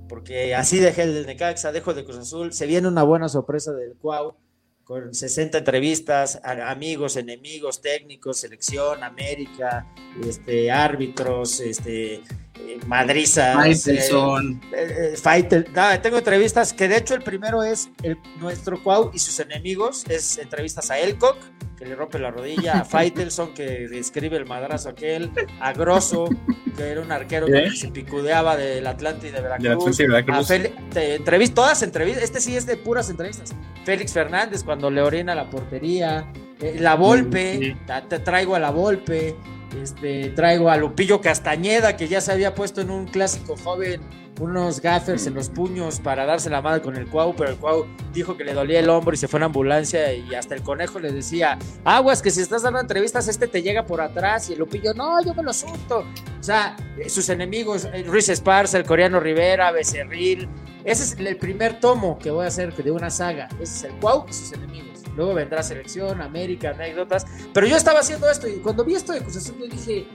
porque 0.10 0.56
así 0.56 0.80
dejé 0.80 1.04
el 1.04 1.26
Necaxa, 1.26 1.72
dejo 1.72 1.94
de 1.94 2.04
Cruz 2.04 2.18
Azul, 2.18 2.52
se 2.52 2.66
viene 2.66 2.88
una 2.88 3.04
buena 3.04 3.30
sorpresa 3.30 3.72
del 3.72 3.96
Cuau, 3.96 4.36
con 4.84 5.14
60 5.14 5.60
entrevistas, 5.60 6.42
amigos, 6.44 7.16
enemigos, 7.16 7.80
técnicos, 7.80 8.40
selección, 8.40 9.04
América, 9.04 9.86
este, 10.26 10.72
árbitros, 10.72 11.60
este, 11.60 12.24
eh, 12.60 12.80
madrizas. 12.86 13.56
Faitelson. 13.56 14.62
Eh, 14.74 15.16
eh, 15.16 16.00
tengo 16.02 16.18
entrevistas 16.18 16.74
que 16.74 16.88
de 16.88 16.98
hecho 16.98 17.16
el 17.16 17.22
primero 17.22 17.64
es 17.64 17.90
el, 18.04 18.18
nuestro 18.40 18.82
Cuau 18.82 19.12
y 19.14 19.20
sus 19.20 19.40
enemigos, 19.40 20.06
es 20.10 20.38
entrevistas 20.38 20.92
a 20.92 21.00
Elcock, 21.00 21.38
que 21.78 21.86
le 21.86 21.96
rompe 21.96 22.20
la 22.20 22.32
rodilla, 22.32 22.80
a 22.80 22.86
Faitelson, 22.86 23.54
que 23.54 23.88
describe 23.88 24.36
el 24.38 24.46
madrazo 24.46 24.90
aquel, 24.90 25.32
a 25.62 25.72
Grosso, 25.72 26.28
que 26.76 26.84
era 26.84 27.02
un 27.02 27.12
arquero 27.12 27.48
que 27.48 27.72
se 27.72 27.88
picudeaba 27.88 28.58
del 28.58 28.86
Atlante 28.86 29.30
y 29.30 29.32
de 29.32 29.42
Veracruz. 29.42 29.98
De 29.98 30.08
Veracruz. 30.08 30.52
entrevist, 30.52 31.54
todas 31.54 31.82
entrevistas, 31.82 32.24
este 32.24 32.42
sí 32.42 32.56
es 32.56 32.66
de 32.66 32.76
puras 32.76 33.10
entrevistas. 33.10 33.56
Félix 33.86 34.14
Fernández 34.14 34.64
cuando 34.64 34.92
le 34.92 35.02
orina 35.02 35.34
la 35.34 35.50
portería, 35.50 36.32
eh, 36.60 36.76
la 36.80 36.96
Volpe, 36.96 37.78
te 38.10 38.20
traigo 38.20 38.56
a 38.56 38.60
la 38.60 38.72
Volpe, 38.72 39.36
este, 39.82 40.30
traigo 40.30 40.70
a 40.70 40.78
Lupillo 40.78 41.22
Castañeda, 41.22 41.96
que 41.96 42.08
ya 42.08 42.22
se 42.22 42.32
había 42.32 42.56
puesto 42.56 42.82
en 42.82 42.90
un 42.90 43.06
clásico 43.06 43.56
joven 43.58 44.02
unos 44.40 44.82
gaffers 44.82 45.28
en 45.28 45.34
los 45.34 45.50
puños 45.50 46.00
para 46.00 46.26
darse 46.26 46.50
la 46.50 46.62
madre 46.62 46.82
con 46.82 46.96
el 46.96 47.08
Cuau, 47.08 47.36
pero 47.36 47.50
el 47.50 47.58
Cuau 47.58 47.86
dijo 48.14 48.38
que 48.38 48.44
le 48.44 48.54
dolía 48.54 48.80
el 48.80 48.90
hombro 48.90 49.14
y 49.14 49.18
se 49.18 49.28
fue 49.28 49.42
a 49.42 49.46
ambulancia 49.46 50.14
y 50.14 50.34
hasta 50.34 50.56
el 50.56 50.64
conejo 50.64 51.00
le 51.00 51.12
decía, 51.12 51.60
aguas 51.84 52.22
que 52.22 52.32
si 52.32 52.42
estás 52.42 52.64
dando 52.64 52.80
entrevistas 52.80 53.28
este 53.28 53.48
te 53.48 53.62
llega 53.62 53.86
por 53.86 54.02
atrás 54.02 54.50
y 54.50 54.54
el 54.54 54.60
Lupillo, 54.60 54.94
no, 54.94 55.24
yo 55.24 55.34
me 55.34 55.44
lo 55.44 55.54
suelto. 55.54 56.06
O 56.40 56.44
sea, 56.44 56.76
eh, 56.98 57.10
sus 57.10 57.30
enemigos, 57.30 57.86
eh, 57.86 58.04
Ruiz 58.08 58.30
Esparza, 58.30 58.78
el 58.78 58.86
coreano 58.86 59.20
Rivera, 59.20 59.72
Becerril, 59.72 60.48
ese 60.86 61.04
es 61.04 61.18
el 61.20 61.38
primer 61.38 61.80
tomo 61.80 62.18
que 62.18 62.32
voy 62.32 62.46
a 62.46 62.48
hacer 62.48 62.74
de 62.74 62.92
una 62.92 63.10
saga, 63.10 63.50
ese 63.60 63.64
es 63.64 63.84
el 63.84 64.00
Cuau 64.00 64.26
y 64.30 64.34
sus 64.34 64.54
enemigos. 64.54 64.89
Luego 65.16 65.34
vendrá 65.34 65.64
selección, 65.64 66.22
América, 66.22 66.72
anécdotas, 66.72 67.26
pero 67.54 67.68
yo 67.68 67.76
estaba 67.76 68.00
haciendo 68.00 68.30
esto 68.30 68.48
y 68.48 68.58
cuando 68.58 68.86
vi 68.86 68.96
esto 68.96 69.14
de 69.14 69.22
Cruz 69.22 69.54
yo 69.60 69.68
dije, 69.68 70.08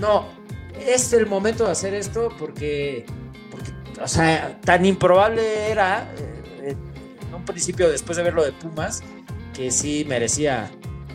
no, 0.00 0.28
es 0.80 1.12
el 1.12 1.26
momento 1.26 1.64
de 1.64 1.72
hacer 1.72 1.94
esto 1.94 2.28
porque 2.38 3.06
o 4.02 4.08
sea, 4.08 4.58
tan 4.64 4.84
improbable 4.84 5.70
era 5.70 6.10
eh, 6.62 6.74
en 7.28 7.34
un 7.34 7.44
principio 7.44 7.90
después 7.90 8.16
de 8.16 8.24
ver 8.24 8.34
lo 8.34 8.44
de 8.44 8.52
Pumas 8.52 9.02
que 9.54 9.70
sí 9.70 10.04
merecía, 10.08 10.70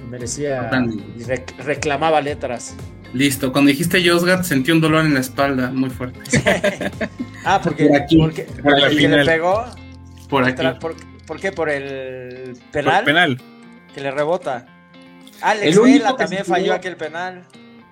merecía 0.09 0.70
y 1.18 1.24
reclamaba 1.63 2.22
letras. 2.22 2.76
Listo, 3.13 3.51
cuando 3.51 3.70
dijiste 3.70 4.07
Josgat 4.07 4.43
sentí 4.43 4.72
un 4.72 4.82
dolor 4.82 5.05
en 5.05 5.13
la 5.13 5.22
espalda 5.22 5.72
muy 5.72 5.89
fuerte. 5.89 6.20
ah, 7.45 7.59
porque, 7.63 7.88
por 7.88 7.95
aquí, 7.95 8.22
el 8.22 8.34
que 8.97 9.07
le 9.07 9.26
pegó. 9.26 9.65
Por 10.30 10.43
aquí. 10.43 10.63
Por, 10.80 10.95
qué? 11.39 11.51
¿Por 11.51 11.69
el 11.69 12.57
penal? 12.71 13.03
penal. 13.03 13.41
Que 13.93 14.01
le 14.01 14.11
rebota. 14.11 14.65
Alex 15.41 15.82
Vela 15.82 16.15
también 16.15 16.45
falló 16.45 16.73
aquel 16.73 16.97
penal. 16.97 17.45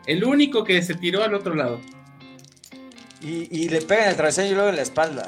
El 0.07 0.23
único 0.23 0.63
que 0.63 0.81
se 0.81 0.95
tiró 0.95 1.23
al 1.23 1.33
otro 1.33 1.53
lado. 1.53 1.81
Y, 3.21 3.69
le 3.69 3.81
pegan 3.81 4.09
el 4.09 4.15
travesaño 4.15 4.51
y 4.51 4.53
luego 4.53 4.69
en 4.69 4.75
la 4.75 4.83
espalda. 4.83 5.27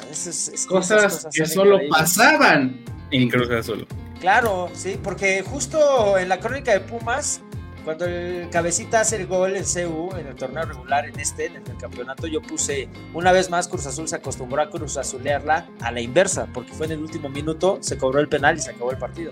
cosas, 0.67 1.27
que 1.33 1.45
solo 1.47 1.79
pasaban 1.89 2.83
en 3.09 3.27
Cruz 3.27 3.49
Azul. 3.49 3.87
Claro, 4.19 4.69
sí, 4.73 4.99
porque 5.01 5.41
justo 5.41 6.17
en 6.17 6.29
la 6.29 6.39
crónica 6.39 6.73
de 6.73 6.79
Pumas, 6.79 7.41
cuando 7.87 8.05
el 8.05 8.49
cabecita 8.49 8.99
hace 8.99 9.15
el 9.15 9.27
gol 9.27 9.55
en 9.55 9.63
CU, 9.63 10.09
en 10.17 10.27
el 10.27 10.35
torneo 10.35 10.65
regular, 10.65 11.07
en 11.07 11.17
este, 11.17 11.45
en 11.45 11.55
el 11.55 11.77
campeonato, 11.79 12.27
yo 12.27 12.41
puse, 12.41 12.89
una 13.13 13.31
vez 13.31 13.49
más 13.49 13.69
Cruz 13.69 13.85
Azul 13.85 14.09
se 14.09 14.17
acostumbró 14.17 14.61
a 14.61 14.69
Cruz 14.69 14.97
Azulearla 14.97 15.69
a 15.79 15.91
la 15.93 16.01
inversa, 16.01 16.49
porque 16.53 16.73
fue 16.73 16.87
en 16.87 16.91
el 16.91 16.99
último 16.99 17.29
minuto, 17.29 17.77
se 17.79 17.97
cobró 17.97 18.19
el 18.19 18.27
penal 18.27 18.57
y 18.57 18.59
se 18.59 18.71
acabó 18.71 18.91
el 18.91 18.97
partido. 18.97 19.31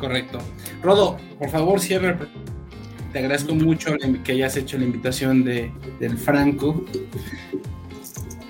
Correcto. 0.00 0.40
Rodo, 0.82 1.18
por 1.38 1.50
favor, 1.50 1.78
cierre 1.78 2.16
te 3.12 3.20
agradezco 3.20 3.54
mucho 3.54 3.94
que 4.24 4.32
hayas 4.32 4.56
hecho 4.56 4.76
la 4.76 4.84
invitación 4.84 5.44
de, 5.44 5.70
del 6.00 6.18
Franco. 6.18 6.84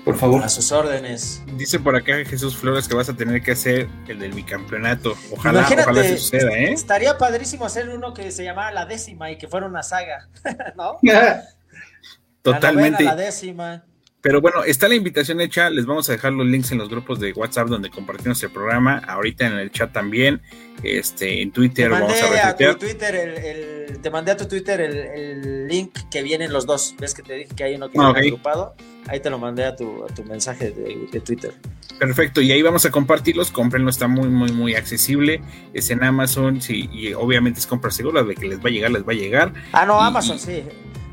Por 0.03 0.17
favor. 0.17 0.43
A 0.43 0.49
sus 0.49 0.71
órdenes. 0.71 1.43
Dice 1.57 1.79
por 1.79 1.95
acá 1.95 2.13
Jesús 2.25 2.57
Flores 2.57 2.87
que 2.87 2.95
vas 2.95 3.09
a 3.09 3.13
tener 3.13 3.41
que 3.43 3.51
hacer 3.51 3.87
el 4.07 4.19
del 4.19 4.33
bicampeonato. 4.33 5.15
Ojalá, 5.31 5.61
ojalá 5.61 6.03
se 6.03 6.17
suceda, 6.17 6.51
¿eh? 6.51 6.73
Estaría 6.73 7.17
padrísimo 7.17 7.65
hacer 7.65 7.89
uno 7.89 8.13
que 8.13 8.31
se 8.31 8.43
llamara 8.43 8.71
La 8.71 8.85
Décima 8.85 9.29
y 9.31 9.37
que 9.37 9.47
fuera 9.47 9.67
una 9.67 9.83
saga, 9.83 10.27
¿no? 10.75 10.97
Totalmente. 12.41 13.03
La, 13.03 13.15
la 13.15 13.21
décima. 13.21 13.85
Pero 14.21 14.39
bueno, 14.39 14.63
está 14.63 14.87
la 14.87 14.95
invitación 14.95 15.41
hecha. 15.41 15.69
Les 15.69 15.85
vamos 15.85 16.07
a 16.09 16.11
dejar 16.11 16.31
los 16.33 16.45
links 16.45 16.71
en 16.71 16.77
los 16.77 16.89
grupos 16.89 17.19
de 17.19 17.33
WhatsApp 17.33 17.67
donde 17.67 17.89
compartimos 17.89 18.41
el 18.43 18.51
programa. 18.51 18.99
Ahorita 18.99 19.47
en 19.47 19.53
el 19.53 19.71
chat 19.71 19.91
también. 19.91 20.41
Este, 20.83 21.41
en 21.41 21.51
Twitter 21.51 21.89
vamos 21.89 22.13
a, 22.21 22.49
a 22.49 22.55
tu 22.55 22.75
Twitter 22.75 23.15
el, 23.15 23.99
Te 23.99 24.09
mandé 24.09 24.31
a 24.31 24.37
tu 24.37 24.47
Twitter 24.47 24.81
el, 24.81 25.67
link 25.67 25.97
que 26.11 26.21
vienen 26.21 26.53
los 26.53 26.67
dos. 26.67 26.95
¿Ves 26.99 27.15
que 27.15 27.23
te 27.23 27.33
dije 27.33 27.55
que 27.55 27.63
hay 27.63 27.75
uno 27.75 27.89
que 27.89 27.97
está 27.97 28.09
agrupado? 28.09 28.75
Ahí 29.07 29.19
te 29.19 29.31
lo 29.31 29.39
mandé 29.39 29.65
a 29.65 29.75
tu, 29.75 30.03
a 30.03 30.07
tu 30.07 30.23
mensaje 30.23 30.69
de, 30.69 31.19
Twitter. 31.21 31.53
Perfecto, 31.97 32.41
y 32.41 32.51
ahí 32.51 32.61
vamos 32.61 32.85
a 32.85 32.91
compartirlos. 32.91 33.49
Cómprenlo, 33.49 33.89
está 33.89 34.07
muy, 34.07 34.27
muy, 34.27 34.51
muy 34.51 34.75
accesible. 34.75 35.41
Es 35.73 35.89
en 35.89 36.03
Amazon, 36.03 36.61
sí, 36.61 36.87
y 36.93 37.13
obviamente 37.13 37.59
es 37.59 37.65
compra 37.65 37.89
segura 37.89 38.23
de 38.23 38.35
que 38.35 38.47
les 38.47 38.59
va 38.59 38.69
a 38.69 38.71
llegar, 38.71 38.91
les 38.91 39.07
va 39.07 39.13
a 39.13 39.15
llegar. 39.15 39.53
Ah, 39.71 39.85
no, 39.87 39.99
Amazon, 39.99 40.37
sí. 40.37 40.63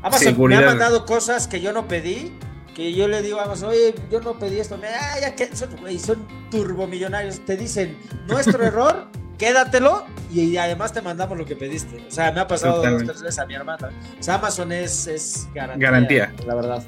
Amazon 0.03 0.47
me 0.47 0.55
ha 0.55 0.61
mandado 0.61 1.05
cosas 1.05 1.47
que 1.47 1.59
yo 1.59 1.73
no 1.73 1.87
pedí 1.87 2.31
que 2.79 2.93
yo 2.93 3.07
le 3.07 3.21
digo 3.21 3.39
a 3.39 3.43
Amazon, 3.43 3.69
oye, 3.69 3.93
yo 4.09 4.21
no 4.21 4.39
pedí 4.39 4.59
esto, 4.59 4.77
me, 4.77 4.87
ah, 4.87 5.19
ya 5.19 5.35
que 5.35 5.53
son, 5.55 5.69
güey, 5.81 5.99
son 5.99 6.25
turbomillonarios, 6.49 7.43
te 7.45 7.57
dicen, 7.57 7.97
nuestro 8.27 8.63
error, 8.63 9.07
quédatelo 9.37 10.05
y 10.31 10.55
además 10.57 10.93
te 10.93 11.01
mandamos 11.01 11.37
lo 11.37 11.45
que 11.45 11.55
pediste. 11.55 12.05
O 12.07 12.11
sea, 12.11 12.31
me 12.31 12.39
ha 12.39 12.47
pasado 12.47 12.75
Totalmente. 12.75 13.05
dos, 13.05 13.13
tres 13.13 13.23
veces 13.23 13.39
a 13.39 13.45
mi 13.45 13.55
hermana. 13.55 13.89
O 14.19 14.23
sea, 14.23 14.35
Amazon 14.35 14.71
es, 14.71 15.07
es 15.07 15.47
garantía, 15.53 15.89
Garantía. 15.89 16.33
La 16.45 16.55
verdad. 16.55 16.83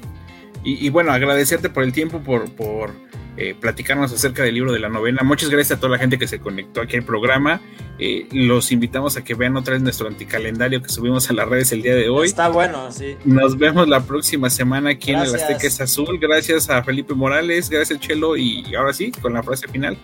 Y, 0.64 0.86
y 0.86 0.90
bueno, 0.90 1.12
agradecerte 1.12 1.68
por 1.68 1.82
el 1.82 1.92
tiempo, 1.92 2.20
por, 2.20 2.50
por 2.52 2.92
eh, 3.36 3.54
platicarnos 3.58 4.12
acerca 4.12 4.42
del 4.42 4.54
libro 4.54 4.72
de 4.72 4.78
la 4.78 4.88
novena. 4.88 5.22
Muchas 5.22 5.48
gracias 5.48 5.78
a 5.78 5.80
toda 5.80 5.92
la 5.92 5.98
gente 5.98 6.18
que 6.18 6.28
se 6.28 6.38
conectó 6.38 6.82
aquí 6.82 6.96
al 6.96 7.04
programa. 7.04 7.60
Eh, 7.98 8.26
los 8.32 8.72
invitamos 8.72 9.16
a 9.16 9.24
que 9.24 9.34
vean 9.34 9.56
otra 9.56 9.74
vez 9.74 9.82
nuestro 9.82 10.08
anticalendario 10.08 10.82
que 10.82 10.88
subimos 10.88 11.30
a 11.30 11.32
las 11.32 11.48
redes 11.48 11.72
el 11.72 11.82
día 11.82 11.94
de 11.94 12.08
hoy. 12.08 12.26
Está 12.26 12.48
bueno, 12.48 12.90
sí. 12.92 13.16
Nos 13.24 13.56
vemos 13.56 13.88
la 13.88 14.00
próxima 14.00 14.50
semana 14.50 14.90
aquí 14.90 15.12
en 15.12 15.20
el. 15.20 15.34
Azteca 15.34 15.66
es 15.66 15.80
Azul. 15.80 16.18
Gracias 16.20 16.68
a 16.68 16.82
Felipe 16.82 17.14
Morales, 17.14 17.70
gracias 17.70 18.00
Chelo 18.00 18.36
y 18.36 18.74
ahora 18.74 18.92
sí, 18.92 19.12
con 19.12 19.32
la 19.32 19.42
frase 19.42 19.68
final. 19.68 19.96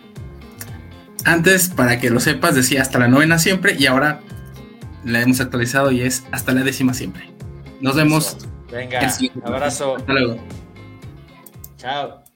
Antes, 1.25 1.69
para 1.69 1.99
que 1.99 2.11
lo 2.11 2.21
sepas, 2.21 2.55
decía 2.55 2.81
hasta 2.81 2.99
la 2.99 3.09
novena 3.09 3.39
siempre 3.39 3.77
y 3.79 3.87
ahora 3.87 4.21
la 5.05 5.21
hemos 5.21 5.41
actualizado 5.41 5.91
y 5.91 6.03
es 6.03 6.25
hasta 6.31 6.53
la 6.53 6.63
décima 6.63 6.95
siempre. 6.95 7.31
Nos 7.81 7.97
vemos. 7.97 8.39
Venga, 8.71 9.01
abrazo. 9.45 9.97
Hasta 9.97 10.13
luego. 10.13 10.39
Chao. 11.77 12.28